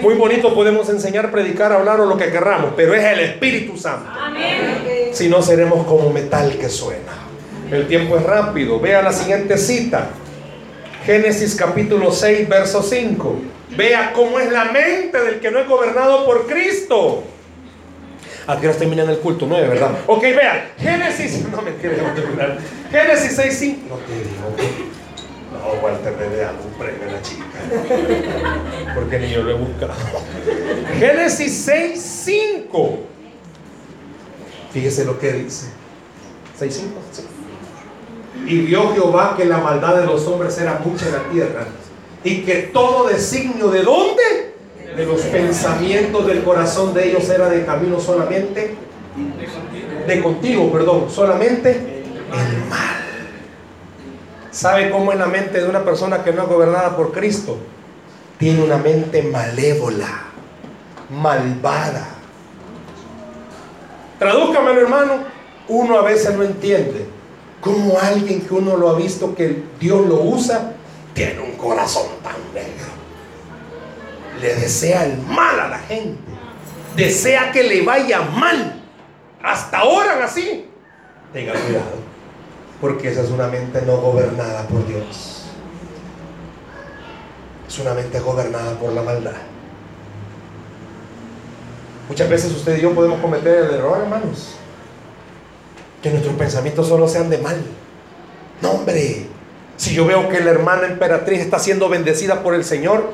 Muy 0.00 0.14
bonito 0.14 0.54
podemos 0.54 0.88
enseñar, 0.88 1.30
predicar, 1.30 1.72
hablar 1.72 2.00
o 2.00 2.06
lo 2.06 2.16
que 2.16 2.30
querramos, 2.30 2.72
pero 2.76 2.94
es 2.94 3.04
el 3.04 3.20
Espíritu 3.20 3.76
Santo. 3.76 4.10
Si 5.12 5.28
no, 5.28 5.42
seremos 5.42 5.86
como 5.86 6.10
metal 6.10 6.56
que 6.58 6.68
suena. 6.68 7.12
El 7.70 7.86
tiempo 7.86 8.16
es 8.16 8.22
rápido. 8.22 8.80
Vea 8.80 9.02
la 9.02 9.12
siguiente 9.12 9.58
cita. 9.58 10.08
Génesis 11.04 11.54
capítulo 11.54 12.12
6, 12.12 12.48
verso 12.48 12.82
5. 12.82 13.36
Vea 13.76 14.12
cómo 14.12 14.40
es 14.40 14.50
la 14.50 14.66
mente 14.66 15.20
del 15.20 15.40
que 15.40 15.50
no 15.50 15.58
es 15.58 15.68
gobernado 15.68 16.24
por 16.24 16.46
Cristo. 16.46 17.24
Aquí 18.46 18.64
ahora 18.66 18.78
terminan 18.78 19.10
el 19.10 19.18
culto 19.18 19.46
9, 19.46 19.68
¿verdad? 19.68 19.90
Ok, 20.06 20.22
vea. 20.22 20.70
Génesis, 20.78 21.44
no 21.50 21.60
me 21.60 21.74
quiero 21.74 21.96
terminar. 22.14 22.58
Génesis 22.90 23.36
6, 23.36 23.56
5. 23.58 23.80
No 23.88 23.96
te 23.96 24.12
digo. 24.14 24.88
No, 25.52 25.80
Walter 25.82 26.14
le 26.18 26.28
dé 26.28 26.44
algún 26.44 26.72
premio 26.72 27.08
a 27.08 27.12
la 27.12 27.22
chica. 27.22 27.44
Porque 28.94 29.18
ni 29.18 29.30
yo 29.30 29.42
lo 29.42 29.50
he 29.50 29.54
buscado. 29.54 29.94
Génesis 30.98 31.64
6, 31.64 32.22
5. 32.24 32.98
Fíjese 34.72 35.04
lo 35.06 35.18
que 35.18 35.32
dice. 35.32 35.68
6, 36.58 36.82
5. 36.82 38.46
Y 38.46 38.58
vio 38.60 38.92
Jehová 38.92 39.34
que 39.36 39.46
la 39.46 39.58
maldad 39.58 39.96
de 39.96 40.06
los 40.06 40.26
hombres 40.26 40.58
era 40.58 40.80
mucha 40.84 41.06
en 41.06 41.12
la 41.12 41.22
tierra. 41.30 41.66
Y 42.24 42.42
que 42.42 42.54
todo 42.72 43.08
designio 43.08 43.68
de 43.68 43.82
dónde? 43.82 44.54
De 44.96 45.06
los 45.06 45.20
pensamientos 45.22 46.26
del 46.26 46.42
corazón 46.42 46.92
de 46.92 47.08
ellos 47.08 47.28
era 47.30 47.48
de 47.48 47.64
camino 47.64 47.98
solamente. 48.00 48.74
De 50.06 50.22
contigo, 50.22 50.70
perdón. 50.70 51.06
Solamente 51.10 51.70
el 51.70 52.68
mal. 52.68 53.07
¿Sabe 54.58 54.90
cómo 54.90 55.12
es 55.12 55.18
la 55.20 55.26
mente 55.26 55.60
de 55.60 55.68
una 55.68 55.84
persona 55.84 56.24
que 56.24 56.32
no 56.32 56.42
es 56.42 56.48
gobernada 56.48 56.96
por 56.96 57.12
Cristo? 57.12 57.56
Tiene 58.38 58.60
una 58.60 58.76
mente 58.76 59.22
malévola, 59.22 60.24
malvada. 61.10 62.08
Tradúzcamelo, 64.18 64.80
hermano. 64.80 65.12
Uno 65.68 65.96
a 65.96 66.02
veces 66.02 66.34
no 66.34 66.42
entiende 66.42 67.06
cómo 67.60 68.00
alguien 68.00 68.40
que 68.40 68.52
uno 68.52 68.76
lo 68.76 68.88
ha 68.88 68.96
visto 68.96 69.32
que 69.32 69.62
Dios 69.78 70.04
lo 70.08 70.22
usa, 70.22 70.72
tiene 71.14 71.38
un 71.38 71.52
corazón 71.52 72.08
tan 72.24 72.34
negro. 72.52 72.90
Le 74.40 74.56
desea 74.56 75.04
el 75.04 75.18
mal 75.18 75.60
a 75.60 75.68
la 75.68 75.78
gente. 75.78 76.18
Desea 76.96 77.52
que 77.52 77.62
le 77.62 77.82
vaya 77.82 78.22
mal. 78.22 78.82
Hasta 79.40 79.84
oran 79.84 80.20
así. 80.20 80.68
Tenga 81.32 81.52
cuidado. 81.52 82.07
Porque 82.80 83.10
esa 83.10 83.22
es 83.22 83.30
una 83.30 83.48
mente 83.48 83.82
no 83.82 83.96
gobernada 83.98 84.62
por 84.68 84.86
Dios. 84.86 85.44
Es 87.66 87.78
una 87.78 87.94
mente 87.94 88.20
gobernada 88.20 88.72
por 88.78 88.92
la 88.92 89.02
maldad. 89.02 89.36
Muchas 92.08 92.28
veces 92.30 92.52
usted 92.52 92.78
y 92.78 92.80
yo 92.80 92.94
podemos 92.94 93.20
cometer 93.20 93.64
el 93.64 93.74
error, 93.74 94.00
hermanos. 94.00 94.54
Que 96.02 96.10
nuestros 96.10 96.34
pensamientos 96.36 96.88
solo 96.88 97.06
sean 97.08 97.28
de 97.28 97.38
mal. 97.38 97.56
No, 98.62 98.70
hombre. 98.70 99.26
Si 99.76 99.94
yo 99.94 100.06
veo 100.06 100.28
que 100.28 100.40
la 100.40 100.50
hermana 100.50 100.86
emperatriz 100.86 101.40
está 101.40 101.58
siendo 101.58 101.88
bendecida 101.88 102.42
por 102.42 102.54
el 102.54 102.64
Señor, 102.64 103.12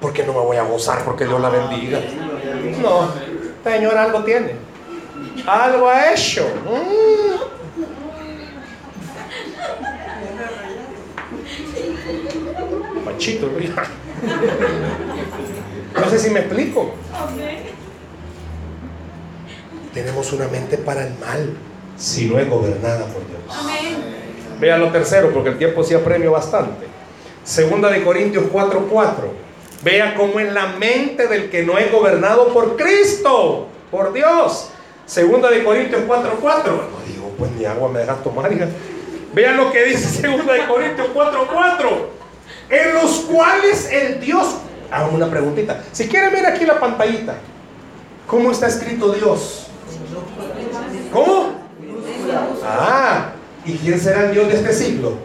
¿por 0.00 0.12
qué 0.12 0.24
no 0.24 0.32
me 0.32 0.40
voy 0.40 0.56
a 0.56 0.62
gozar 0.64 1.04
porque 1.04 1.24
Dios 1.24 1.40
la 1.40 1.50
bendiga? 1.50 2.00
No, 2.80 3.10
Señor 3.62 3.96
algo 3.96 4.24
tiene. 4.24 4.56
Algo 5.46 5.88
ha 5.88 6.12
hecho. 6.12 6.46
Mm. 6.64 7.63
No 15.94 16.10
sé 16.10 16.18
si 16.18 16.30
me 16.30 16.40
explico. 16.40 16.94
Tenemos 19.92 20.32
una 20.32 20.48
mente 20.48 20.76
para 20.78 21.06
el 21.06 21.14
mal 21.18 21.54
si 21.96 22.26
no 22.26 22.38
es 22.38 22.48
gobernada 22.48 23.06
por 23.06 23.26
Dios. 23.26 23.40
Vea 24.60 24.78
lo 24.78 24.90
tercero, 24.90 25.32
porque 25.32 25.50
el 25.50 25.58
tiempo 25.58 25.84
sí 25.84 25.94
apremio 25.94 26.32
bastante. 26.32 26.86
Segunda 27.44 27.90
de 27.90 28.02
Corintios 28.02 28.44
4:4. 28.52 29.44
Vea 29.82 30.14
cómo 30.14 30.40
es 30.40 30.52
la 30.52 30.68
mente 30.68 31.28
del 31.28 31.50
que 31.50 31.62
no 31.62 31.78
es 31.78 31.92
gobernado 31.92 32.52
por 32.52 32.76
Cristo, 32.76 33.68
por 33.90 34.12
Dios. 34.12 34.70
Segunda 35.06 35.50
de 35.50 35.62
Corintios 35.62 36.02
4:4. 36.06 36.88
No 36.90 37.06
digo, 37.06 37.34
pues 37.38 37.50
ni 37.52 37.64
agua 37.64 37.90
me 37.90 38.00
dejas 38.00 38.22
tomar. 38.22 38.50
Vean 39.34 39.56
lo 39.56 39.70
que 39.70 39.84
dice 39.84 40.08
Segunda 40.22 40.54
de 40.54 40.66
Corintios 40.66 41.08
4:4. 41.14 42.23
En 42.70 42.94
los 42.94 43.20
cuales 43.20 43.88
el 43.90 44.20
Dios. 44.20 44.56
Hago 44.90 45.14
una 45.14 45.28
preguntita. 45.28 45.82
Si 45.92 46.08
quieren 46.08 46.32
ver 46.32 46.46
aquí 46.46 46.64
la 46.64 46.78
pantallita. 46.78 47.34
¿Cómo 48.26 48.50
está 48.50 48.68
escrito 48.68 49.12
Dios? 49.12 49.66
¿Cómo? 51.12 51.54
Ah, 52.64 53.32
¿y 53.64 53.74
quién 53.74 54.00
será 54.00 54.26
el 54.26 54.32
Dios 54.32 54.48
de 54.48 54.54
este 54.54 54.72
siglo? 54.72 55.18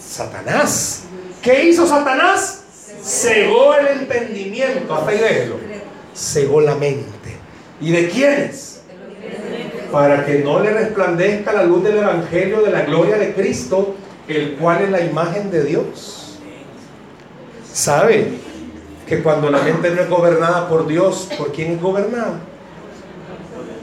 Satanás. 0.00 1.04
¿Qué 1.42 1.64
hizo 1.64 1.86
Satanás? 1.86 2.62
Cegó 3.02 3.74
el 3.74 4.00
entendimiento. 4.00 4.94
Hasta 4.94 5.10
ahí 5.10 5.18
déjelo. 5.18 5.56
Cegó 6.14 6.60
la 6.60 6.74
mente. 6.74 7.36
¿Y 7.80 7.92
de 7.92 8.08
quiénes? 8.08 8.80
Para 9.92 10.26
que 10.26 10.40
no 10.40 10.60
le 10.60 10.70
resplandezca 10.70 11.52
la 11.52 11.64
luz 11.64 11.82
del 11.84 11.98
Evangelio 11.98 12.60
de 12.60 12.70
la 12.70 12.82
gloria 12.82 13.16
de 13.16 13.32
Cristo, 13.32 13.87
el 14.28 14.56
cual 14.56 14.82
es 14.82 14.90
la 14.90 15.00
imagen 15.00 15.50
de 15.50 15.64
Dios. 15.64 16.38
¿Sabe? 17.72 18.32
Que 19.06 19.22
cuando 19.22 19.50
la 19.50 19.62
mente 19.62 19.90
no 19.90 20.02
es 20.02 20.08
gobernada 20.08 20.68
por 20.68 20.86
Dios, 20.86 21.28
¿por 21.38 21.52
quién 21.52 21.72
es 21.72 21.80
gobernada? 21.80 22.40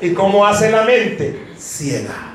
¿Y 0.01 0.13
cómo 0.13 0.45
hace 0.45 0.69
la 0.69 0.83
mente? 0.83 1.47
Ciega. 1.57 2.33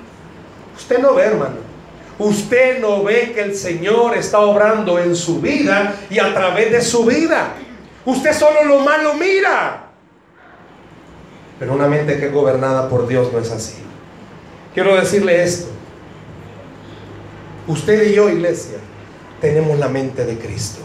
Usted 0.77 0.99
no 0.99 1.15
ve, 1.15 1.25
hermano. 1.25 1.71
Usted 2.19 2.81
no 2.81 3.03
ve 3.03 3.33
que 3.33 3.43
el 3.43 3.55
Señor 3.55 4.17
está 4.17 4.41
obrando 4.41 4.99
en 4.99 5.15
su 5.15 5.41
vida 5.41 5.95
y 6.11 6.19
a 6.19 6.35
través 6.35 6.73
de 6.73 6.83
su 6.83 7.05
vida. 7.05 7.55
Usted 8.05 8.33
solo 8.33 8.65
lo 8.65 8.81
malo 8.81 9.15
mira. 9.15 9.87
Pero 11.59 11.75
una 11.75 11.87
mente 11.87 12.19
que 12.19 12.27
es 12.27 12.33
gobernada 12.33 12.89
por 12.89 13.07
Dios 13.07 13.33
no 13.33 13.39
es 13.39 13.51
así. 13.51 13.77
Quiero 14.75 14.97
decirle 14.97 15.43
esto. 15.43 15.71
Usted 17.71 18.11
y 18.11 18.15
yo, 18.15 18.29
iglesia, 18.29 18.79
tenemos 19.41 19.79
la 19.79 19.89
mente 19.89 20.25
de 20.25 20.37
Cristo. 20.37 20.81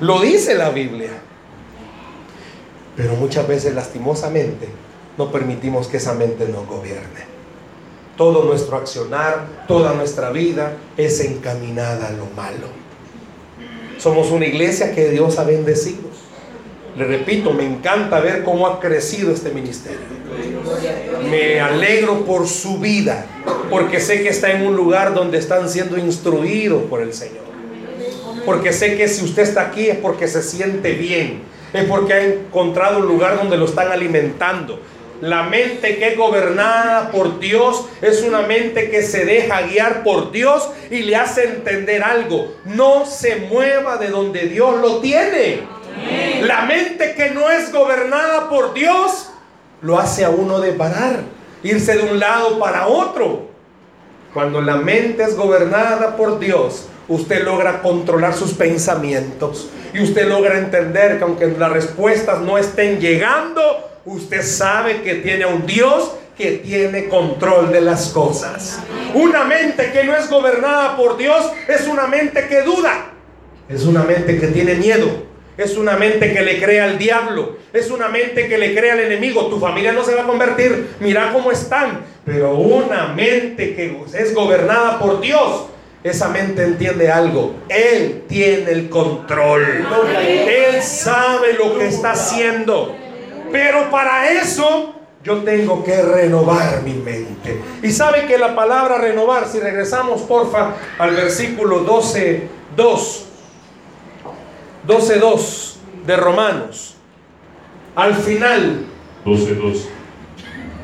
Lo 0.00 0.18
dice 0.22 0.54
la 0.54 0.70
Biblia. 0.70 1.10
Pero 2.96 3.16
muchas 3.16 3.46
veces 3.46 3.74
lastimosamente 3.74 4.66
no 5.18 5.30
permitimos 5.30 5.88
que 5.88 5.98
esa 5.98 6.14
mente 6.14 6.48
nos 6.48 6.66
gobierne. 6.66 7.26
Todo 8.16 8.46
nuestro 8.46 8.78
accionar, 8.78 9.66
toda 9.68 9.92
nuestra 9.92 10.30
vida 10.30 10.78
es 10.96 11.20
encaminada 11.20 12.08
a 12.08 12.12
lo 12.12 12.24
malo. 12.34 12.68
Somos 13.98 14.30
una 14.30 14.46
iglesia 14.46 14.94
que 14.94 15.10
Dios 15.10 15.38
ha 15.38 15.44
bendecido. 15.44 16.05
Le 16.96 17.04
repito, 17.04 17.52
me 17.52 17.64
encanta 17.64 18.20
ver 18.20 18.42
cómo 18.42 18.66
ha 18.66 18.80
crecido 18.80 19.32
este 19.32 19.50
ministerio. 19.50 20.00
Me 21.30 21.60
alegro 21.60 22.24
por 22.24 22.48
su 22.48 22.78
vida, 22.78 23.26
porque 23.68 24.00
sé 24.00 24.22
que 24.22 24.30
está 24.30 24.50
en 24.50 24.66
un 24.66 24.74
lugar 24.74 25.12
donde 25.12 25.38
están 25.38 25.68
siendo 25.68 25.98
instruidos 25.98 26.84
por 26.84 27.02
el 27.02 27.12
Señor. 27.12 27.44
Porque 28.46 28.72
sé 28.72 28.96
que 28.96 29.08
si 29.08 29.24
usted 29.24 29.42
está 29.42 29.62
aquí 29.62 29.88
es 29.88 29.98
porque 29.98 30.26
se 30.26 30.42
siente 30.42 30.92
bien, 30.92 31.42
es 31.72 31.84
porque 31.84 32.12
ha 32.14 32.24
encontrado 32.24 33.00
un 33.00 33.06
lugar 33.06 33.36
donde 33.36 33.56
lo 33.56 33.66
están 33.66 33.90
alimentando, 33.92 34.80
la 35.20 35.44
mente 35.44 35.96
que 35.96 36.08
es 36.08 36.16
gobernada 36.16 37.10
por 37.10 37.40
Dios 37.40 37.86
es 38.02 38.22
una 38.22 38.42
mente 38.42 38.90
que 38.90 39.02
se 39.02 39.24
deja 39.24 39.62
guiar 39.62 40.02
por 40.02 40.30
Dios 40.30 40.68
y 40.90 40.98
le 41.00 41.16
hace 41.16 41.44
entender 41.44 42.02
algo. 42.02 42.54
No 42.66 43.06
se 43.06 43.36
mueva 43.36 43.96
de 43.96 44.08
donde 44.08 44.40
Dios 44.40 44.78
lo 44.78 44.98
tiene. 45.00 45.60
La 46.42 46.62
mente 46.62 47.14
que 47.14 47.30
no 47.30 47.50
es 47.50 47.72
gobernada 47.72 48.48
por 48.48 48.74
Dios 48.74 49.30
lo 49.82 49.98
hace 49.98 50.24
a 50.24 50.30
uno 50.30 50.60
de 50.60 50.72
parar, 50.72 51.20
irse 51.62 51.96
de 51.96 52.10
un 52.10 52.18
lado 52.18 52.58
para 52.58 52.86
otro. 52.86 53.48
Cuando 54.32 54.60
la 54.60 54.76
mente 54.76 55.22
es 55.22 55.36
gobernada 55.36 56.16
por 56.16 56.38
Dios, 56.38 56.86
usted 57.08 57.44
logra 57.44 57.82
controlar 57.82 58.34
sus 58.34 58.52
pensamientos 58.52 59.70
y 59.94 60.02
usted 60.02 60.28
logra 60.28 60.58
entender 60.58 61.18
que 61.18 61.24
aunque 61.24 61.46
las 61.46 61.72
respuestas 61.72 62.40
no 62.40 62.58
estén 62.58 63.00
llegando, 63.00 63.62
usted 64.04 64.42
sabe 64.42 65.02
que 65.02 65.16
tiene 65.16 65.44
a 65.44 65.48
un 65.48 65.66
Dios 65.66 66.12
que 66.36 66.52
tiene 66.58 67.08
control 67.08 67.72
de 67.72 67.80
las 67.80 68.10
cosas. 68.10 68.78
Una 69.14 69.44
mente 69.44 69.90
que 69.90 70.04
no 70.04 70.14
es 70.14 70.28
gobernada 70.28 70.96
por 70.96 71.16
Dios 71.16 71.50
es 71.66 71.86
una 71.88 72.06
mente 72.06 72.46
que 72.46 72.62
duda. 72.62 73.12
Es 73.68 73.84
una 73.84 74.02
mente 74.02 74.38
que 74.38 74.48
tiene 74.48 74.74
miedo. 74.74 75.08
Es 75.56 75.76
una 75.76 75.96
mente 75.96 76.32
que 76.32 76.42
le 76.42 76.60
crea 76.60 76.84
al 76.84 76.98
diablo, 76.98 77.56
es 77.72 77.90
una 77.90 78.08
mente 78.08 78.48
que 78.48 78.58
le 78.58 78.74
crea 78.74 78.92
al 78.92 79.00
enemigo. 79.00 79.46
Tu 79.46 79.58
familia 79.58 79.92
no 79.92 80.04
se 80.04 80.14
va 80.14 80.22
a 80.22 80.26
convertir, 80.26 80.88
mira 81.00 81.32
cómo 81.32 81.50
están, 81.50 82.04
pero 82.24 82.54
una 82.54 83.08
mente 83.08 83.74
que 83.74 84.02
es 84.14 84.34
gobernada 84.34 84.98
por 84.98 85.20
Dios. 85.20 85.66
Esa 86.04 86.28
mente 86.28 86.62
entiende 86.62 87.10
algo. 87.10 87.56
Él 87.68 88.24
tiene 88.28 88.70
el 88.70 88.88
control. 88.88 89.84
Él 90.24 90.80
sabe 90.80 91.54
lo 91.54 91.76
que 91.78 91.88
está 91.88 92.12
haciendo. 92.12 92.94
Pero 93.50 93.90
para 93.90 94.30
eso 94.30 94.94
yo 95.24 95.38
tengo 95.38 95.82
que 95.82 96.00
renovar 96.02 96.82
mi 96.84 96.92
mente. 96.92 97.60
Y 97.82 97.90
sabe 97.90 98.26
que 98.26 98.38
la 98.38 98.54
palabra 98.54 98.98
renovar, 98.98 99.48
si 99.48 99.58
regresamos 99.58 100.20
porfa 100.22 100.74
al 100.98 101.16
versículo 101.16 101.80
12, 101.80 102.42
2. 102.76 103.26
12.2 104.86 105.74
de 106.06 106.16
Romanos. 106.16 106.94
Al 107.94 108.14
final. 108.14 108.84
12.2. 109.24 109.86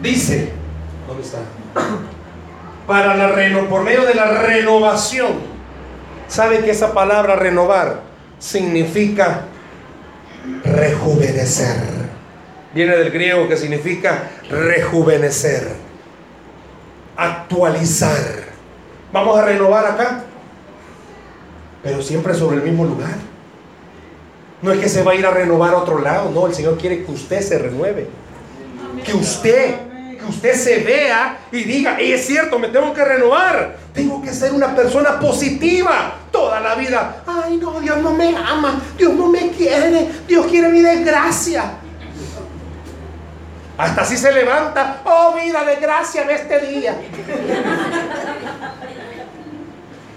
Dice, 0.02 0.50
¿dónde 1.06 1.22
está? 1.22 1.38
Para 2.86 3.16
la 3.16 3.28
reno, 3.28 3.68
por 3.68 3.82
medio 3.82 4.04
de 4.04 4.14
la 4.14 4.42
renovación. 4.42 5.52
¿Sabe 6.26 6.60
que 6.60 6.70
esa 6.70 6.92
palabra 6.92 7.36
renovar 7.36 8.00
significa 8.38 9.42
rejuvenecer? 10.64 11.76
Viene 12.74 12.96
del 12.96 13.10
griego 13.10 13.46
que 13.48 13.56
significa 13.56 14.30
rejuvenecer, 14.50 15.74
actualizar. 17.16 18.16
Vamos 19.12 19.38
a 19.38 19.44
renovar 19.44 19.86
acá, 19.86 20.24
pero 21.82 22.02
siempre 22.02 22.34
sobre 22.34 22.56
el 22.56 22.62
mismo 22.62 22.84
lugar. 22.84 23.31
No 24.62 24.72
es 24.72 24.80
que 24.80 24.88
se 24.88 25.02
va 25.02 25.12
a 25.12 25.14
ir 25.16 25.26
a 25.26 25.30
renovar 25.30 25.74
a 25.74 25.78
otro 25.78 25.98
lado, 25.98 26.30
no, 26.30 26.46
el 26.46 26.54
Señor 26.54 26.78
quiere 26.78 27.04
que 27.04 27.10
usted 27.10 27.40
se 27.40 27.58
renueve. 27.58 28.08
Que 29.04 29.12
usted, 29.12 29.74
que 30.16 30.24
usted 30.24 30.54
se 30.54 30.78
vea 30.78 31.38
y 31.50 31.64
diga, 31.64 31.98
es 31.98 32.24
cierto, 32.24 32.60
me 32.60 32.68
tengo 32.68 32.94
que 32.94 33.04
renovar. 33.04 33.76
Tengo 33.92 34.22
que 34.22 34.32
ser 34.32 34.52
una 34.52 34.74
persona 34.74 35.18
positiva 35.18 36.14
toda 36.30 36.60
la 36.60 36.76
vida. 36.76 37.24
Ay, 37.26 37.56
no, 37.56 37.80
Dios 37.80 37.98
no 37.98 38.12
me 38.12 38.36
ama, 38.36 38.80
Dios 38.96 39.12
no 39.14 39.26
me 39.26 39.50
quiere, 39.50 40.08
Dios 40.28 40.46
quiere 40.46 40.68
mi 40.68 40.80
desgracia. 40.80 41.64
Hasta 43.76 44.02
así 44.02 44.16
se 44.16 44.30
levanta, 44.30 45.02
oh 45.04 45.34
vida 45.34 45.64
de 45.64 45.76
gracia 45.76 46.22
en 46.22 46.30
este 46.30 46.60
día. 46.60 46.96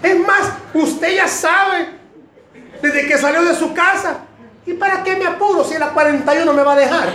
Es 0.02 0.20
más, 0.20 0.52
usted 0.72 1.16
ya 1.16 1.26
sabe, 1.26 1.88
desde 2.80 3.08
que 3.08 3.18
salió 3.18 3.42
de 3.42 3.56
su 3.56 3.74
casa, 3.74 4.25
¿Y 4.66 4.74
para 4.74 5.04
qué 5.04 5.16
me 5.16 5.26
apuro 5.26 5.64
si 5.64 5.76
a 5.76 5.78
las 5.78 5.90
41 5.90 6.52
me 6.52 6.62
va 6.62 6.72
a 6.72 6.76
dejar? 6.76 7.08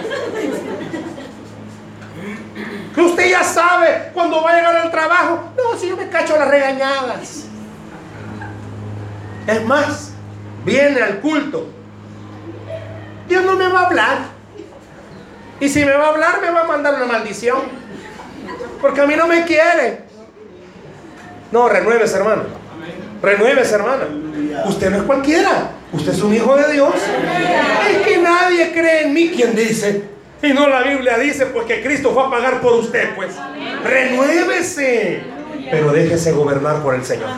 Que 2.96 3.02
usted 3.02 3.30
ya 3.30 3.44
sabe 3.44 4.12
cuando 4.14 4.42
va 4.42 4.52
a 4.52 4.56
llegar 4.56 4.76
al 4.76 4.92
trabajo. 4.92 5.52
No, 5.58 5.78
si 5.78 5.90
yo 5.90 5.98
me 5.98 6.10
cacho 6.10 6.38
las 6.38 6.48
regañadas. 6.48 7.46
Es 9.48 9.66
más, 9.66 10.12
viene 10.64 11.02
al 11.02 11.20
culto. 11.20 11.68
Dios 13.28 13.44
no 13.44 13.56
me 13.56 13.68
va 13.68 13.82
a 13.82 13.86
hablar. 13.86 14.18
Y 15.60 15.70
si 15.70 15.86
me 15.86 15.94
va 15.94 16.06
a 16.06 16.10
hablar, 16.10 16.42
me 16.42 16.52
va 16.52 16.62
a 16.62 16.66
mandar 16.66 16.96
una 16.96 17.06
maldición. 17.06 17.60
Porque 18.82 19.02
a 19.02 19.06
mí 19.06 19.16
no 19.16 19.28
me 19.28 19.46
quiere. 19.46 20.06
No, 21.52 21.70
renuévese, 21.70 22.18
hermano. 22.18 22.61
Renuévese, 23.22 23.76
hermana. 23.76 24.08
Usted 24.66 24.90
no 24.90 24.98
es 24.98 25.04
cualquiera. 25.04 25.72
Usted 25.94 26.14
es 26.14 26.22
un 26.22 26.34
hijo 26.34 26.56
de 26.56 26.74
Dios. 26.74 26.94
Es 27.90 27.98
que 28.08 28.18
nadie 28.18 28.72
cree 28.72 29.04
en 29.04 29.14
mí, 29.14 29.30
quien 29.30 29.56
dice. 29.56 30.04
Y 30.42 30.54
no 30.54 30.68
la 30.68 30.82
Biblia 30.82 31.18
dice, 31.20 31.48
pues 31.48 31.66
que 31.68 31.84
Cristo 31.84 32.12
fue 32.14 32.24
a 32.24 32.30
pagar 32.30 32.62
por 32.62 32.74
usted, 32.74 33.14
pues. 33.16 33.36
Renuévese. 33.84 35.22
Pero 35.70 35.92
déjese 35.92 36.32
gobernar 36.32 36.82
por 36.82 36.96
el 36.96 37.06
Señor. 37.06 37.30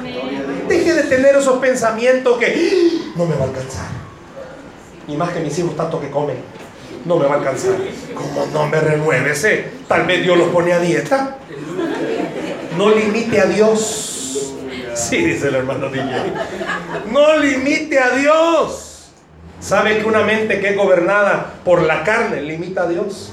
Deje 0.68 0.94
de 0.94 1.04
tener 1.04 1.36
esos 1.36 1.60
pensamientos 1.60 2.38
que 2.38 2.46
¡Ah! 2.46 3.12
no 3.18 3.26
me 3.26 3.36
va 3.36 3.42
a 3.42 3.48
alcanzar. 3.48 3.88
Ni 5.08 5.18
más 5.18 5.32
que 5.32 5.42
mis 5.42 5.58
hijos 5.60 5.76
tanto 5.76 6.00
que 6.00 6.10
comen. 6.10 6.38
No 7.04 7.18
me 7.18 7.26
va 7.26 7.36
a 7.36 7.38
alcanzar. 7.40 7.74
Como 8.16 8.46
no 8.54 8.68
me 8.68 8.80
renuévese. 8.80 9.66
Tal 9.88 10.06
vez 10.06 10.24
Dios 10.24 10.38
los 10.38 10.48
pone 10.48 10.72
a 10.72 10.80
dieta. 10.80 11.38
No 12.78 12.90
limite 12.90 13.42
a 13.42 13.46
Dios. 13.46 14.13
Sí, 14.96 15.18
dice 15.18 15.48
el 15.48 15.56
hermano 15.56 15.90
DJ. 15.90 16.34
No 17.12 17.38
limite 17.38 18.00
a 18.00 18.12
Dios. 18.12 19.10
¿Sabe 19.60 19.98
que 20.00 20.06
una 20.06 20.22
mente 20.22 20.60
que 20.60 20.70
es 20.70 20.78
gobernada 20.78 21.54
por 21.64 21.82
la 21.82 22.04
carne 22.04 22.42
limita 22.42 22.84
a 22.84 22.88
Dios? 22.88 23.32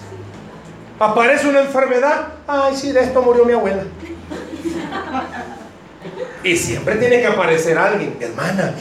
Aparece 0.98 1.48
una 1.48 1.60
enfermedad. 1.60 2.28
Ay, 2.46 2.76
sí, 2.76 2.92
de 2.92 3.00
esto 3.00 3.22
murió 3.22 3.44
mi 3.44 3.52
abuela. 3.52 3.84
Y 6.44 6.56
siempre 6.56 6.96
tiene 6.96 7.20
que 7.20 7.26
aparecer 7.26 7.76
alguien. 7.76 8.16
Hermana, 8.20 8.74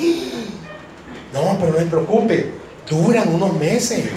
no, 1.33 1.57
pero 1.59 1.73
no 1.73 1.79
se 1.79 1.85
preocupe. 1.85 2.53
Duran 2.89 3.33
unos 3.33 3.53
meses. 3.53 4.11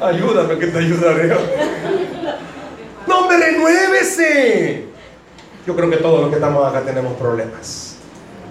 Ayúdame 0.00 0.58
que 0.58 0.66
te 0.66 0.78
ayudaré. 0.78 1.36
No, 3.06 3.28
me 3.28 3.36
renuévese. 3.36 4.85
Yo 5.66 5.74
creo 5.74 5.90
que 5.90 5.96
todos 5.96 6.20
los 6.20 6.30
que 6.30 6.36
estamos 6.36 6.64
acá 6.64 6.82
tenemos 6.82 7.14
problemas. 7.14 7.96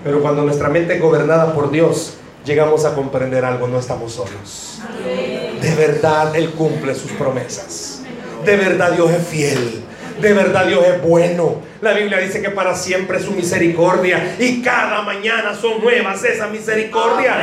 Pero 0.03 0.21
cuando 0.21 0.43
nuestra 0.43 0.67
mente 0.67 0.95
es 0.95 1.01
gobernada 1.01 1.53
por 1.53 1.71
Dios, 1.71 2.17
llegamos 2.43 2.83
a 2.83 2.93
comprender 2.93 3.45
algo, 3.45 3.67
no 3.69 3.79
estamos 3.79 4.13
solos. 4.13 4.81
De 5.61 5.75
verdad 5.75 6.35
Él 6.35 6.51
cumple 6.51 6.93
sus 6.93 7.11
promesas. 7.11 8.01
De 8.43 8.57
verdad 8.57 8.91
Dios 8.91 9.09
es 9.11 9.25
fiel. 9.25 9.81
De 10.19 10.33
verdad 10.33 10.65
Dios 10.65 10.85
es 10.85 11.01
bueno. 11.01 11.61
La 11.81 11.93
Biblia 11.93 12.17
dice 12.17 12.41
que 12.41 12.49
para 12.49 12.75
siempre 12.75 13.17
es 13.17 13.23
su 13.23 13.31
misericordia 13.31 14.35
y 14.37 14.61
cada 14.61 15.01
mañana 15.01 15.55
son 15.55 15.81
nuevas 15.81 16.21
esas 16.23 16.51
misericordias. 16.51 17.37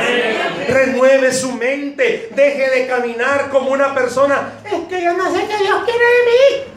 Renueve 0.69 1.33
su 1.33 1.51
mente. 1.53 2.29
Deje 2.35 2.69
de 2.69 2.87
caminar 2.87 3.49
como 3.49 3.71
una 3.71 3.95
persona. 3.95 4.53
Es 4.65 4.87
que 4.87 5.03
yo 5.03 5.13
no 5.13 5.33
sé 5.33 5.47
qué 5.47 5.63
Dios 5.63 5.83
quiere 5.83 6.05
de 6.05 6.65
mí 6.65 6.72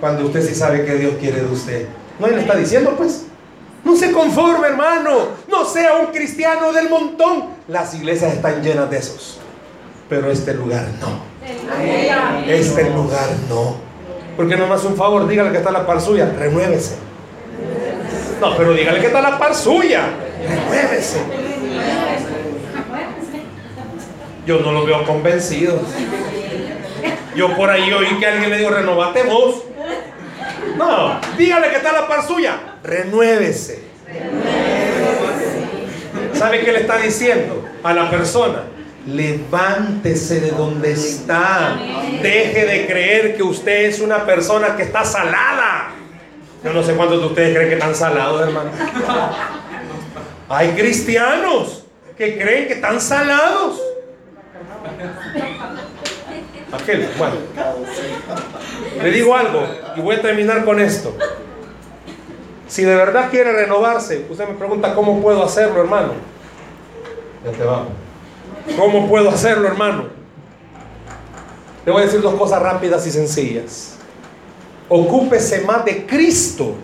cuando 0.00 0.26
usted 0.26 0.46
sí 0.46 0.54
sabe 0.54 0.84
que 0.84 0.94
Dios 0.94 1.14
quiere 1.20 1.42
de 1.42 1.52
usted. 1.52 1.86
¿No 2.18 2.28
le 2.28 2.40
está 2.40 2.56
diciendo 2.56 2.94
pues? 2.96 3.26
No 3.84 3.96
se 3.96 4.10
conforme, 4.10 4.66
hermano. 4.66 5.28
No 5.48 5.64
sea 5.64 5.96
un 5.96 6.06
cristiano 6.06 6.72
del 6.72 6.88
montón. 6.88 7.44
Las 7.68 7.94
iglesias 7.94 8.34
están 8.34 8.62
llenas 8.62 8.90
de 8.90 8.98
esos. 8.98 9.38
Pero 10.08 10.30
este 10.30 10.54
lugar 10.54 10.86
no. 11.00 11.20
Este 12.46 12.90
lugar 12.90 13.28
no. 13.48 13.76
Porque 14.36 14.56
nomás 14.56 14.84
un 14.84 14.96
favor, 14.96 15.26
dígale 15.28 15.52
que 15.52 15.58
está 15.58 15.70
la 15.70 15.86
par 15.86 16.00
suya. 16.00 16.32
Renuévese. 16.36 16.96
No, 18.40 18.56
pero 18.56 18.74
dígale 18.74 19.00
que 19.00 19.06
está 19.06 19.20
la 19.20 19.38
par 19.38 19.54
suya. 19.54 20.02
Renuévese. 20.46 21.18
Yo 24.46 24.60
no 24.60 24.72
lo 24.72 24.84
veo 24.84 25.04
convencido. 25.04 25.80
Yo 27.34 27.56
por 27.56 27.70
ahí 27.70 27.92
oí 27.92 28.18
que 28.18 28.26
alguien 28.26 28.50
le 28.50 28.58
dijo, 28.58 28.70
renovate 28.70 29.22
vos. 29.24 29.62
No, 30.76 31.20
dígale 31.36 31.70
que 31.70 31.76
está 31.76 31.92
la 31.92 32.08
par 32.08 32.26
suya. 32.26 32.56
Renuévese. 32.82 33.82
¿Sabe 36.34 36.60
qué 36.64 36.72
le 36.72 36.80
está 36.80 36.98
diciendo 36.98 37.66
a 37.82 37.92
la 37.94 38.10
persona? 38.10 38.64
Levántese 39.06 40.40
de 40.40 40.50
donde 40.50 40.92
está. 40.92 41.76
Deje 42.22 42.66
de 42.66 42.86
creer 42.86 43.36
que 43.36 43.42
usted 43.42 43.86
es 43.86 44.00
una 44.00 44.26
persona 44.26 44.76
que 44.76 44.82
está 44.82 45.04
salada. 45.04 45.90
Yo 46.64 46.72
no 46.72 46.82
sé 46.82 46.94
cuántos 46.94 47.20
de 47.20 47.26
ustedes 47.26 47.54
creen 47.54 47.68
que 47.68 47.74
están 47.74 47.94
salados, 47.94 48.42
hermano. 48.42 48.70
Hay 50.48 50.70
cristianos 50.70 51.84
que 52.16 52.38
creen 52.38 52.66
que 52.66 52.74
están 52.74 53.00
salados. 53.00 53.80
Aquel, 56.72 57.08
bueno. 57.16 57.36
Le 59.02 59.10
digo 59.10 59.34
algo 59.36 59.66
y 59.96 60.00
voy 60.00 60.16
a 60.16 60.22
terminar 60.22 60.64
con 60.64 60.80
esto. 60.80 61.14
Si 62.66 62.82
de 62.82 62.94
verdad 62.94 63.30
quiere 63.30 63.52
renovarse, 63.52 64.26
usted 64.28 64.48
me 64.48 64.54
pregunta 64.54 64.94
cómo 64.94 65.20
puedo 65.22 65.44
hacerlo, 65.44 65.80
hermano. 65.80 66.14
Ya 67.44 67.52
te 67.52 67.62
vamos. 67.62 67.88
¿Cómo 68.76 69.08
puedo 69.08 69.30
hacerlo, 69.30 69.68
hermano? 69.68 70.06
Le 71.84 71.92
voy 71.92 72.02
a 72.02 72.06
decir 72.06 72.20
dos 72.20 72.34
cosas 72.34 72.60
rápidas 72.60 73.06
y 73.06 73.12
sencillas. 73.12 73.96
Ocúpese 74.88 75.60
más 75.60 75.84
de 75.84 76.04
Cristo. 76.04 76.74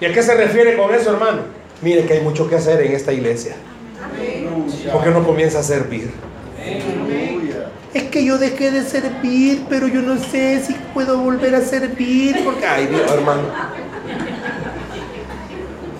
¿Y 0.00 0.04
a 0.04 0.12
qué 0.12 0.22
se 0.22 0.34
refiere 0.34 0.76
con 0.76 0.94
eso, 0.94 1.10
hermano? 1.10 1.42
Mire 1.82 2.04
que 2.04 2.14
hay 2.14 2.20
mucho 2.20 2.48
que 2.48 2.54
hacer 2.54 2.80
en 2.82 2.92
esta 2.92 3.12
iglesia. 3.12 3.56
¿Por 4.92 5.02
qué 5.02 5.10
no 5.10 5.24
comienza 5.24 5.58
a 5.58 5.62
servir? 5.64 6.12
Es 7.92 8.04
que 8.04 8.24
yo 8.24 8.38
dejé 8.38 8.70
de 8.70 8.82
servir, 8.84 9.64
pero 9.68 9.88
yo 9.88 10.00
no 10.02 10.16
sé 10.18 10.62
si 10.64 10.74
puedo 10.94 11.18
volver 11.18 11.54
a 11.54 11.60
servir, 11.60 12.40
porque, 12.44 12.66
ay 12.66 12.86
Dios, 12.86 13.10
hermano. 13.10 13.42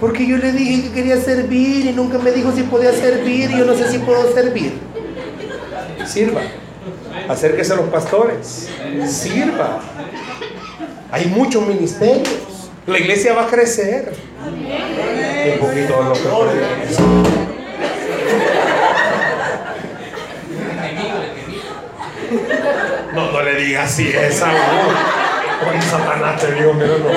Porque 0.00 0.26
yo 0.26 0.38
le 0.38 0.52
dije 0.52 0.82
que 0.82 0.92
quería 0.92 1.20
servir 1.20 1.86
y 1.86 1.92
nunca 1.92 2.18
me 2.18 2.30
dijo 2.30 2.52
si 2.52 2.62
podía 2.62 2.92
servir 2.92 3.50
y 3.50 3.58
yo 3.58 3.66
no 3.66 3.74
sé 3.74 3.90
si 3.90 3.98
puedo 3.98 4.32
servir. 4.32 4.72
Sirva. 6.06 6.40
Acérquese 7.28 7.74
a 7.74 7.76
los 7.76 7.88
pastores. 7.90 8.68
Sirva. 9.06 9.80
Hay 11.10 11.26
muchos 11.26 11.66
ministerios. 11.66 12.70
La 12.86 12.98
iglesia 12.98 13.34
va 13.34 13.42
a 13.42 13.46
crecer. 13.48 14.14
Un 14.42 15.58
poquito 15.58 17.39
No, 23.14 23.32
no 23.32 23.42
le 23.42 23.54
digas 23.56 23.92
así 23.92 24.08
esa 24.08 24.50
Oye, 25.68 25.82
Satanás 25.82 26.40
te 26.40 26.54
digo, 26.54 26.72
mira, 26.72 26.88
no. 26.98 27.10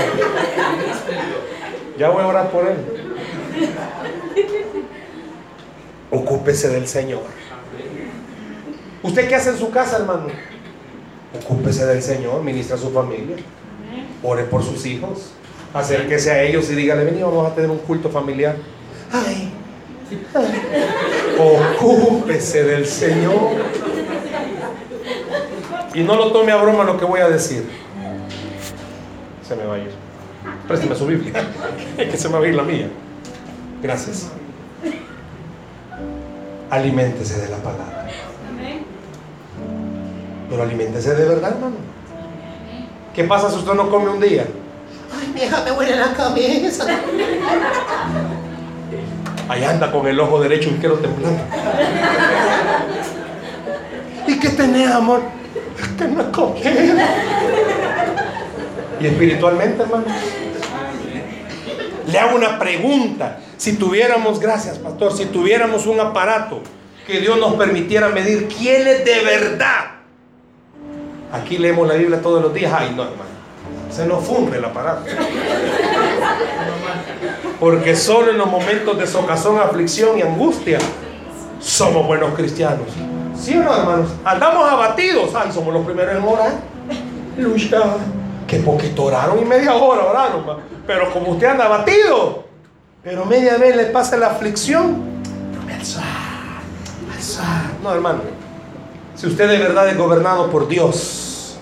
Ya 1.98 2.10
voy 2.10 2.24
a 2.24 2.28
orar 2.28 2.50
por 2.52 2.68
él. 2.68 2.78
Ocúpese 6.12 6.70
del 6.70 6.88
Señor. 6.88 7.22
¿Usted 9.02 9.28
qué 9.28 9.36
hace 9.36 9.52
en 9.52 9.58
su 9.58 9.70
casa, 9.72 9.98
hermano? 9.98 10.28
Ocúpese 11.42 11.86
del 11.86 12.02
Señor, 12.02 12.44
ministra 12.44 12.76
a 12.76 12.80
su 12.80 12.92
familia. 12.92 13.38
Ore 14.22 14.44
por 14.44 14.64
sus 14.64 14.86
hijos. 14.86 15.32
Acérquese 15.74 16.32
a 16.32 16.44
ellos 16.44 16.70
y 16.70 16.76
dígale, 16.76 17.04
vení, 17.06 17.22
vamos 17.22 17.50
a 17.50 17.56
tener 17.56 17.70
un 17.70 17.80
culto 17.80 18.10
familiar. 18.10 18.56
Ay, 19.12 19.52
ocúpese 21.40 22.64
del 22.64 22.86
Señor. 22.86 23.52
Y 25.94 26.02
no 26.02 26.16
lo 26.16 26.32
tome 26.32 26.52
a 26.52 26.58
broma 26.58 26.84
lo 26.84 26.98
que 26.98 27.06
voy 27.06 27.20
a 27.20 27.30
decir. 27.30 27.70
Se 29.48 29.56
me 29.56 29.66
va 29.66 29.76
a 29.76 29.78
ir. 29.78 29.92
Présteme 30.68 30.96
su 30.96 31.06
Biblia, 31.06 31.46
que 31.98 32.18
se 32.18 32.30
me 32.30 32.38
va 32.38 32.46
a 32.46 32.48
ir 32.48 32.56
la 32.56 32.64
mía. 32.64 32.90
Gracias. 33.82 34.30
Aliméntese 36.70 37.42
de 37.42 37.50
la 37.50 37.58
palabra. 37.58 38.08
Pero 40.50 40.64
aliméntese 40.64 41.16
de 41.16 41.28
verdad, 41.28 41.52
hermano. 41.52 41.76
¿Qué 43.14 43.24
pasa 43.26 43.50
si 43.50 43.58
usted 43.58 43.74
no 43.74 43.90
come 43.90 44.10
un 44.10 44.20
día? 44.20 44.46
Ay, 45.16 45.32
vieja, 45.34 45.64
me 45.64 45.72
huele 45.72 45.96
la 45.96 46.14
cabeza. 46.14 46.86
Ahí 49.48 49.64
anda 49.64 49.92
con 49.92 50.08
el 50.08 50.20
ojo 50.20 50.42
derecho 50.42 50.70
y 50.70 50.80
quiero 50.80 50.96
temblando. 50.96 51.40
¿Y 54.28 54.40
qué 54.40 54.50
tenés, 54.50 54.90
amor? 54.90 55.22
No. 56.00 56.56
Y 59.00 59.08
espiritualmente, 59.08 59.84
hermano. 59.84 60.06
Le 62.08 62.20
hago 62.20 62.36
una 62.36 62.60
pregunta. 62.60 63.40
Si 63.58 63.74
tuviéramos, 63.74 64.40
gracias, 64.40 64.78
pastor, 64.78 65.16
si 65.16 65.26
tuviéramos 65.26 65.88
un 65.88 66.00
aparato 66.00 66.62
que 67.06 67.20
Dios 67.20 67.38
nos 67.38 67.56
permitiera 67.56 68.10
medir 68.10 68.48
quién 68.48 68.88
es 68.88 69.06
de 69.06 69.22
verdad. 69.24 69.86
Aquí 71.32 71.58
leemos 71.58 71.88
la 71.88 71.96
Biblia 71.96 72.22
todos 72.22 72.42
los 72.42 72.54
días. 72.54 72.72
Ay, 72.76 72.94
no, 72.96 73.04
hermano. 73.04 73.34
Se 73.90 74.06
nos 74.06 74.24
funde 74.24 74.58
el 74.58 74.66
aparato. 74.66 75.06
Porque 77.60 77.96
solo 77.96 78.32
en 78.32 78.38
los 78.38 78.50
momentos 78.50 78.98
de 78.98 79.08
socazón, 79.08 79.60
aflicción 79.60 80.18
y 80.18 80.22
angustia 80.22 80.80
somos 81.60 82.06
buenos 82.06 82.34
cristianos. 82.34 82.88
¿Sí 83.36 83.58
o 83.58 83.64
no, 83.64 83.76
hermanos? 83.76 84.10
Andamos 84.24 84.70
abatidos. 84.70 85.32
Ay, 85.36 85.52
somos 85.52 85.74
los 85.74 85.86
primeros 85.86 86.16
en 86.16 86.24
orar. 86.24 86.54
Lucha. 87.38 87.82
Que 88.48 88.60
poquito 88.60 89.04
oraron 89.04 89.40
y 89.40 89.46
media 89.46 89.74
hora 89.74 90.06
oraron. 90.06 90.44
Pero 90.86 91.12
como 91.12 91.32
usted 91.32 91.48
anda 91.48 91.66
abatido, 91.66 92.44
pero 93.04 93.26
media 93.26 93.58
vez 93.58 93.76
le 93.76 93.86
pasa 93.86 94.18
la 94.18 94.28
aflicción, 94.28 95.14
no, 97.84 97.94
hermano. 97.94 98.22
Si 99.16 99.28
usted 99.28 99.50
de 99.50 99.58
verdad 99.58 99.90
es 99.90 99.98
gobernado 99.98 100.50
por 100.50 100.68
Dios, 100.68 101.58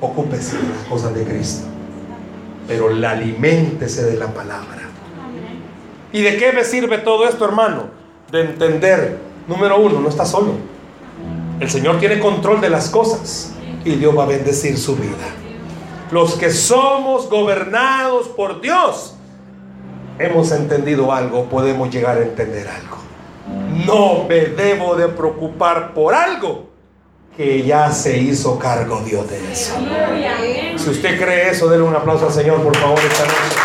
ocúpese 0.00 0.56
de 0.56 0.68
las 0.68 0.84
cosas 0.88 1.14
de 1.14 1.24
Cristo. 1.24 1.66
Pero 2.68 2.90
la 2.90 3.10
aliméntese 3.12 4.04
de 4.04 4.16
la 4.16 4.28
palabra. 4.28 4.82
¿Y 6.12 6.22
de 6.22 6.36
qué 6.36 6.52
me 6.52 6.64
sirve 6.64 6.98
todo 6.98 7.26
esto, 7.26 7.44
hermano? 7.44 7.84
De 8.30 8.42
entender, 8.42 9.18
número 9.48 9.80
uno, 9.80 10.00
no 10.00 10.08
está 10.08 10.24
solo. 10.24 10.54
El 11.62 11.70
Señor 11.70 12.00
tiene 12.00 12.18
control 12.18 12.60
de 12.60 12.68
las 12.68 12.90
cosas 12.90 13.52
y 13.84 13.94
Dios 13.94 14.18
va 14.18 14.24
a 14.24 14.26
bendecir 14.26 14.76
su 14.76 14.96
vida. 14.96 15.28
Los 16.10 16.34
que 16.34 16.50
somos 16.50 17.30
gobernados 17.30 18.26
por 18.26 18.60
Dios, 18.60 19.14
hemos 20.18 20.50
entendido 20.50 21.12
algo, 21.12 21.44
podemos 21.44 21.88
llegar 21.88 22.18
a 22.18 22.22
entender 22.22 22.66
algo. 22.66 22.96
No 23.86 24.24
me 24.28 24.40
debo 24.40 24.96
de 24.96 25.06
preocupar 25.06 25.94
por 25.94 26.14
algo 26.14 26.68
que 27.36 27.62
ya 27.62 27.92
se 27.92 28.18
hizo 28.18 28.58
cargo 28.58 29.00
Dios 29.02 29.30
de 29.30 29.52
eso. 29.52 29.74
Si 30.78 30.90
usted 30.90 31.16
cree 31.16 31.50
eso, 31.50 31.68
denle 31.68 31.86
un 31.86 31.94
aplauso 31.94 32.26
al 32.26 32.32
Señor, 32.32 32.60
por 32.60 32.76
favor, 32.76 32.98
esta 32.98 33.22
noche. 33.22 33.56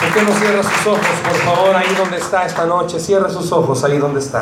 ¿Por 0.00 0.12
qué 0.14 0.22
no 0.22 0.36
cierra 0.36 0.62
sus 0.64 0.86
ojos, 0.88 1.09
por 1.30 1.54
favor, 1.54 1.76
ahí 1.76 1.94
donde 1.96 2.18
está 2.18 2.44
esta 2.44 2.66
noche? 2.66 2.98
Cierra 2.98 3.28
sus 3.30 3.52
ojos 3.52 3.84
ahí 3.84 3.98
donde 3.98 4.20
está. 4.20 4.38